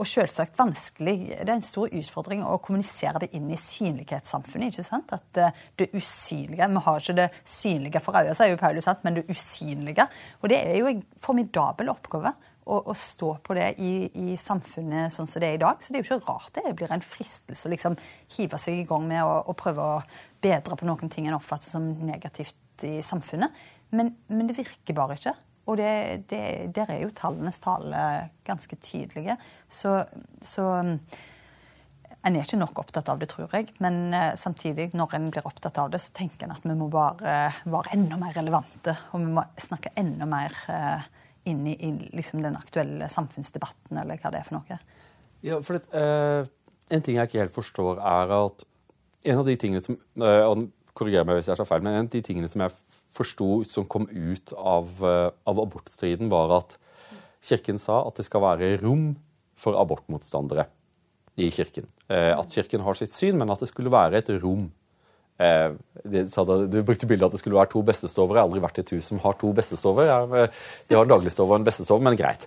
[0.00, 4.74] og selvsagt vanskelig, det er en stor utfordring å kommunisere det inn i synlighetssamfunnet.
[4.74, 5.12] ikke sant?
[5.14, 9.20] At eh, det usynlige Vi har ikke det synlige for øye, sier jo Paulus, men
[9.20, 10.08] det usynlige.
[10.42, 12.34] Og det er jo en formidabel oppgave.
[12.70, 15.80] Å, å stå på det i, i, samfunnet sånn som det er i dag.
[15.82, 17.96] Så det er jo ikke rart det blir en fristelse å liksom
[18.36, 19.96] hive seg i gang med å, å prøve å
[20.44, 23.56] bedre på noen ting en oppfatter som negativt i samfunnet.
[23.96, 25.34] Men, men det virker bare ikke.
[25.70, 26.42] Og det, det,
[26.74, 28.04] der er jo tallenes tale
[28.46, 29.36] ganske tydelige.
[29.70, 30.00] Så,
[30.42, 30.66] så
[32.20, 33.70] en er ikke nok opptatt av det, tror jeg.
[33.84, 36.90] Men uh, samtidig, når en blir opptatt av det, så tenker en at vi må
[36.92, 38.96] bare være enda mer relevante.
[39.14, 41.06] Og vi må snakke enda mer uh,
[41.48, 44.80] inn i, i liksom den aktuelle samfunnsdebatten, eller hva det er for noe.
[45.46, 46.50] Ja, for det,
[46.90, 48.64] En ting jeg ikke helt forstår, er at
[49.30, 50.64] en av de tingene som og
[50.96, 52.74] Korriger meg hvis jeg tar feil, men en av de tingene som jeg
[53.14, 56.78] forsto som kom ut av, eh, av abortstriden, var at
[57.42, 59.16] Kirken sa at det skal være rom
[59.56, 60.66] for abortmotstandere
[61.40, 61.88] i Kirken.
[62.08, 64.70] Eh, at Kirken har sitt syn, men at det skulle være et rom.
[65.40, 65.72] Eh,
[66.04, 68.36] du brukte bildet at det skulle være to bestestover.
[68.36, 70.04] Jeg har aldri vært i et hus som har to bestestover.
[70.88, 72.46] De har en dagligstove og en bestestove, men greit.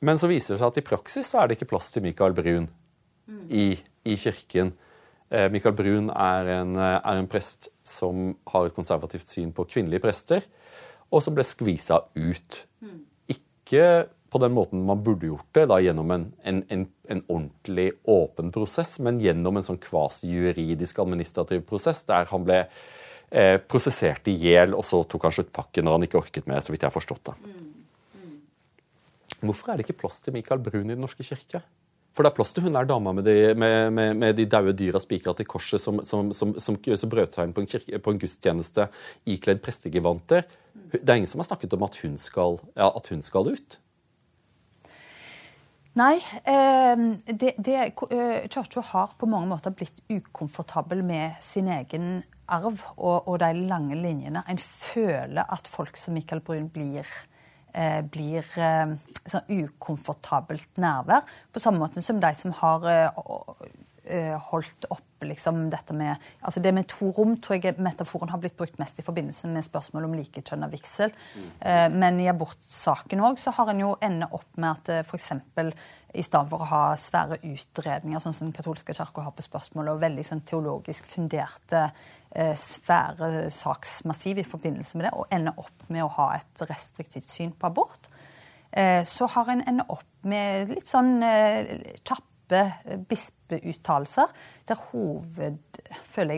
[0.00, 2.32] Men så viser det seg at i praksis så er det ikke plass til Michael
[2.32, 2.68] Brun
[3.50, 4.72] i, i kirken.
[5.28, 10.44] Michael Brun er en, er en, prest som har et konservativt syn på kvinnelige prester,
[11.12, 12.62] og som ble skvisa ut.
[13.30, 18.50] Ikke på den måten man burde gjort det, da gjennom en, en, en ordentlig åpen
[18.54, 24.74] prosess, men gjennom en sånn kvasi-juridisk administrativ prosess, der han ble eh, prosessert i hjel,
[24.76, 27.30] og så tok han sluttpakken når han ikke orket mer, så vidt jeg har forstått
[27.30, 27.54] det.
[29.46, 31.62] Hvorfor er det ikke plass til Michael Brun i Den norske kirke?
[32.16, 34.72] For det er plass til hun der dama med de, med, med, med de daue
[34.72, 38.20] dyra spikra til korset som, som, som, som, som inn på en, kirke, på en
[38.22, 38.86] gudstjeneste
[39.28, 40.46] ikledd prestegevanter.
[40.96, 43.76] Det er ingen som har snakket om at hun skal, ja, at hun skal ut.
[45.96, 46.16] Nei.
[46.44, 53.28] Eh, det, eh, Kirka har på mange måter blitt ukomfortabel med sin egen arv og,
[53.28, 54.44] og de lange linjene.
[54.48, 57.04] En føler at folk som Michael Brun blir
[58.12, 58.94] blir eh,
[59.28, 61.26] sånn ukomfortabelt nærvær.
[61.52, 66.72] På samme måte som de som har eh, holdt opp liksom, dette med altså Det
[66.76, 70.16] med to rom tror jeg metaforen har blitt brukt mest i forbindelse med spørsmål om
[70.18, 71.12] likekjønna vigsel.
[71.34, 71.96] Mm.
[71.98, 75.32] men i abortsaken òg så har en jo ender opp med at f.eks.
[76.14, 79.94] i stedet for å ha svære utredninger, sånn som den katolske kirka har på spørsmål,
[79.94, 81.88] og veldig sånn teologisk funderte
[82.60, 87.54] svære saksmassiv i forbindelse med det, og ender opp med å ha et restriktivt syn
[87.56, 88.10] på abort,
[89.08, 92.60] så har en ender opp med litt sånn kjappe
[93.08, 94.34] bispeuttalelser,
[94.68, 96.34] der hoved, føler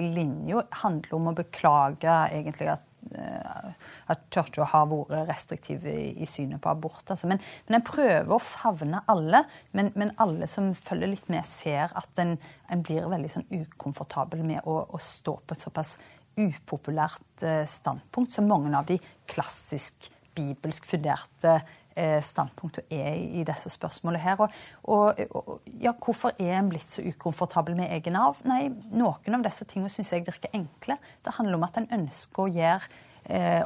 [0.84, 6.72] handler om å beklage egentlig at eh, at kirka har vært restriktiv i, synet på
[6.72, 7.04] abort.
[7.06, 7.30] Altså.
[7.30, 9.44] Men, men en prøver å favne alle.
[9.76, 12.36] Men, men, alle som følger litt med, ser at en,
[12.68, 15.96] en blir veldig sånn ukomfortabel med å, å, stå på et såpass
[16.38, 21.87] upopulært eh, standpunkt som mange av de klassisk bibelsk funderte Eh,
[22.22, 24.40] standpunktet er i disse spørsmålene her.
[24.42, 28.40] Og, og, og, ja, hvorfor er en blitt så ukomfortabel med egen arv?
[28.48, 30.98] Nei, noen av disse tingene syns jeg virker enkle.
[31.24, 33.62] Det handler om at en ønsker å gjøre eh,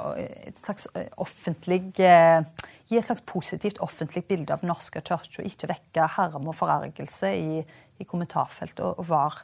[0.49, 2.41] et slags eh, offentlig eh,
[2.93, 6.57] Gi et slags positivt offentlig bilde av Den norske kirke, og ikke vekke harm og
[6.59, 9.39] forargelse i, i kommentarfeltet, og, og var,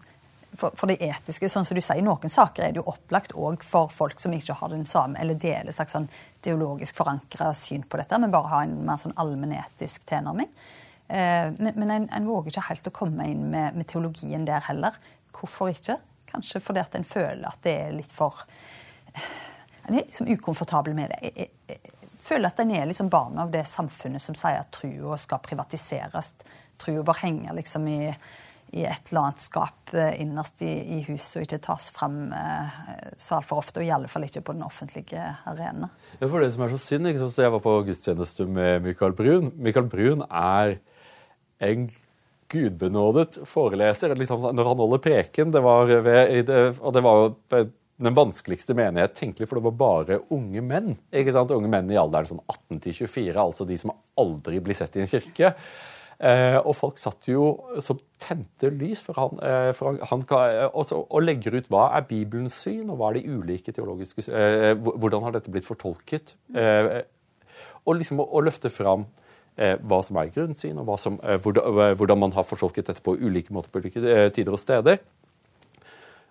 [0.57, 3.65] for, for, det etiske, sånn som du sier, noen saker er det jo opplagt òg
[3.65, 6.09] for folk som ikke har den samme, eller deler slags sånn
[6.45, 10.51] teologisk forankra syn på dette, men bare har en mer sånn allmennetisk tilnærming.
[11.13, 14.65] Eh, men, men en, en, våger ikke helt å komme inn med, med, teologien der
[14.65, 14.97] heller.
[15.37, 15.99] Hvorfor ikke?
[16.31, 18.45] Kanskje fordi at en føler at det er litt for
[19.83, 21.19] En er liksom ukomfortabel med det.
[21.27, 24.71] Jeg, jeg, jeg føler at en er liksom barn av det samfunnet som sier at
[24.73, 26.31] trua skal privatiseres.
[26.81, 27.99] Trua bør henge liksom i,
[28.73, 32.79] i et eller annet skap eh, innerst i, i huset og ikke tas fram eh,
[33.21, 33.83] så altfor ofte.
[33.83, 35.91] Og i alle fall ikke på den offentlige arena.
[36.23, 39.19] Ja, for det som er så synd, ikke så Jeg var på gudstjeneste med Michael
[39.19, 39.53] Brun.
[39.59, 40.79] Michael Brun er
[41.63, 41.91] en
[42.53, 45.53] gudbenådet foreleser liksom, når han holder preken.
[45.55, 46.51] Det var, ved,
[46.81, 47.23] og det var
[48.03, 50.93] den vanskeligste menighet tenkelig, for det var bare unge menn.
[51.15, 51.55] ikke sant?
[51.55, 55.11] Unge menn i alderen sånn 18 24, altså de som aldri blir sett i en
[55.11, 55.55] kirke.
[56.23, 57.47] Eh, og folk satt jo
[57.83, 60.23] som tente lys for han, eh, for han, han
[60.69, 64.69] og, og, legger ut hva er Bibelens syn, og hva er de ulike teologiske eh,
[64.79, 66.37] Hvordan har dette blitt fortolket?
[66.55, 67.01] Eh,
[67.83, 69.22] og liksom å, å løfte fram Eh,
[69.57, 73.53] hva som er grunnsyn, og som, eh, eh, hvordan man har fortolket dette på ulike
[73.53, 74.01] måter på ulike
[74.33, 74.99] tider og steder.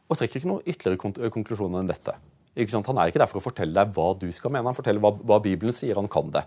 [0.09, 2.15] Og trekker ikke noen ytterligere konklusjoner enn dette.
[2.55, 5.13] Han er ikke der for å fortelle deg hva du skal mene, han forteller hva,
[5.24, 5.95] hva Bibelen sier.
[5.95, 6.43] Han kan det.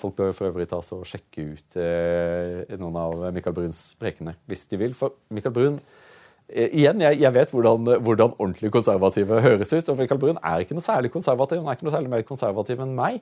[0.00, 4.66] Folk bør for øvrig ta og sjekke ut eh, noen av Michael Bruns prekener hvis
[4.66, 4.96] de vil.
[4.98, 5.78] For Michael Brun
[6.48, 9.88] Eh, igjen, jeg, jeg vet hvordan, hvordan, ordentlig konservative høres ut.
[9.88, 11.60] og Michael Brun er ikke noe særlig konservativ.
[11.60, 13.18] Han er ikke noe særlig mer konservativ enn meg.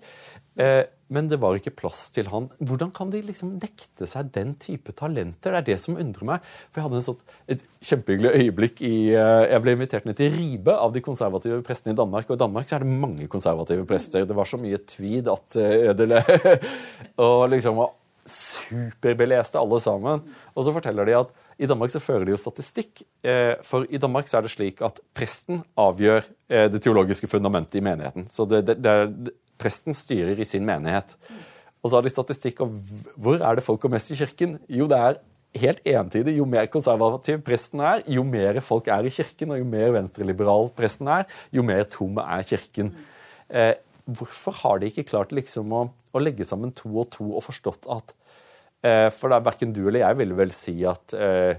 [1.07, 2.49] Eh, men det var ikke plass til han.
[2.59, 5.53] Hvordan kan de liksom nekte seg den type talenter?
[5.53, 6.49] Det er det som undrer meg.
[6.71, 10.75] For Jeg hadde sånn, et kjempehyggelig øyeblikk i eh, Jeg ble invitert ned til Ribe
[10.75, 12.29] av de konservative prestene i Danmark.
[12.29, 14.27] Og i Danmark så er det mange konservative prester.
[14.27, 16.67] Det var så mye tweed at uh,
[17.27, 17.95] Og liksom var
[18.27, 20.23] superbeleste alle sammen.
[20.55, 23.01] Og så forteller de at i Danmark så fører de jo statistikk.
[23.25, 27.79] Eh, for i Danmark så er det slik at presten avgjør eh, det teologiske fundamentet
[27.79, 28.27] i menigheten.
[28.29, 29.13] Så det, det, det er,
[29.61, 31.17] presten styrer i sin menighet.
[31.83, 32.75] Og så har de statistikk om
[33.15, 34.57] hvor er det folk går mest i kirken.
[34.67, 35.19] Jo, det er
[35.61, 36.37] helt entydig.
[36.39, 40.71] Jo mer konservativ presten er, jo mer folk er i kirken, og jo mer venstreliberal
[40.77, 42.93] presten er, jo mer tom er kirken.
[43.49, 43.75] Eh,
[44.07, 45.83] hvorfor har de ikke klart liksom å,
[46.13, 48.13] å, legge sammen to og to og forstått at
[48.83, 51.59] eh, For det er verken du eller jeg ville vel si at eh,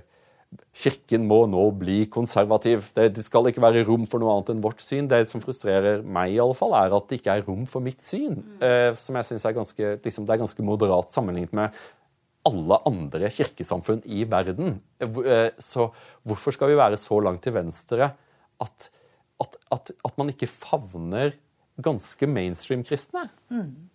[0.77, 2.85] Kirken må nå bli konservativ.
[2.95, 5.09] Det, skal ikke være rom for noe annet enn vårt syn.
[5.09, 8.03] Det som frustrerer meg, i alle fall, er at det ikke er rom for mitt
[8.05, 8.37] syn.
[8.63, 11.81] Eh, som jeg synes er ganske, liksom, det er ganske moderat sammenlignet med
[12.47, 14.77] alle andre kirkesamfunn i verden.
[15.03, 15.89] Eh, så
[16.27, 18.13] hvorfor skal vi være så langt til venstre
[18.63, 18.89] at,
[19.43, 21.35] at, at, at man ikke favner
[21.83, 23.27] ganske mainstream-kristne?
[23.51, 23.89] Mm.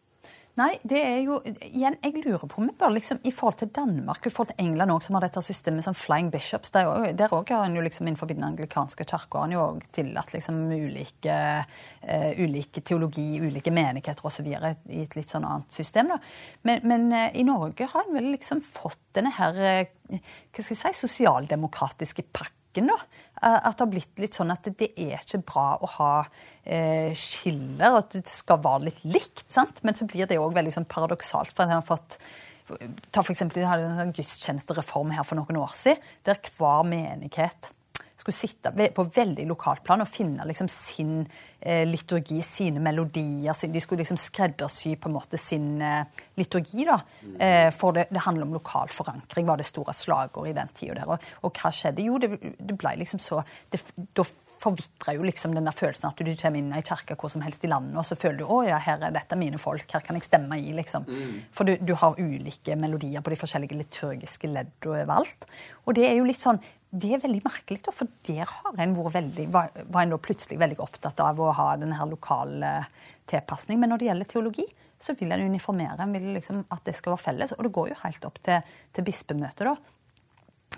[0.61, 3.71] Nei, det er jo igjen, Jeg lurer på om vi bør liksom, i forhold til
[3.73, 6.91] Danmark i forhold til England også, som har dette systemet som Flying Bishops Der
[7.33, 9.47] òg har en jo liksom innenfor den anglikanske kirka
[9.93, 11.37] tillatt liksom ulike,
[12.05, 14.47] uh, ulike teologi, ulike menigheter osv.
[14.47, 16.13] i et litt sånn annet system.
[16.13, 16.21] da.
[16.69, 20.19] Men, men uh, i Norge har en vel liksom fått denne her uh,
[20.53, 22.29] hva skal jeg si, sosialdemokratiske
[22.73, 22.87] pakken.
[22.87, 22.97] da,
[23.43, 26.27] At det har blitt litt sånn at det er ikke bra å ha
[26.65, 29.51] eh, skiller, at det skal være litt likt.
[29.51, 29.83] sant?
[29.83, 31.55] Men så blir det òg veldig sånn paradoksalt.
[31.55, 32.19] for en har fått
[33.11, 37.69] Ta for eksempel, en sånn gudstjenestereform her for noen år siden, der hver menighet
[38.23, 41.17] skulle sitte på veldig lokalt plan og finne liksom sin
[41.61, 43.57] eh, liturgi, sine melodier.
[43.73, 46.87] De skulle liksom skreddersy på en måte sin eh, liturgi.
[46.89, 47.01] da,
[47.39, 51.07] eh, For det, det, handler om lokal forankring, var det store slagordet i den tida.
[51.07, 52.07] Og, og hva skjedde?
[52.07, 53.43] Jo, det, det ble liksom så
[53.73, 53.83] det,
[54.15, 54.27] Da
[54.63, 57.43] forvitrer jo liksom den der følelsen at du kommer inn i ei kirke hvor som
[57.45, 60.05] helst i landet, og så føler du å ja, her er dette mine folk, her
[60.05, 60.75] kan jeg stemme i.
[60.77, 61.07] liksom.
[61.09, 61.41] Mm.
[61.55, 65.49] For du, du, har ulike melodier på de forskjellige liturgiske ledd overalt.
[65.87, 68.93] Og det er jo litt sånn det er veldig merkelig, da, for der har en
[69.15, 72.73] veldig, var, var en da plutselig veldig opptatt av å ha denne her lokale
[73.31, 73.81] tilpasning.
[73.81, 74.67] Men når det gjelder teologi,
[75.01, 75.97] så vil en uniformere.
[76.05, 77.57] En vil liksom at det skal være felles.
[77.57, 79.75] Og det går jo helt opp til, til bispemøtet, da.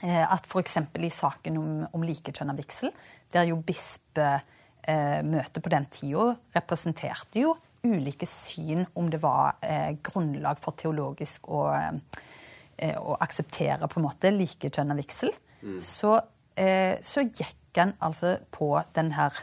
[0.04, 0.78] Eh, at f.eks.
[0.78, 2.90] i saken om, om likekjønna vigsel,
[3.34, 7.54] der jo bispemøtet på den tida representerte jo
[7.84, 14.06] ulike syn om det var eh, grunnlag for teologisk å, eh, å akseptere på en
[14.06, 15.80] måte likekjønna vigsel, mm.
[15.84, 16.16] så,
[16.56, 19.34] eh, så, gikk en altså på den her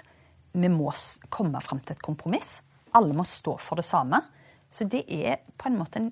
[0.52, 0.92] Vi må
[1.32, 2.58] komme fram til et kompromiss.
[2.92, 4.18] Alle må stå for det samme.
[4.68, 6.10] Så det er på en måte en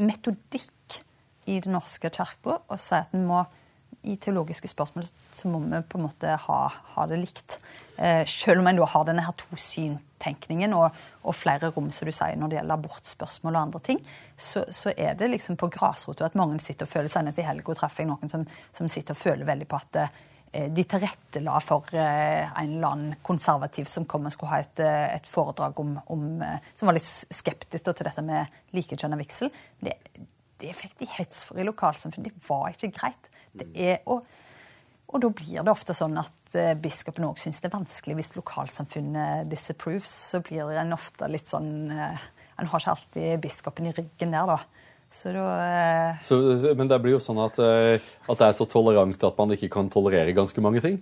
[0.00, 0.96] metodikk
[1.44, 3.42] i Den norske kirka å si at vi må
[4.02, 6.58] i teologiske spørsmål så må vi på en måte ha,
[6.94, 7.58] ha det likt.
[7.96, 12.14] Eh, selv om en da har denne her to-syn-tenkningen og, og, flere rom som du
[12.14, 14.02] sier, når det gjelder abortspørsmål og andre ting,
[14.34, 17.78] så, så er det liksom på grasrota at mange sitter og føler Senest i helga
[17.78, 21.94] traff jeg noen som, som, sitter og føler veldig på at eh, de tilrettela for
[21.94, 25.94] eh, en eller annen konservativ som kom og skulle ha et, eh, et foredrag om,
[26.12, 29.52] om, eh, som var litt skeptisk til dette med likekjønna vigsel.
[29.78, 29.94] Det,
[30.62, 32.34] det fikk de hets for i lokalsamfunnet.
[32.34, 33.31] Det var ikke greit.
[33.52, 34.24] Det er, og,
[35.10, 38.32] og, da blir det ofte sånn at eh, biskopen òg syns det er vanskelig hvis
[38.38, 40.14] lokalsamfunnet disapproves.
[40.32, 42.30] Så blir en ofte litt sånn eh,
[42.60, 44.88] En har ikke alltid biskopen i ryggen der, da.
[45.12, 46.38] Så da eh, så,
[46.76, 49.68] Men det blir jo sånn at, eh, at det er så tolerant at man ikke
[49.74, 50.98] kan tolerere ganske mange ting?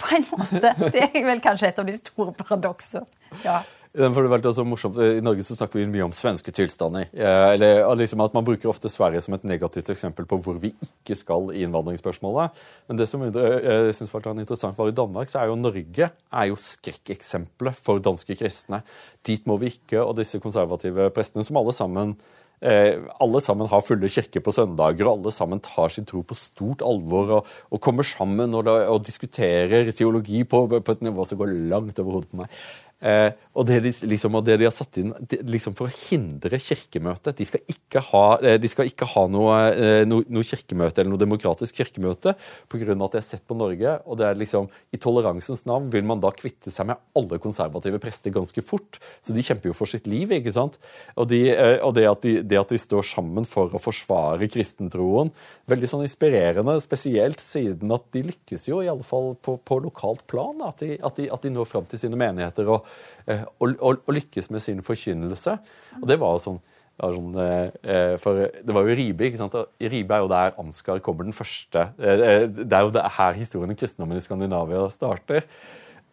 [0.00, 0.72] På en måte.
[0.90, 3.04] Det er vel kanskje et av de store paradoksene.
[3.44, 3.60] Ja.
[3.92, 4.96] For det vært også morsomt.
[4.96, 7.10] I Norge så snakker vi mye om svenske tilstander.
[7.12, 10.70] Eh, eller liksom at Man bruker ofte Sverige som et negativt eksempel på hvor vi
[10.72, 12.56] ikke skal i innvandringsspørsmålet.
[12.88, 16.46] Men det som jeg synes var interessant var i Danmark, så er jo Norge er
[16.48, 18.80] jo skrekkeksempelet for danske kristne.
[19.26, 22.16] Dit må vi ikke, og disse konservative prestene, som alle sammen
[22.62, 26.38] eh, alle sammen har fulle kirker på søndager, og alle sammen tar sin tro på
[26.38, 31.40] stort alvor og, og kommer sammen og, og, diskuterer teologi på, på, et nivå som
[31.42, 32.56] går langt over hodet på meg.
[33.02, 35.92] Eh, og, det de, liksom, og, det de, har satt inn de, liksom for å
[36.08, 40.46] hindre kirkemøtet De skal ikke ha, eh, de skal ikke ha noe, eh, noe, noe,
[40.46, 42.32] kirkemøte eller noe demokratisk kirkemøte
[42.72, 42.96] pga.
[42.96, 43.98] at de har sett på Norge.
[44.06, 48.00] og det er liksom, I toleransens navn vil man da kvitte seg med alle konservative
[48.00, 48.98] prester ganske fort.
[49.20, 50.32] Så de kjemper jo for sitt liv.
[50.32, 50.78] ikke sant?
[51.16, 55.30] Og, de, eh, og det, at det, at de, står sammen for å forsvare kristentroen,
[55.68, 56.78] veldig sånn inspirerende.
[56.80, 60.56] Spesielt siden at de lykkes jo, i alle fall på, på lokalt plan.
[60.64, 62.72] At de, at, at de når fram til sine menigheter.
[62.72, 62.88] og
[63.28, 65.56] og, og, og, lykkes med sin forkynnelse.
[66.00, 66.58] Og det var sånn,
[67.00, 69.28] var sånn eh, For det var jo Ribe.
[69.28, 69.56] ikke sant?
[69.58, 71.88] Og Ribe er jo der Ansgar kommer den første.
[71.98, 75.46] Eh, det er jo her historien om kristendommen i Skandinavia starter.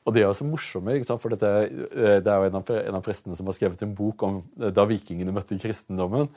[0.07, 1.21] Og de er jo så morsomme, ikke sant?
[1.21, 1.49] for dette,
[2.23, 5.57] det er jo en av prestene som har skrevet en bok om da vikingene møtte
[5.59, 6.31] kristendommen.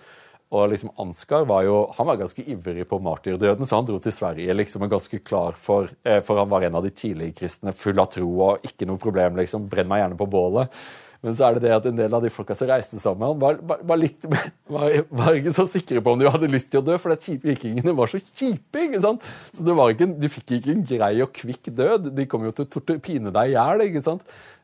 [0.53, 4.13] Og liksom Ansgar var jo, han var ganske ivrig på martyrdøden, så han dro til
[4.13, 5.89] Sverige liksom, ganske klar for
[6.27, 9.41] For han var en av de tidlige kristne, full av tro og ikke noe problem.
[9.41, 10.83] liksom, Brenn meg gjerne på bålet.
[11.23, 13.39] Men så er det det at en del av de folka som reiste sammen han,
[13.39, 14.25] var, var, var, litt,
[14.75, 17.15] var, ikke så sikre på om de hadde lyst til å dø, for
[17.47, 18.89] vikingene var så kjipe.
[18.89, 19.29] ikke sant?
[19.55, 22.11] Så det var ikke, Du fikk ikke en grei og kvikk død.
[22.17, 24.19] De kom jo til å pine deg i hjel.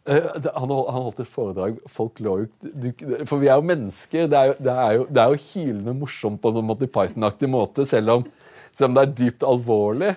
[0.08, 2.92] Uh, han, han, holdt et foredrag Folk lå jo
[3.28, 4.30] For vi er jo mennesker.
[4.30, 7.50] Det er jo, det er jo, det er jo hylende morsomt på en Monty Python-aktig
[7.52, 8.26] måte, selv om,
[8.72, 10.14] selv om det er dypt alvorlig.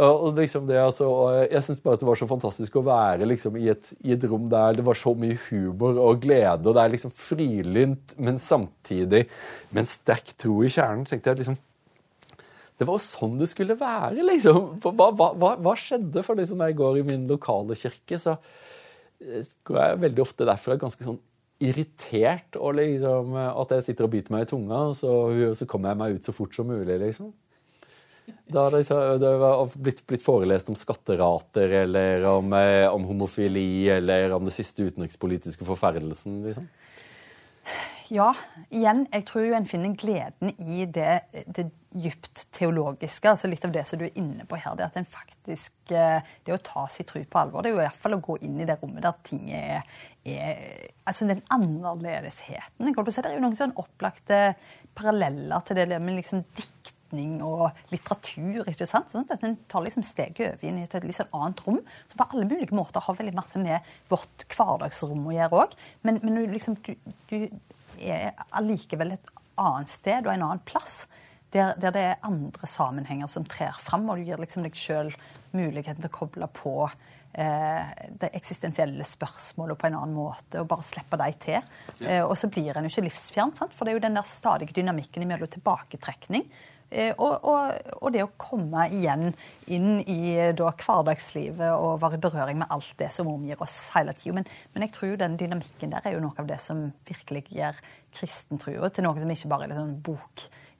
[0.00, 1.06] Og liksom det, altså,
[1.44, 4.24] jeg syns bare at det var så fantastisk å være liksom, i, et, i, et,
[4.30, 6.64] rom der det var så mye humor og glede.
[6.64, 9.26] og Det er liksom frilynt, men samtidig
[9.70, 11.04] med en sterk tro i kjernen.
[11.08, 11.58] tenkte jeg liksom,
[12.80, 14.78] Det var jo sånn det skulle være, liksom.
[14.80, 16.24] Hva, hva, hva, skjedde?
[16.24, 18.81] For liksom, når jeg går i min lokale kirke, så eh,
[19.66, 21.20] går jeg veldig ofte derfra ganske sånn
[21.62, 22.56] irritert.
[22.58, 25.12] og liksom, At jeg sitter og biter meg i tunga, og så,
[25.58, 26.98] så kommer jeg meg ut så fort som mulig.
[27.02, 27.32] liksom.
[28.52, 28.84] Da det,
[29.22, 34.54] det var blitt, blitt, forelest om skatterater eller om, eh, om, homofili eller om det
[34.54, 36.42] siste utenrikspolitiske forferdelsen.
[36.46, 36.68] liksom?
[38.12, 38.32] Ja,
[38.68, 43.30] igjen, jeg tror jo en finner gleden i det, det dypt teologiske.
[43.30, 44.76] altså Litt av det som du er inne på her.
[44.78, 47.82] Det at en faktisk eh, Det å ta sin tro på alvor, det er jo
[47.82, 49.84] i hvert fall å gå inn i det rommet der ting er,
[50.24, 50.64] er
[51.08, 52.86] Altså den annerledesheten.
[52.86, 54.42] Jeg på å si, Det er jo noen sånn opplagte
[54.94, 58.64] paralleller til det med liksom dikt og litteratur.
[58.68, 59.10] ikke sant?
[59.12, 62.16] Sånn at En tar liksom steget over inn i et litt sånn annet rom, som
[62.16, 65.76] på alle mulige måter har veldig masse med vårt hverdagsrom å gjøre òg.
[66.02, 66.94] Men, men liksom, du,
[67.28, 67.50] du,
[68.00, 71.06] er allikevel et annet sted og en annen plass.
[71.52, 75.10] Der, der, det er andre sammenhenger som trer fram, og du gir liksom deg sjøl
[75.52, 77.90] muligheten til å koble på eh,
[78.22, 81.72] det eksistensielle spørsmålet på en annen måte, og bare slippe dem til.
[82.00, 82.06] Ja.
[82.08, 83.76] Eh, og så blir en jo ikke livsfjern, sant?
[83.76, 86.48] for det er jo den der stadige dynamikken mellom tilbaketrekning
[86.92, 87.72] Eh, og, og,
[88.02, 89.30] og, det å komme igjen
[89.72, 94.12] inn i da, hverdagslivet og være i berøring med alt det som omgir oss hele
[94.16, 94.36] tida.
[94.36, 97.46] Men, men, jeg tror jo den dynamikken der er jo noe av det som virkelig
[97.48, 97.80] gjør
[98.12, 99.96] kristentrua til noe som ikke bare er sånn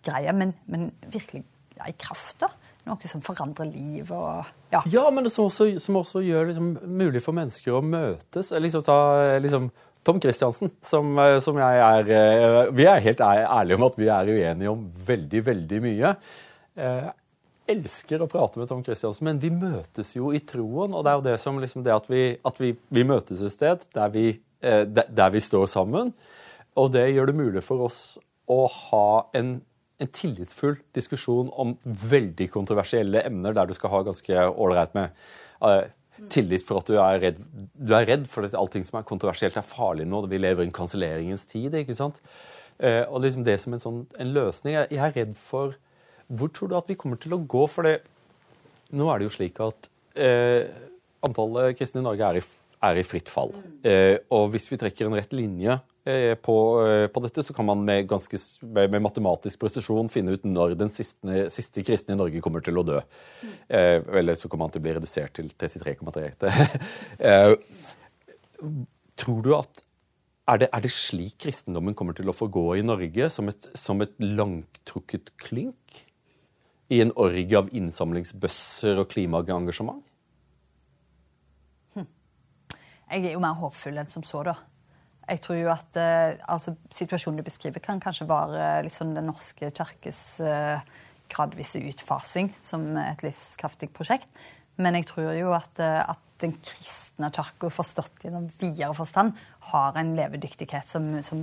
[0.02, 1.44] bokgreie, men, men virkelig
[1.88, 2.40] i kraft.
[2.40, 2.50] da.
[2.86, 4.10] Noe som forandrer liv.
[4.10, 4.82] Og, ja.
[4.86, 8.52] ja, men som også, som også gjør liksom, mulig for mennesker å møtes.
[8.52, 9.70] Liksom, ta, liksom,
[10.02, 14.08] Tom Christiansen, som, eh, som, jeg er eh, Vi er helt ærlige om at vi
[14.10, 16.14] er uenige om veldig, veldig mye.
[16.74, 17.10] Jeg eh,
[17.72, 20.94] elsker å prate med Tom Christiansen, men vi møtes jo i troen.
[20.94, 23.54] Og det er jo det som liksom det at vi, at vi, vi møtes et
[23.54, 24.26] sted der vi,
[24.62, 26.10] der vi, står sammen.
[26.78, 28.00] Og det gjør det mulig for oss
[28.50, 29.06] å ha
[29.38, 29.60] en,
[30.02, 35.14] en tillitsfull diskusjon om veldig kontroversielle emner der du skal ha ganske ålreit med
[36.32, 37.38] tillit for at du er redd,
[37.72, 40.24] du er redd for at allting som er kontroversielt, er farlig nå.
[40.30, 41.74] Vi lever i en kanselleringens tid.
[41.78, 42.20] ikke sant?
[42.78, 45.74] Eh, og liksom det som en, sånn, en løsning Jeg er redd for
[46.32, 47.66] Hvor tror du at vi kommer til å gå?
[47.70, 48.00] For det,
[48.96, 50.68] nå er det jo slik at eh,
[51.22, 52.44] antallet kristne i Norge er i,
[52.88, 53.52] er i fritt fall.
[53.86, 57.66] Eh, og hvis vi trekker en rett linje Eh, på, eh, på, dette, så kan
[57.66, 62.42] man med, ganske, med matematisk presisjon finne ut når den siste, siste, kristne i Norge
[62.42, 62.98] kommer til å dø.
[63.70, 66.50] Eh, eller så kommer han til å bli redusert til 33,3.
[67.30, 67.54] eh,
[69.22, 69.84] tror du at
[70.50, 73.28] er det, er det, slik kristendommen kommer til å få gå i Norge?
[73.30, 76.02] Som et, som et langtrukket klynk?
[76.92, 80.02] I en orgie av innsamlingsbøsser og klimaengasjement?
[81.94, 82.10] Hm.
[83.06, 84.58] Jeg er jo mer håpfull enn som så, da.
[85.32, 89.30] Jeg tror jo at uh, altså, Situasjonen du beskriver, kan kanskje være litt sånn Den
[89.30, 90.82] norske kirkes uh,
[91.32, 94.28] gradvise utfasing som et livskraftig prosjekt.
[94.76, 99.38] Men jeg tror jo at, at den kristne kirka, forstått i noen videre forstand,
[99.70, 101.40] har en levedyktighet som, som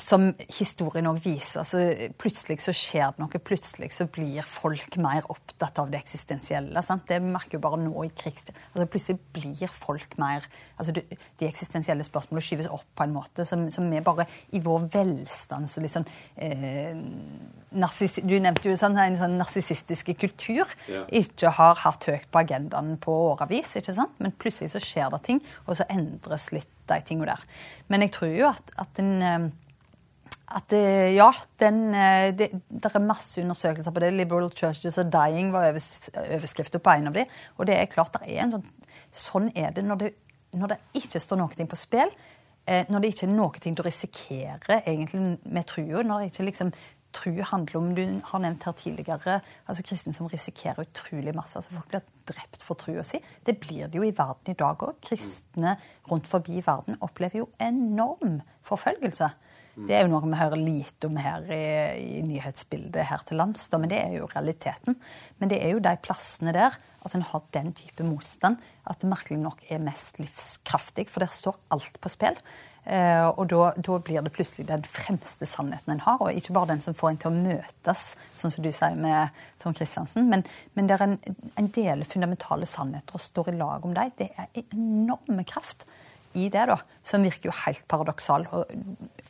[0.00, 1.60] som historien òg viser.
[1.62, 3.42] Altså, plutselig så skjer det noe.
[3.44, 6.82] Plutselig så blir folk mer opptatt av det eksistensielle.
[6.84, 7.06] Sant?
[7.08, 8.56] Det merker jo bare nå i krigstid.
[8.72, 10.46] Altså, plutselig blir folk mer
[10.76, 11.04] altså, De,
[11.40, 14.26] de eksistensielle spørsmålene skyves opp på en måte som, som vi bare
[14.56, 16.06] i vår velstand så liksom
[16.40, 16.96] eh,
[18.26, 21.04] Du nevnte jo sånn, en sånn narsissistiske kultur ja.
[21.06, 23.76] ikke har hatt høyt på agendaen på årevis.
[23.78, 24.16] ikke sant?
[24.18, 27.42] Men plutselig så skjer det ting, og så endres litt de tingene der.
[27.92, 29.50] Men jeg tror jo at, at en eh,
[30.50, 30.82] at det,
[31.14, 31.30] ja,
[31.62, 34.12] den, eh, det, det, er masse undersøkelser på det.
[34.12, 37.24] 'Liberal churches are dying' var overskriften på en av de.
[37.58, 38.66] Og det er klart det er en sånn,
[39.12, 40.12] sånn er det når, det
[40.58, 42.10] når det ikke står noe på spill.
[42.66, 46.02] Eh, når det ikke er noe du risikerer egentlig med trua.
[46.02, 46.72] Når det ikke liksom
[47.12, 51.58] tru handler om Du har nevnt her tidligere altså kristne som risikerer utrolig masse.
[51.58, 53.18] altså Folk blir drept for trua si.
[53.46, 55.00] Det blir det jo i verden i dag òg.
[55.02, 55.76] Kristne
[56.10, 59.30] rundt forbi verden opplever jo enorm forfølgelse.
[59.88, 61.64] Det er jo noe vi hører lite om her i,
[62.18, 64.98] i nyhetsbildet her til lands, da, men det er jo realiteten.
[65.40, 69.08] Men det er jo de plassene der at en har den type motstand, at det
[69.08, 71.06] merkelig nok er mest livskraftig.
[71.08, 72.36] For der står alt på spill.
[72.84, 76.72] Eh, og da, da, blir det plutselig den fremste sannheten en har, og ikke bare
[76.72, 78.04] den som får en til å møtes,
[78.40, 81.18] sånn som du sier med Trond Kristiansen, men, men der en,
[81.60, 84.14] en deler fundamentale sannheter og står i lag om dem.
[84.16, 85.84] Det er enorme kraft
[86.38, 88.46] i det, da, som virker jo helt paradoksal.
[88.54, 88.74] Og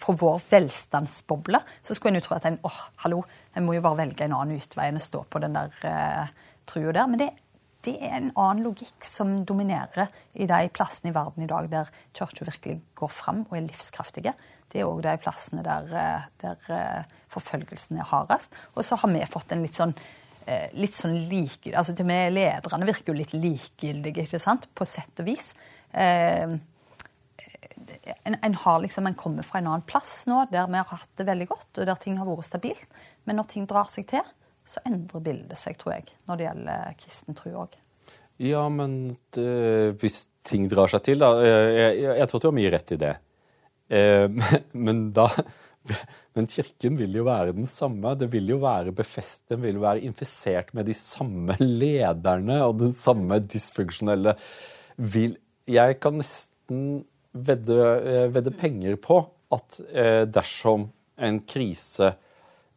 [0.00, 3.22] fra vår velstandsboble så skulle en jo tro at en åh, hallo,
[3.56, 6.34] en må jo bare velge en annen utvei enn å stå på den der eh,
[6.68, 7.08] trua der.
[7.10, 7.32] Men det
[7.84, 11.88] det er en annen logikk som dominerer i de plassene i verden i dag der
[12.12, 14.34] kirka virkelig går fram og er livskraftige.
[14.68, 18.52] Det er òg de plassene der, eh, der eh, forfølgelsen er hardest.
[18.76, 19.94] Og så har vi fått en litt sånn
[20.46, 24.68] eh, litt sånn like, altså til med Lederne virker jo litt likegyldige, ikke sant?
[24.74, 25.54] på sett og vis.
[25.92, 26.52] Eh,
[28.24, 31.10] en, en, har liksom, en kommer fra en annen plass nå der vi har hatt
[31.20, 33.00] det veldig godt, og der ting har vært stabilt.
[33.28, 34.26] Men når ting drar seg til,
[34.66, 37.78] så endrer bildet seg, tror jeg, når det gjelder kristen tro òg.
[38.40, 42.40] Ja, men det, eh, hvis ting drar seg til, da eh, Jeg, jeg, jeg tror
[42.40, 43.16] du har mye rett i det.
[43.92, 44.54] Eh,
[44.86, 45.28] men da
[46.36, 48.14] men kirken vil jo være den samme.
[48.20, 52.78] Det vil jo være befest, Den vil jo være infisert med de samme lederne og
[52.80, 54.36] den samme dysfunksjonelle
[54.96, 55.36] vil,
[55.68, 59.22] Jeg kan nesten vedde, eh, vedde penger på
[59.54, 60.88] at eh, dersom
[61.20, 62.12] en krise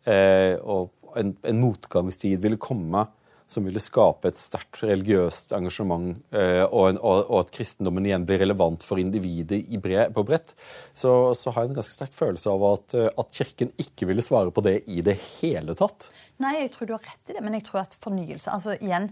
[0.04, 3.06] eh, og en, en motgangstid ville komme
[3.54, 8.40] som ville skape et sterkt religiøst engasjement, og, en, og, og, at kristendommen igjen blir
[8.42, 10.56] relevant for individet bre, på bredt,
[10.96, 14.50] så, så, har jeg en ganske sterk følelse av at, at, Kirken ikke ville svare
[14.56, 16.08] på det i det hele tatt.
[16.42, 19.12] Nei, jeg tror du har rett i det, men jeg tror at fornyelse altså igjen,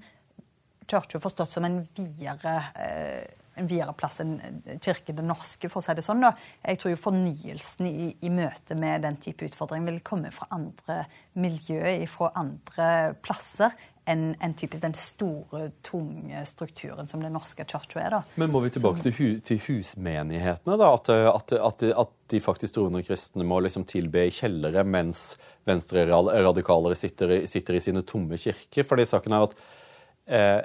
[0.90, 4.38] Kirka forstått som en videre eh, en videre plass enn
[4.84, 6.24] Kirken den norske, for å si det sånn.
[6.24, 6.34] Da.
[6.64, 11.04] Jeg tror jo fornyelsen i, i møte med den type utfordring vil komme fra andre
[11.40, 12.92] miljøer, fra andre
[13.24, 13.76] plasser,
[14.10, 18.16] enn en typisk den store, tunge strukturen som den norske kirka er.
[18.16, 18.22] da.
[18.42, 20.78] Men må vi tilbake til, hu, til, husmenighetene?
[20.80, 25.36] da, at, at, at, at, de faktisk troende kristne må liksom tilbe i kjellere, mens
[25.68, 28.88] venstreradikale sitter, sitter i sine tomme kirker?
[28.88, 29.58] Fordi saken er at
[30.32, 30.60] eh,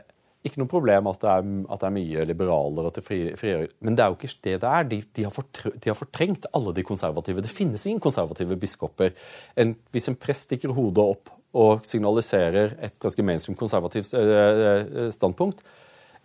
[0.46, 4.04] ikke noe problem at det er, at det er mye liberaler og frigjøring, men det
[4.04, 4.90] er jo ikke det det er.
[4.90, 7.44] De, de, har de, har fortrengt alle de konservative.
[7.44, 9.16] Det finnes ingen konservative biskoper.
[9.58, 15.62] En, hvis en prest stikker hodet opp og signaliserer et ganske mainstream konservativt uh, standpunkt,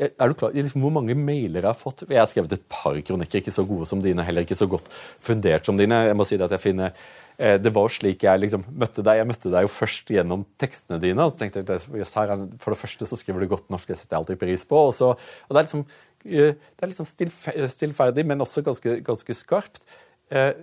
[0.10, 2.06] er du klar, liksom, Hvor mange mailer jeg har fått?
[2.10, 4.88] Jeg har skrevet et par kronikker, ikke så gode som dine, heller ikke så godt
[5.22, 6.08] fundert som dine.
[6.10, 6.96] Jeg må si det at jeg finner
[7.42, 9.22] Eh, det var slik jeg liksom møtte deg.
[9.22, 11.26] Jeg møtte deg jo først gjennom tekstene dine.
[11.26, 11.82] og så tenkte jeg,
[12.62, 14.78] For det første så skriver du godt norsk, det setter jeg alltid pris på.
[14.90, 15.86] Og, så, og Det er liksom,
[16.26, 17.10] eh, det er liksom
[17.76, 19.82] stillferdig, men også ganske, ganske skarpt.
[20.30, 20.54] Eh,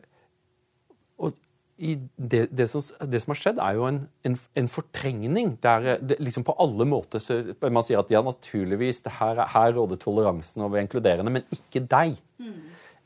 [1.18, 1.34] og
[1.78, 5.52] det, det, som, det, som, har skjedd, er jo en, en, en fortrengning.
[5.62, 10.00] Der det, liksom på alle måter så, Man sier at ja, naturligvis, her, her råder
[10.02, 12.18] toleransen over inkluderende, men ikke deg.
[12.42, 12.56] Mm.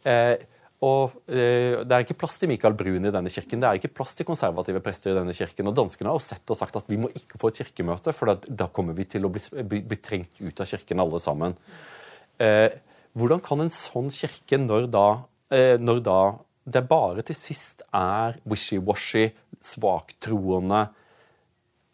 [0.08, 0.46] Eh,
[0.82, 3.92] og eh, Det er ikke plass til Michael Brun i denne kirken, det er ikke
[4.00, 5.68] plass til konservative prester i denne kirken.
[5.70, 8.54] og Danskene har sett og sagt at vi må ikke få et kirkemøte, for da,
[8.64, 11.54] da kommer vi til å bli, bli, bli, trengt ut av kirken alle sammen.
[12.42, 12.72] Eh,
[13.14, 15.06] hvordan kan en sånn kirke, når da,
[15.52, 16.18] eh, når da
[16.64, 19.30] det bare til sist er wishy-washy,
[19.62, 20.86] svaktroende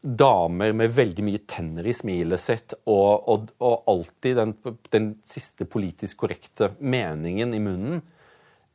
[0.03, 4.55] damer med veldig mye tenner i smilet sitt og, og, og alltid den,
[4.95, 8.07] den siste politisk korrekte meningen i munnen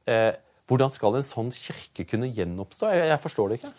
[0.03, 0.33] Eh,
[0.67, 2.89] hvordan skal en sånn kirke kunne gjenoppstå?
[2.91, 3.71] Jeg, jeg forstår det ikke.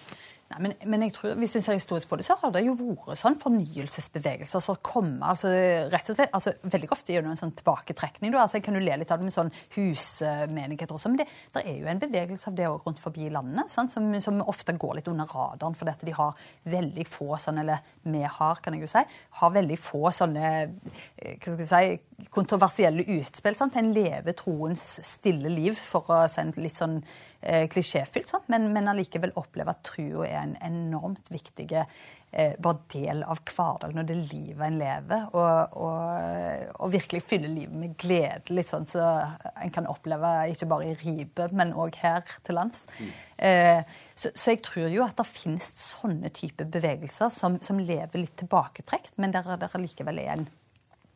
[0.54, 2.76] Nei, men, men, jeg tror, hvis en ser historisk på det, så har det jo
[2.78, 5.50] vært sånn fornyelsesbevegelser som kommer altså,
[5.90, 8.32] rett og slett, altså, Veldig ofte det en sånn tilbaketrekning.
[8.32, 8.44] Da.
[8.44, 11.64] Altså, jeg kan jo le litt av det med sånn husmenigheter også, men det, det
[11.64, 15.10] er jo en bevegelse av det også rundt forbi landet, som, som, ofte går litt
[15.10, 18.92] under radaren fordi at de har veldig få sånne, eller vi har, kan jeg jo
[18.94, 19.04] si,
[19.40, 23.56] har veldig få sånne eh, hva skal jeg si, kontroversielle utspill.
[23.58, 23.78] Sant?
[23.80, 27.00] En lever troens stille liv, for å si litt sånn
[27.44, 28.48] eh, klisjéfylt, sant?
[28.52, 34.00] men, men allikevel oppleve at trua er en enormt viktig eh, bare del av hverdagen
[34.02, 35.28] og det livet en lever.
[35.36, 39.06] Og, og, og, virkelig fylle livet med glede, litt sånn så
[39.54, 42.84] en kan oppleve ikke bare i Ribe, men òg her til lands.
[42.98, 43.14] Mm.
[43.48, 48.20] Eh, så, så, jeg tror jo at det finnes sånne typer bevegelser som, som lever
[48.22, 50.52] litt tilbaketrekt, men der det likevel er en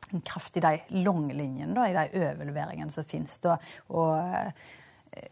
[0.09, 3.35] en kraft i de lange linjene, i de overleveringene som finnes.
[3.45, 3.59] Da,
[3.93, 4.55] og,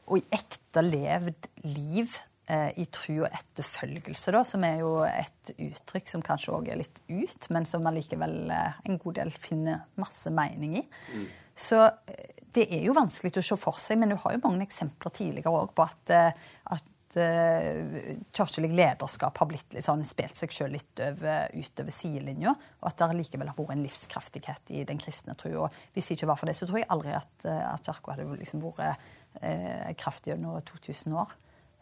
[0.07, 2.15] og i ekte levd liv
[2.47, 6.81] eh, i tru og etterfølgelse, da, som er jo et uttrykk som kanskje òg er
[6.83, 10.85] litt ut, men som allikevel eh, en god del finner masse mening i.
[11.15, 11.31] Mm.
[11.57, 14.67] Så eh, det er jo vanskelig å se for seg, men du har jo mange
[14.67, 20.53] eksempler tidligere òg på at, eh, at kirkelig lederskap har blitt litt sånn, spilt seg
[20.53, 22.51] sjøl litt over, utover sidelinja,
[22.83, 25.71] og at det likevel har vært en livskraftighet i den kristne trua.
[25.95, 28.61] Hvis det ikke var for det, så tror jeg aldri at, at kirka hadde liksom
[28.67, 29.01] vært
[29.43, 31.35] uh, kraftig gjennom 2000 år.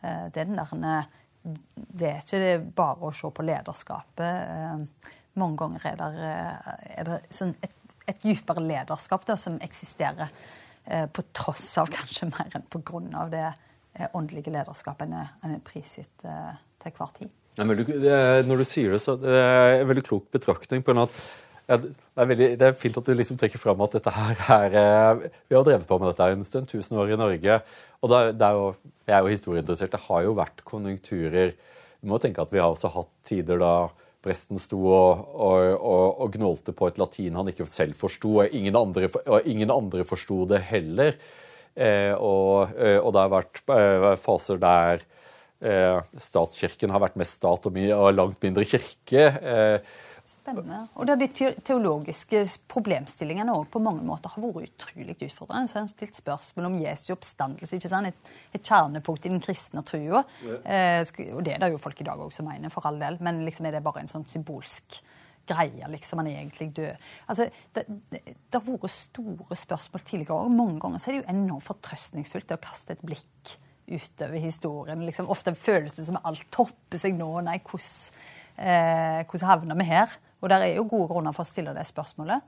[0.04, 1.08] Uh, det er der
[1.44, 4.86] Det er ikke bare å se på lederskapet.
[5.34, 6.28] mange ganger er det,
[6.96, 7.74] er det sånn et,
[8.06, 10.30] et dypere lederskap da, som eksisterer
[11.12, 13.50] på tross av kanskje mer enn på grunn av det
[13.94, 17.34] Eh, åndelige lederskapet enn er prisgitt eh, til hver tid.
[17.54, 20.82] Ja, når du sier det, så det er en veldig klok betraktning.
[20.82, 21.20] på en at
[21.68, 24.40] ja, det, er veldig, det, er fint at du liksom trekker fram at dette her
[24.58, 27.60] er eh, Vi har drevet på med dette en stund, tusen år i Norge.
[28.00, 28.66] og det er, det er jo,
[29.06, 29.92] Jeg er jo historieinteressert.
[29.92, 31.54] Det har jo vært konjunkturer.
[32.00, 33.74] Du må tenke at vi har også hatt tider da
[34.24, 38.54] presten sto og, og, og, og gnålte på et latin han ikke selv forsto, og
[38.56, 39.10] ingen andre,
[39.44, 41.18] ingen andre forsto det heller.
[41.74, 45.04] Eh, og, eh, det har vært eh, faser der
[46.20, 47.76] statskirken har vært mest stat og,
[48.12, 49.22] langt mindre kirke.
[50.24, 50.86] Stemmer.
[50.96, 52.38] Og det er de teologiske
[52.72, 55.68] problemstillingene også på mange måter har vært utrolig utfordrende.
[55.68, 57.76] Så har en stilt spørsmål om Jesu oppstandelse.
[57.76, 58.08] ikke sant?
[58.08, 60.22] Et, et kjernepunkt i den kristne trua.
[60.46, 60.56] Ja.
[60.64, 63.18] Eh, og det er det jo folk i dag òg som mener, for all del.
[63.24, 65.02] Men liksom er det bare en sånn symbolsk
[65.44, 66.22] greie, liksom.
[66.22, 67.04] Han er egentlig død.
[67.28, 71.20] Altså, det, det, det har vært store spørsmål tidligere, og mange ganger så er det
[71.20, 75.04] jo enormt fortrøstningsfullt det å kaste et blikk utover historien.
[75.04, 77.28] Liksom, ofte en følelse som alt topper seg nå.
[77.44, 78.24] Nei, hvordan,
[78.58, 80.14] eh, hvordan havner vi her?
[80.40, 82.42] Og der er jo gode grunner for å stille det spørsmålet.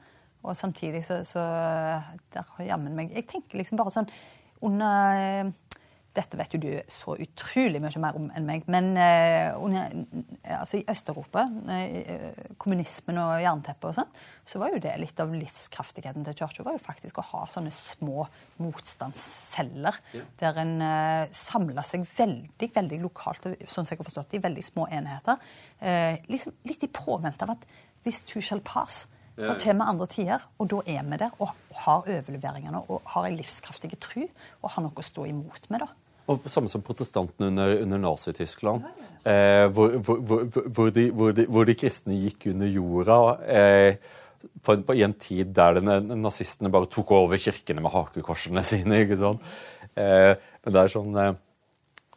[0.46, 1.42] Og samtidig så, så
[2.34, 4.10] der, jammen meg, Jeg tenker liksom bare sånn
[4.64, 5.54] under eh,
[6.16, 8.66] dette vet jo du så utrolig mye mer om enn meg.
[8.72, 9.52] Men eh,
[10.56, 14.16] altså i Øst-Europa, eh, kommunismen og jernteppet og sånn,
[14.46, 16.64] så var jo det litt av livskraftigheten til kirka.
[16.66, 18.26] var jo faktisk å ha sånne små
[18.62, 20.24] motstandsceller ja.
[20.40, 24.64] der en uh, samla seg veldig veldig lokalt, sånn som jeg har forstått i veldig
[24.64, 25.42] små enheter.
[25.80, 27.64] Eh, liksom Litt i påvente av at
[28.06, 29.04] hvis du shall pass,
[29.36, 31.52] da kommer andre tider, og da er vi der og
[31.82, 35.84] har overleveringene og har en livskraftig tru og har noe å stå imot med.
[35.84, 36.05] da.
[36.26, 38.86] Og Samme som protestantene under, under Nazi-Tyskland,
[39.22, 43.18] eh, hvor, hvor, hvor, hvor, de, kristne gikk under jorda.
[43.46, 44.22] Eh,
[44.62, 48.62] på en, på, I en tid der den, nazistene bare tok over kirkene med hakekorsene
[48.66, 49.04] sine.
[49.04, 49.38] ikke sånn?
[49.94, 50.32] Eh,
[50.64, 51.34] men det er sånn eh,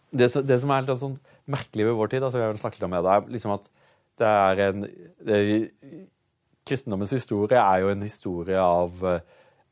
[0.10, 1.20] det, det, som er litt sånn
[1.50, 3.70] merkelig ved vår tid, altså jeg har snakket om det, er liksom at
[4.20, 4.88] det er en
[5.26, 5.38] det,
[6.70, 9.22] Kristendommens historie er jo en historie av, eh,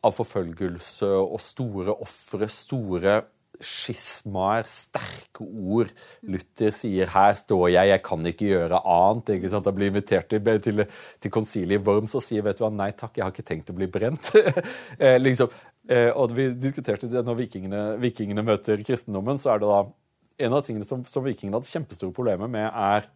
[0.05, 3.19] av forfølgelse og store ofre, store
[3.63, 5.89] skismaer, sterke ord.
[6.21, 9.33] Luther sier 'her står jeg, jeg kan ikke gjøre annet'.
[9.35, 9.65] ikke sant?
[9.65, 10.85] Han blir invitert til, til,
[11.19, 13.69] til konsiliet i Worms og sier 'vet du hva, nei takk, jeg har ikke tenkt
[13.69, 14.33] å bli brent'.
[14.99, 15.49] eh, liksom.
[15.89, 19.81] eh, og vi diskuterte det når vikingene, vikingene, møter kristendommen, så er det da
[20.45, 23.09] en av tingene som, som vikingene hadde kjempestore problemer med, er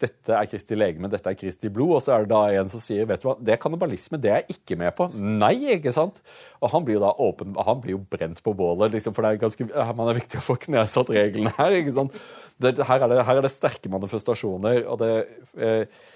[0.00, 1.96] dette er Kristi legeme, dette er Kristi blod.
[1.98, 4.32] Og så er det da en som sier vet du hva, det er kannibalisme, det
[4.32, 5.08] er jeg ikke med på.
[5.14, 6.20] Nei, ikke sant?
[6.60, 9.34] Og han blir jo da åpen, han blir jo brent på bålet, liksom, for det
[9.34, 9.68] er ganske,
[9.98, 11.76] man er viktig å få knesatt reglene her.
[11.80, 12.16] ikke sant?
[12.60, 14.84] Det, her, er det, her, er det, sterke manifestasjoner.
[14.88, 15.12] og det,
[15.60, 16.08] eh,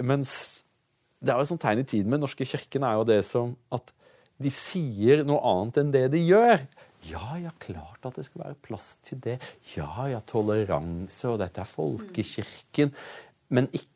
[0.00, 0.34] Mens
[1.20, 3.22] det er jo et sånt tegn i tiden med Den norske kirken er jo det
[3.28, 3.92] som at
[4.40, 6.62] de sier noe annet enn det de gjør.
[7.08, 9.38] Ja, ja, klart at det skal være plass til det.
[9.72, 12.92] Ja, ja, toleranse, og dette er folkekirken
[13.50, 13.88] men ikke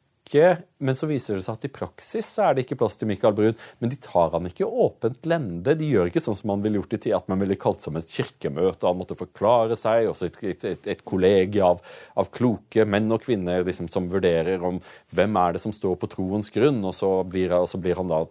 [0.78, 3.34] men så viser det seg at i praksis så er det ikke plass til Michael
[3.36, 3.58] Brun.
[3.78, 5.74] Men de tar han ikke åpent lende.
[5.76, 7.98] De gjør ikke sånn som man ville gjort i tid, at man ville kalt som
[8.00, 10.08] et kirkemøte, og han måtte forklare seg.
[10.08, 11.84] Også et, et, et, et kollegie av,
[12.16, 14.80] av, kloke menn og kvinner liksom, som vurderer om
[15.12, 18.08] hvem er det som står på troens grunn, og så blir, og så blir han
[18.08, 18.24] da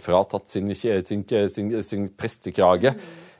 [0.00, 2.96] fratatt sin, sin, sin, sin prestekrage.
[2.96, 3.31] Mm.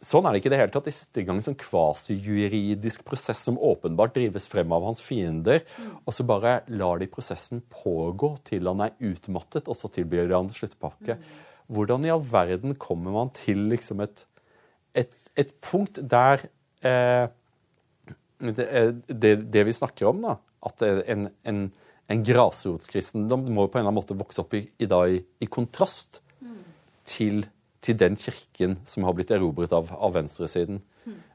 [0.00, 0.86] Sånn er det ikke i det hele tatt.
[0.88, 5.60] De setter i gang en sånn kvasijuridisk prosess som åpenbart drives frem av hans fiender,
[6.06, 10.38] og så bare lar de prosessen pågå til han er utmattet, og så tilbyr de
[10.38, 11.18] han sluttpakke.
[11.70, 14.24] Hvordan i all verden kommer man til liksom et,
[14.96, 16.48] et, et punkt der
[16.80, 17.28] eh,
[18.40, 21.62] det, eh, det, vi snakker om, da, at en, en,
[22.08, 25.52] en grasrotskristendom må på en eller annen måte vokse opp i, i, dag, i, i
[25.52, 26.22] kontrast
[27.04, 27.44] til
[27.84, 30.82] til den kirken som har blitt erobret av, av venstresiden.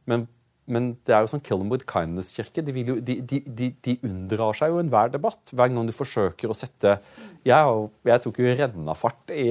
[0.06, 0.28] Men,
[0.70, 2.64] men, det er jo sånn kill with kindness-kirke.
[2.66, 7.00] De, de, de, de, unndrar seg jo enhver debatt hver gang du forsøker å sette
[7.46, 9.48] Jeg, jeg tok jo rennafart i,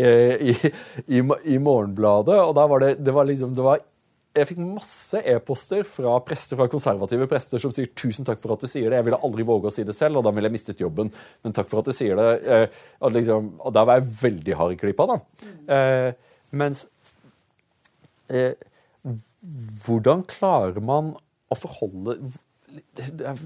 [0.52, 0.54] i,
[1.06, 3.82] i, i Morgenbladet, og da var det, det var liksom det var
[4.34, 8.64] jeg fikk masse e-poster fra prester, fra konservative prester som sier 'tusen takk for at
[8.64, 8.98] du sier det'.
[8.98, 11.12] Jeg ville aldri våge å si det selv, og da ville jeg mistet jobben.
[11.44, 12.30] Men takk for at du sier det.
[12.42, 12.66] Eh,
[13.00, 15.18] og, liksom, og da var jeg veldig hard i klypa, da.
[15.44, 15.68] Mm.
[16.54, 16.86] Mens
[18.32, 18.54] eh,
[19.84, 21.12] Hvordan klarer man
[21.52, 22.16] å forholde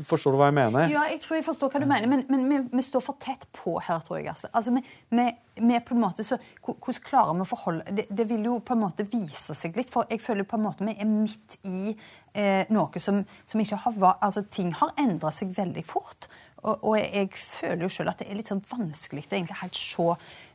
[0.09, 0.87] Forstår du hva jeg mener?
[0.89, 3.45] Ja, jeg tror jeg forstår hva du mener, men, men vi, vi, står for tett
[3.53, 4.29] på her, tror jeg.
[4.33, 4.83] Altså, altså vi,
[5.13, 5.27] vi,
[5.59, 8.73] vi, på en måte, så, Hvordan klarer vi å forholde det, det, vil jo på
[8.77, 11.93] en måte vise seg litt, for jeg føler på en måte vi er midt i
[11.93, 16.31] eh, noe som, som, ikke har altså Ting har endra seg veldig fort.
[16.63, 19.79] Og, og, jeg føler jo selv at det er litt sånn vanskelig å egentlig helt
[19.79, 20.09] se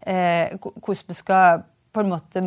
[0.10, 1.64] eh, hvordan vi skal
[1.94, 2.42] på en måte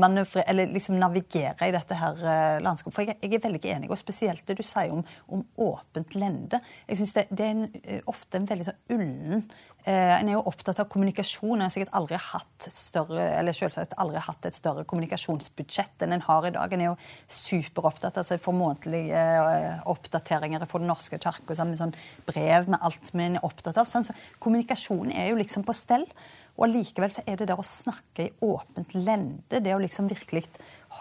[0.47, 2.95] eller liksom navigere i dette her uh, landskapet.
[2.95, 6.61] For jeg, jeg, er veldig enig, og spesielt det du sier om, om åpent lende.
[6.89, 9.45] Jeg synes det, det, er en, uh, ofte en veldig sånn ullen
[9.87, 11.61] eh, En er jo opptatt av kommunikasjon.
[11.61, 16.49] En har sikkert aldri hatt større, eller aldri hatt et større kommunikasjonsbudsjett enn en har
[16.49, 16.75] i dag.
[16.75, 16.97] En er jo
[17.31, 18.19] superopptatt.
[18.19, 19.27] altså Jeg får månedlige
[19.95, 20.67] oppdateringer.
[20.67, 21.95] for Den norske kirka med sånn
[22.27, 23.87] brev med alt vi er opptatt av.
[23.87, 24.09] Sånn.
[24.09, 26.09] Så kommunikasjon er jo liksom på stell.
[26.57, 30.47] Og allikevel så er det der å snakke i åpent lende, det å liksom virkelig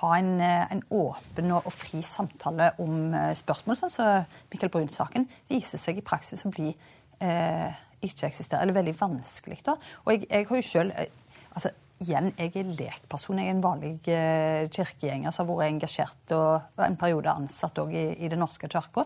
[0.02, 4.50] ha en, eh, en åpen og, og, fri samtale om uh, spørsmål, sånn som så
[4.52, 6.74] Mikkel Bruns-saken, viser seg i praksis å bli
[7.24, 9.62] eh, ikke-eksisterende, eller veldig vanskelig.
[9.66, 9.78] da.
[10.04, 11.02] Og jeg, jeg har jo selv,
[11.54, 11.74] altså,
[12.04, 13.38] Igjen, jeg er lekperson.
[13.40, 18.02] Jeg er en vanlig eh, kirkegjenger som har vært engasjert og en periode ansatt i,
[18.20, 19.06] i Den norske kirka.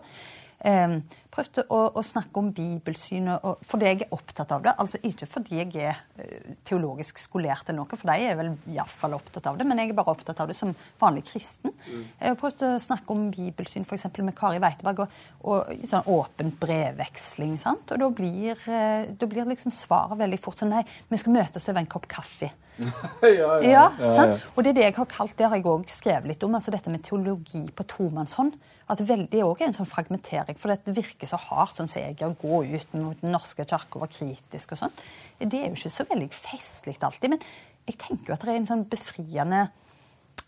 [0.60, 0.98] Um,
[1.32, 4.74] prøvde å, å, snakke om bibelsyn og, fordi jeg er opptatt av det.
[4.82, 9.16] Altså Ikke fordi jeg er uh, teologisk skolert eller noe, for de er vel iallfall
[9.16, 11.72] opptatt av det, men jeg er bare opptatt av det som vanlig kristen.
[11.86, 12.02] Mm.
[12.18, 14.04] Jeg prøvde å snakke om bibelsyn f.eks.
[14.20, 17.56] med Kari Weiteberg og, og i sånn åpen brevveksling.
[17.62, 17.94] sant?
[17.94, 21.64] Og da blir, uh, da blir liksom svaret veldig fort sånn Nei, vi skal møtes
[21.66, 22.52] over en kopp kaffe.
[23.24, 25.88] ja, ja, ja, ja, Og det er det jeg har kalt, det har jeg òg
[25.90, 28.54] skrevet litt om, altså dette med teologi på tomannshånd
[28.90, 30.58] at det òg er en sånn fragmentering.
[30.58, 33.98] For det virker så hardt sånn som jeg å gå ut mot Den norske kirke
[33.98, 34.96] og være kritisk og sånn.
[35.38, 37.36] Det er jo ikke så veldig festlig alltid.
[37.36, 37.44] Men
[37.86, 39.68] jeg tenker jo at det er en sånn befriende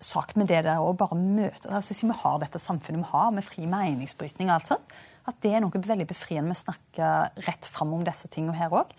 [0.03, 3.31] sak med det der å bare møte altså Siden vi har dette samfunnet vi har,
[3.35, 4.95] med fri meningsbrytning og alt sånt,
[5.31, 7.11] at det er noe veldig befriende med å snakke
[7.47, 8.91] rett fram om disse tingene her òg.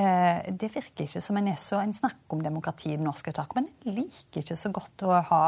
[0.00, 3.32] Eh, det virker ikke som en er så En snakker om demokrati i Den norske
[3.34, 5.44] kirke, men jeg liker ikke så godt å ha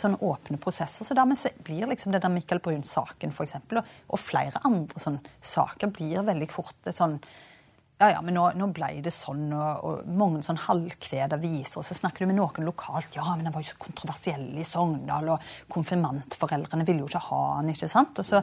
[0.00, 1.06] sånne åpne prosesser.
[1.06, 5.92] Så dermed blir liksom det der Michael Brun-saken eksempel, og, og, flere andre sånne saker
[5.94, 7.20] blir veldig fort sånn
[8.00, 11.84] ja, ja, men nå, nå ble det sånn, og, og mange sånn halvkved viser, og
[11.84, 13.12] så snakker du med noen lokalt.
[13.12, 17.42] Ja, men han var jo så kontroversiell i Sogndal, og konfirmantforeldrene ville jo ikke ha
[17.58, 18.16] han, ikke sant?
[18.22, 18.40] Og så,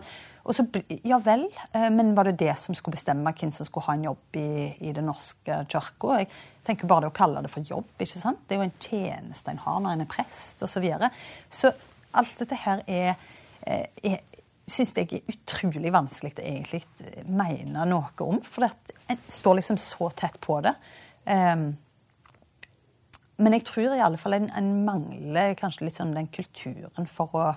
[0.48, 0.64] og så,
[1.04, 1.44] ja vel,
[1.76, 4.52] eh, men var det det som skulle bestemme hvem som skulle ha en jobb i,
[4.88, 6.22] i Den norske kirka?
[6.22, 6.30] Jeg
[6.68, 8.46] tenker bare det å kalle det for jobb, ikke sant?
[8.48, 10.78] Det er jo en tjeneste en har når en er prest, osv.
[10.78, 11.12] Så, videre.
[11.50, 11.74] så
[12.18, 13.18] alt dette her er,
[13.68, 14.22] eh, er
[14.68, 16.84] syns jeg er utrolig vanskelig å egentlig
[17.28, 18.40] mene noe om.
[18.44, 20.74] For en står liksom så tett på det.
[21.28, 21.70] Um,
[23.38, 27.36] men jeg tror i alle fall en, en mangler kanskje litt sånn den kulturen for
[27.38, 27.48] å,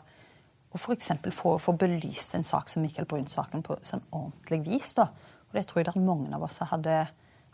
[0.70, 1.10] å f.eks.
[1.34, 4.94] Få, få belyst en sak som Michael Brun-saken på sånn ordentlig vis.
[4.98, 5.08] da.
[5.50, 7.02] Og det tror jeg er mange av oss hadde,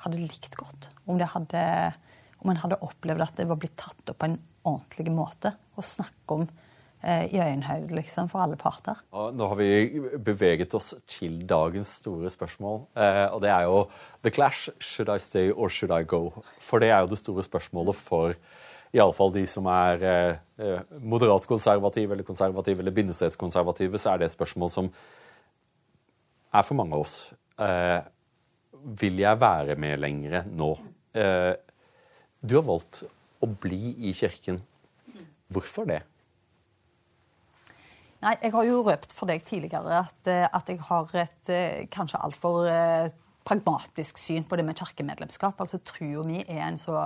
[0.05, 0.91] hadde likt godt.
[1.07, 1.65] Om, hadde,
[2.45, 5.55] en hadde opplevd at det var blitt tatt opp på en ordentlig måte.
[5.77, 6.49] Og snakke om
[7.07, 8.99] Eh, i øyenhøyde liksom, for alle parter.
[9.13, 12.81] Og nå har vi beveget oss til dagens store spørsmål.
[12.97, 13.85] Eh, og det er jo
[14.25, 14.71] The Clash.
[14.81, 16.33] Should I stay or should I go?
[16.59, 18.35] For det er jo det store spørsmålet for
[18.97, 24.31] iallfall de som er eh, eh, moderat konservative eller konservative eller bindestredskonservative, så er det
[24.31, 24.90] et spørsmål som
[26.56, 27.18] er for mange av oss.
[27.60, 28.01] Eh,
[29.01, 30.73] vil jeg være med lenger nå?
[31.16, 31.52] Eh,
[32.40, 33.05] du har valgt
[33.43, 34.60] å bli i kirken.
[35.52, 36.02] Hvorfor det?
[38.24, 41.86] Nei, Jeg har jo røpt for deg tidligere at, eh, at jeg har et eh,
[41.93, 42.66] kanskje altfor
[43.47, 45.60] pragmatisk syn på det med kirkemedlemskap.
[45.62, 46.98] Altså Trua mi er en så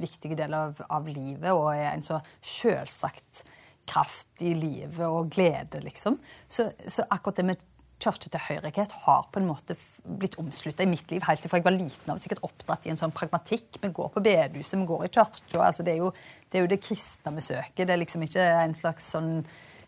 [0.00, 3.44] viktig del av, av, livet og er en så selvsagt
[3.84, 6.16] kraft i livet og glede, liksom.
[6.48, 7.64] Så, så akkurat det med
[8.04, 12.12] kirketilhørighet har på en måte blitt omslutta i mitt liv helt fra jeg var liten
[12.12, 12.20] av.
[12.20, 13.78] Sikkert oppdratt i en sånn pragmatikk.
[13.80, 15.60] Vi går på bedehuset, vi går i kirka.
[15.60, 15.96] Altså det,
[16.48, 17.84] det, er jo det kristne vi søker.
[17.84, 19.32] Det er liksom ikke en slags sånn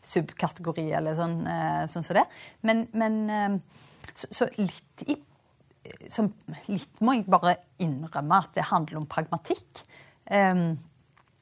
[0.06, 2.27] subkategori eller sånn, eh, sånn som det.
[2.66, 3.56] Men, men eh,
[4.12, 5.18] så, så, litt i
[6.13, 6.27] så
[6.69, 9.85] Litt må jeg bare innrømme at det handler om pragmatikk.
[10.31, 10.77] Um,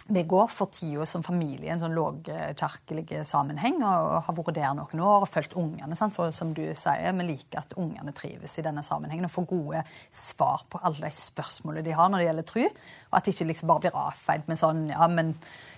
[0.06, 4.74] vi går for tida som familie i en sånn lavkirkelig sammenheng og har vært der
[4.76, 5.96] noen år og fulgt ungene.
[5.96, 6.12] Sant?
[6.16, 9.80] For som du sier, vi liker at ungene trives i denne sammenhengen og får gode
[10.12, 12.66] svar på alle de spørsmålene de har når det gjelder tro.
[12.68, 15.32] Og at de ikke liksom bare blir avfeid med sånn ja, men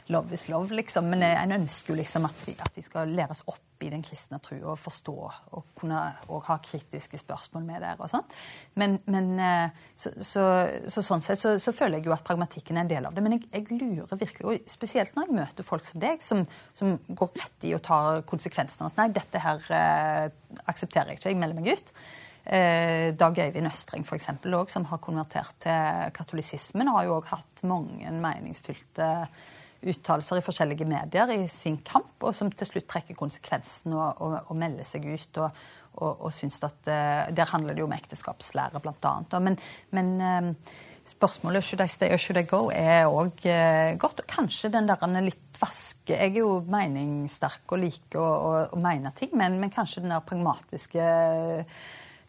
[0.07, 1.09] love is love, liksom.
[1.11, 4.39] Men en ønsker jo liksom at de, at de, skal læres opp i den kristne
[4.41, 5.99] tro og forstå og kunne
[6.33, 8.01] og ha kritiske spørsmål med der.
[8.01, 8.35] og sånt.
[8.75, 10.45] Men, men eh, så, så,
[10.89, 13.25] så, sånn sett så, så, føler jeg jo at pragmatikken er en del av det.
[13.25, 16.45] Men jeg, jeg lurer virkelig, og spesielt når jeg møter folk som deg, som,
[16.77, 18.93] som går rett i å ta konsekvensene.
[18.93, 21.93] At nei, dette her eh, aksepterer jeg ikke, jeg melder meg ut.
[22.47, 27.67] Eh, Dag Øyvind Østreng, for eksempel, som har konvertert til katolisismen, har jo òg hatt
[27.67, 29.11] mange meningsfylte
[29.83, 34.39] uttalelser i forskjellige medier i sin kamp, og som til slutt trekker konsekvensen og, og,
[34.47, 35.43] og melder seg ut.
[35.97, 39.37] og, og, synes at uh, Der handler det jo om ekteskapslære, annet.
[39.43, 39.59] Men,
[39.91, 40.77] men uh,
[41.07, 44.21] spørsmålet 'should I stay or should I go' er òg uh, godt.
[44.21, 49.31] Og kanskje den der litt vaske Jeg er jo meningssterk og liker å mene ting,
[49.33, 51.01] men, men, kanskje den der pragmatiske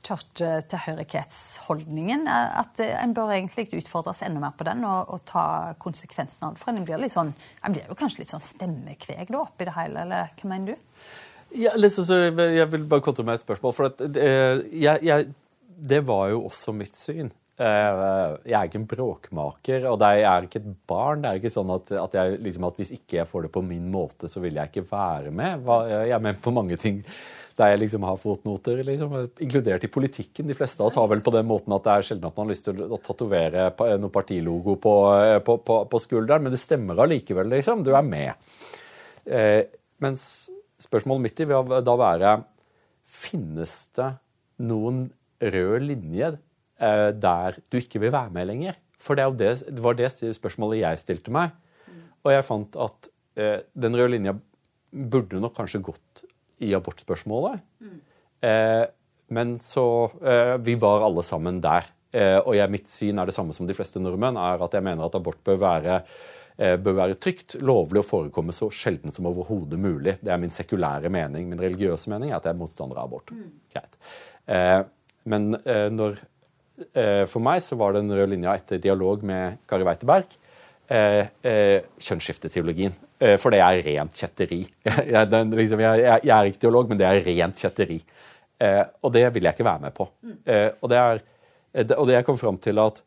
[0.05, 2.21] kirketilhørighetsholdningen.
[2.29, 5.45] At en bør egentlig utfordres enda mer på den og, og ta
[5.81, 6.61] konsekvensen av det.
[6.63, 7.31] For en blir, sånn,
[7.63, 10.77] en blir, jo kanskje litt sånn stemmekveg da, oppi det hele, eller hva mener du?
[11.55, 12.03] Ja, liksom,
[12.37, 13.71] jeg vil bare kontre med et spørsmål.
[13.75, 13.97] For at,
[14.75, 15.19] jeg, jeg,
[15.77, 17.29] det var jo også mitt syn.
[17.57, 17.99] Eh,
[18.45, 21.21] jeg er ikke en bråkmaker, og jeg er ikke et barn.
[21.23, 23.61] Det er ikke sånn at, at, jeg, liksom, at hvis ikke jeg får det på
[23.65, 25.51] min måte, så vil jeg ikke være med.
[25.89, 26.97] Jeg er med på mange ting
[27.57, 30.47] der jeg liksom har fotnoter, liksom, inkludert i politikken.
[30.49, 32.45] De fleste av oss har vel på den måten at det er sjelden at man
[32.45, 34.93] har lyst til å tatovere noen partilogo på,
[35.47, 37.81] på, på, på, skulderen, men det stemmer allikevel, liksom.
[37.85, 38.53] Du er med.
[39.25, 39.63] Eh,
[40.03, 40.27] mens
[40.81, 42.37] spørsmålet mitt vil da være
[43.07, 44.09] Finnes det
[44.67, 45.05] noen
[45.39, 48.79] rød linje eh, der du ikke vil være med lenger?
[49.01, 51.55] For det, det, det, var det spørsmålet jeg stilte meg.
[52.25, 53.09] Og jeg fant at
[53.39, 54.35] eh, den røde linja
[54.91, 56.27] burde nok kanskje gått
[56.63, 57.61] i abortspørsmålet.
[57.81, 57.97] Mm.
[59.27, 61.89] Men så eh, Vi var alle sammen der.
[62.11, 64.85] Eh, og jeg, mitt syn er det samme som de fleste nordmenn, er at jeg
[64.85, 66.01] mener at abort bør være,
[66.57, 70.15] bør være trygt, lovlig og forekomme så sjelden som overhodet mulig.
[70.23, 71.51] Det er min sekulære mening.
[71.51, 73.29] Min religiøse mening er at jeg er motstander av abort.
[73.29, 73.51] Mm.
[73.75, 73.99] Greit.
[75.29, 75.51] Men
[75.93, 76.17] når
[77.29, 80.33] For meg så var den røde linja etter dialog med Kari Weiteberg
[80.87, 82.95] kjønnsskifteteologien.
[83.19, 84.61] Eh, for det er rent kjetteri.
[85.13, 87.97] Jeg, den, liksom, jeg, jeg, er ikke teolog, men det er rent kjetteri.
[88.61, 90.07] Eh, og det vil jeg ikke være med på.
[90.25, 90.37] Mm.
[90.45, 91.21] Eh, og, det er,
[91.73, 93.01] eh, det, og det jeg kom fram til at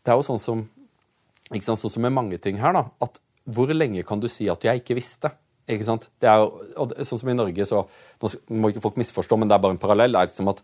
[0.00, 0.60] Det er jo sånn som,
[1.52, 3.18] sant, sånn som med mange ting her, da, at
[3.52, 5.28] hvor lenge kan du si at jeg ikke visste?
[5.70, 6.08] Ikke sant?
[6.20, 7.84] Det er jo, sånn som i Norge, så
[8.20, 8.30] Nå
[8.60, 10.16] må ikke folk misforstå, men det er bare en parallell.
[10.18, 10.58] er liksom at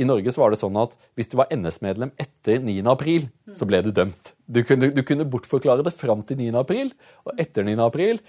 [0.00, 2.78] I Norge så var det sånn at hvis du var NS-medlem etter 9.
[2.88, 4.32] april, så ble du dømt.
[4.48, 6.54] Du kunne, du kunne bortforklare det fram til 9.
[6.62, 6.94] april,
[7.26, 7.76] og etter 9.
[7.84, 8.22] april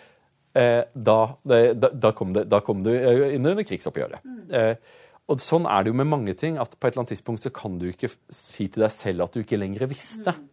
[0.60, 1.61] eh, da, da,
[1.93, 4.27] da, kom det, da, kom du eh, inn under krigsoppgjøret.
[4.27, 4.43] Mm.
[4.60, 4.99] Eh,
[5.31, 6.60] og Sånn er det jo med mange ting.
[6.60, 9.35] at På et eller annet tidspunkt så kan du ikke si til deg selv at
[9.35, 10.35] du ikke lenger visste.
[10.35, 10.49] Mm.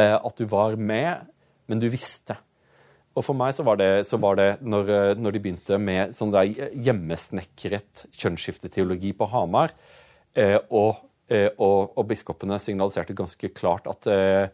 [0.00, 1.28] Eh, at du var med,
[1.68, 2.38] men du visste.
[3.14, 6.14] Og for meg så var det, så var det når, eh, når, de begynte med
[6.16, 9.74] sånn der hjemmesnekret kjønnsskifteteologi på Hamar,
[10.34, 14.48] eh, og, eh, og, og, biskopene signaliserte ganske klart at, eh,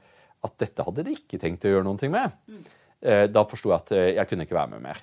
[0.45, 2.67] at, dette hadde de ikke tenkt å gjøre noe med, mm.
[3.01, 5.01] eh, da forsto jeg at eh, jeg kunne ikke være med mer.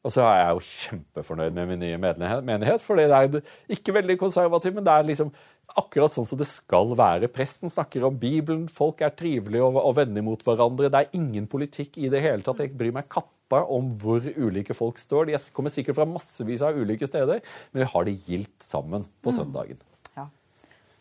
[0.00, 4.16] Og så er jeg jo kjempefornøyd med min nye menighet, for det er ikke veldig
[4.20, 5.32] konservativ, men det er liksom
[5.78, 7.28] akkurat sånn som det skal være.
[7.32, 10.88] Presten snakker om Bibelen, folk er trivelige og, og venner mot hverandre.
[10.90, 12.62] Det er ingen politikk i det hele tatt.
[12.64, 15.28] Jeg bryr meg katta om hvor ulike folk står.
[15.28, 19.34] De kommer sikkert fra massevis av ulike steder, men vi har det gildt sammen på
[19.34, 19.36] mm.
[19.36, 19.80] søndagen.
[20.16, 20.30] Ja.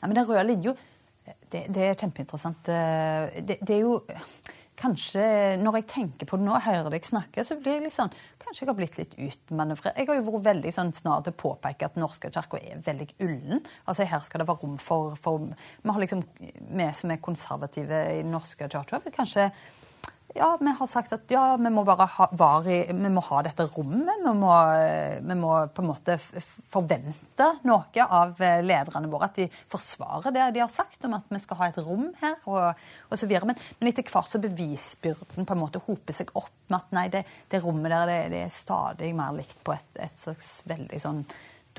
[0.02, 0.76] Nei, men den røde linja,
[1.50, 2.68] det, det, er kjempeinteressant.
[2.68, 4.02] Det, det er jo
[4.80, 5.24] kanskje
[5.62, 8.64] Når jeg tenker på det nå, hører deg snakke, så blir jeg litt sånn Kanskje
[8.64, 9.98] jeg har blitt litt utmanøvrert.
[10.00, 13.10] Jeg har jo vært veldig sånn snar til å påpeke at norske kirka er veldig
[13.26, 13.60] ullen.
[13.84, 18.00] Altså Her skal det være rom for, for Vi har liksom, vi som er konservative
[18.14, 19.50] i Den norske vil kanskje
[20.36, 22.28] ja, vi har sagt at ja, vi må bare ha,
[22.70, 24.22] i, vi må ha dette rommet.
[24.22, 24.52] Vi må,
[25.26, 29.30] vi må, på en måte forvente noe av eh, lederne våre.
[29.32, 32.38] At de forsvarer det de har sagt om at vi skal ha et rom her.
[32.46, 32.78] og,
[33.10, 33.50] og så videre.
[33.50, 37.08] Men, men etter hvert så bevisbyrden på en måte hoper seg opp med at nei,
[37.14, 41.02] det, det rommet der det, det, er stadig mer likt på et, et slags veldig
[41.02, 41.24] sånn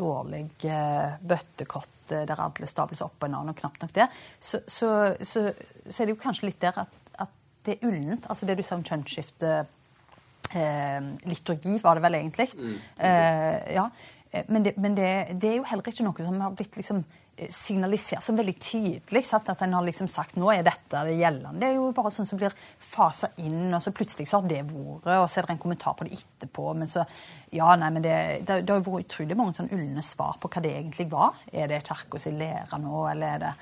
[0.01, 4.09] dårlig uh, bøttekott der alle stables opp på en annen, og knapt nok det.
[4.43, 4.89] Så, så,
[5.23, 5.45] så,
[5.87, 7.10] så er det jo kanskje litt der at
[7.67, 8.29] det er ullent.
[8.31, 9.53] Altså det du sa om kjønnsskifte
[10.55, 12.51] eh, Liturgi var det vel egentlig.
[12.57, 12.77] Mm.
[12.97, 13.89] Eh, ja.
[14.31, 15.11] Eh, men, det, men det,
[15.41, 17.03] det, er jo heller ikke noe som har blitt liksom
[17.37, 19.25] eh, signalisert som veldig tydelig.
[19.27, 19.51] Sant?
[19.53, 21.59] At en har liksom sagt nå er dette det gjeldende.
[21.61, 24.63] Det er jo bare sånn som blir fasa inn, og så plutselig så har det
[24.71, 26.71] vært, og så er det en kommentar på det etterpå.
[26.79, 27.05] Men så
[27.57, 28.17] ja, nei, men det,
[28.47, 31.45] det, det har vært utrolig mange sånn ulne svar på hva det egentlig var.
[31.53, 33.55] Er det kirka sin lære nå, eller er det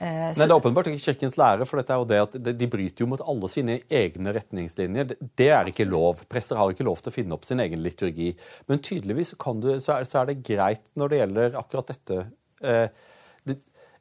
[0.00, 3.04] Nei, Det er åpenbart ikke Kirkens lære, for dette er jo det at de bryter
[3.04, 5.14] jo mot alle sine egne retningslinjer.
[5.38, 6.24] Det er ikke lov.
[6.30, 8.32] Prester har ikke lov til å finne opp sin egen liturgi.
[8.70, 12.24] Men tydeligvis du, så, er, så, er, det greit når det gjelder akkurat dette.
[12.64, 12.86] Eh,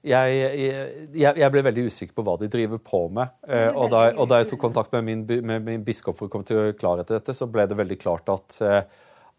[0.04, 3.38] jeg, jeg, jeg, ble veldig usikker på hva de driver på med.
[3.48, 6.34] Eh, og, da, og, da, jeg tok kontakt med min, med min, biskop for å
[6.34, 8.58] komme til klarhet i dette, så ble det veldig klart at,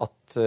[0.07, 0.39] at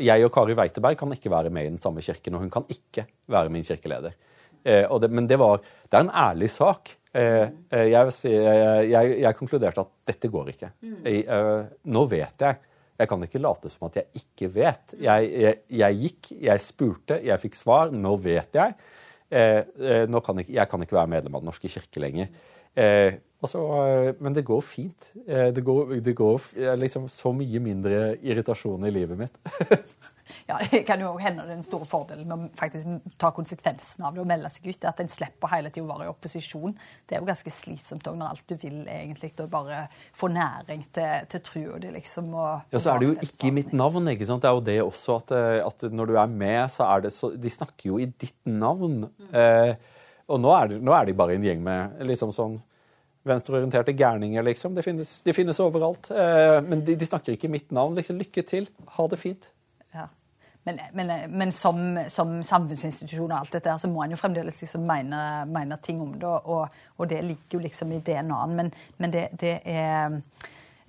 [0.00, 2.66] jeg og Kari Weiteberg kan ikke være med i den samme kirken, og hun kan
[2.72, 4.16] ikke være min kirkeleder.
[4.64, 6.94] Eh, det, men det, var, det er en ærlig sak.
[7.12, 8.12] Eh, eh jeg,
[8.88, 10.70] jeg, jeg, konkluderte at dette går ikke.
[11.04, 12.60] Jeg, Eh, nå vet jeg.
[13.02, 14.94] Jeg kan ikke late som at jeg ikke vet.
[15.00, 17.90] Jeg, gikk, jeg spurte, jeg fikk svar.
[17.90, 18.76] Nå vet jeg.
[19.32, 22.28] Eh, eh, nå kan jeg, jeg, kan ikke være medlem av Den norske kirke lenger.
[23.42, 23.60] Altså,
[24.22, 25.08] men det går fint.
[25.26, 26.44] Det går, det går
[26.78, 29.40] liksom så mye mindre irritasjon i livet mitt.
[30.46, 34.22] ja, Det kan jo hende den store fordelen med å faktisk ta konsekvensen av det
[34.22, 36.76] og melde seg ut, er at en slipper hele tiden å være i opposisjon.
[37.08, 39.84] Det er jo ganske slitsomt når alt du vil egentlig å bare
[40.18, 42.30] få næring til, til trua di, liksom.
[42.34, 44.12] Og, ja, så er det jo ikke i mitt navn.
[44.12, 44.44] ikke sant?
[44.44, 45.34] Det er jo det også at,
[45.66, 49.08] at når du er med, så er det så De snakker jo i ditt navn.
[49.18, 49.34] Mm.
[49.42, 49.98] Eh,
[50.30, 52.60] og nå er, nå er de bare en gjeng med liksom sånn
[53.28, 54.74] venstreorienterte gærninger, liksom.
[54.74, 56.10] De finnes, de finnes overalt.
[56.10, 57.94] Eh, men de, de, snakker ikke mitt navn.
[57.98, 58.66] Liksom, lykke til.
[58.96, 59.50] Ha det fint.
[59.94, 60.08] Ja.
[60.66, 61.78] Men, men, men som,
[62.10, 65.20] som, samfunnsinstitusjon og alt dette, så må en jo fremdeles liksom mene,
[65.50, 66.34] mene, ting om det.
[66.42, 68.58] Og, og, det ligger jo liksom i DNA-en.
[68.58, 70.18] Men, men det, det, er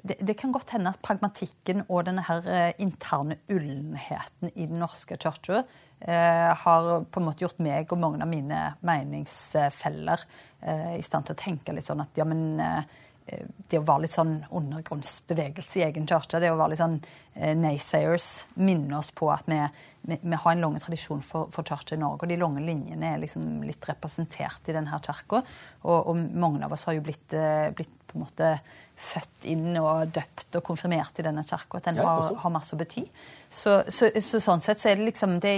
[0.01, 4.81] det, det, kan godt hende at pragmatikken og denne her eh, interne ullenheten i Den
[4.81, 5.63] norske kirka
[6.03, 10.25] har på en måte gjort meg og mange av mine meningsfeller
[10.59, 12.81] eh, i stand til å tenke litt sånn at ja, men eh,
[13.69, 17.53] det å være litt sånn undergrunnsbevegelse i egen kirke, det å være litt sånn eh,
[17.57, 19.59] naysayers, minne oss på at vi,
[20.09, 22.25] vi, vi har en lang tradisjon for, for kirke i Norge.
[22.25, 25.43] Og de lange linjene er liksom litt representert i denne kirka.
[25.83, 28.55] Og, og, mange av oss har jo blitt, eh, blitt på en måte
[28.99, 31.79] født inn og døpt og konfirmert i denne kirka.
[31.79, 33.03] At den ja, har, har, masse å bety.
[33.49, 35.53] Så, så, så, sånn sett så er det liksom Det,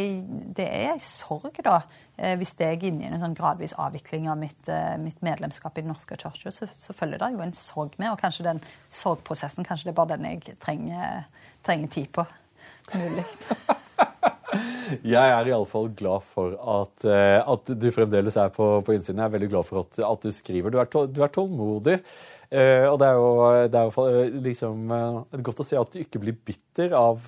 [0.57, 1.81] det er ei sorg, da.
[2.17, 5.77] Eh, hvis jeg er inne i en sånn gradvis avvikling av mitt, eh, mitt medlemskap
[5.77, 8.11] i Den norske kirke, så, så, følger det jo en sorg med.
[8.13, 11.25] Og kanskje den sorgprosessen kanskje det er bare den jeg trenger,
[11.65, 12.27] trenger tid på.
[12.95, 13.25] Mulig.
[15.03, 19.19] Jeg er iallfall glad for at, eh, at, du fremdeles er på, på innsiden.
[19.21, 20.71] Jeg er veldig glad for at, at du skriver.
[20.71, 21.97] Du er, tål, du er tålmodig.
[22.51, 23.31] Eh, og det er jo,
[23.71, 27.25] det er jo eh, liksom, eh, godt å se at du ikke blir bitter av,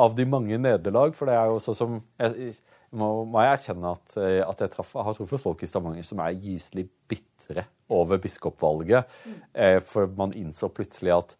[0.00, 1.14] av de mange nederlag.
[1.16, 2.54] For det er jo sånn som jeg,
[2.90, 4.16] må, må, jeg erkjenne at,
[4.46, 9.20] at jeg, traff, har truffet folk i Stavanger som er gyselig bitre over biskopvalget.
[9.26, 9.78] Mm.
[9.82, 11.38] for man innså plutselig at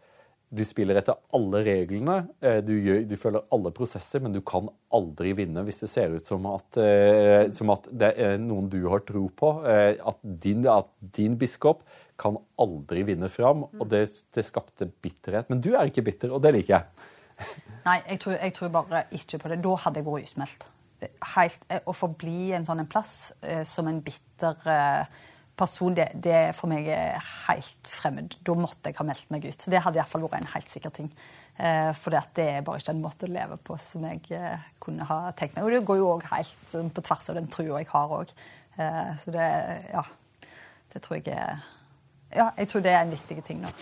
[0.51, 2.16] du spiller etter alle reglene,
[2.66, 6.24] du, gjør, du, følger alle prosesser, men du kan aldri vinne hvis det ser ut
[6.24, 6.81] som at,
[7.55, 9.52] som at det er noen du har tro på.
[9.62, 11.86] At din, at din biskop
[12.21, 13.65] kan aldri vinne fram.
[13.79, 15.51] Og det, det, skapte bitterhet.
[15.53, 17.09] Men du er ikke bitter, og det liker jeg.
[17.87, 19.63] Nei, jeg tror, jeg tror, bare ikke på det.
[19.65, 20.69] Da hadde jeg vært utmeldt.
[21.35, 25.21] Helt, eh, å forbli en sånn en plass eh, som en bitter eh,
[25.57, 27.17] person, det, det, for meg er
[27.47, 28.37] helt fremmed.
[28.45, 29.57] Da måtte jeg ha meldt meg ut.
[29.57, 31.11] Så det hadde iallfall vært en helt sikker ting.
[31.61, 34.23] For det er bare ikke en måte å leve på som jeg
[34.81, 35.67] kunne ha tenkt meg.
[35.67, 38.33] Og det går jo òg helt sånn, på tvers av den trua jeg har òg.
[39.21, 39.51] Så det,
[39.91, 40.07] ja,
[40.95, 41.61] det tror jeg er
[42.35, 43.73] ja, jeg tror det er en viktig ting nå.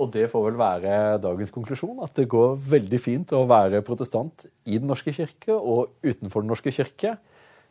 [0.00, 4.46] Og det får vel være dagens konklusjon, at det går veldig fint å være protestant
[4.64, 7.16] i Den norske kirke og utenfor Den norske kirke.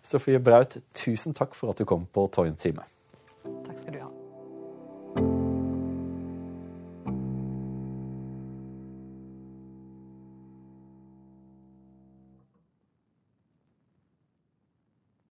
[0.06, 2.88] Sofie Braut, tusen takk for at du kom på Toyens time.
[3.43, 4.20] Takk skal du ha.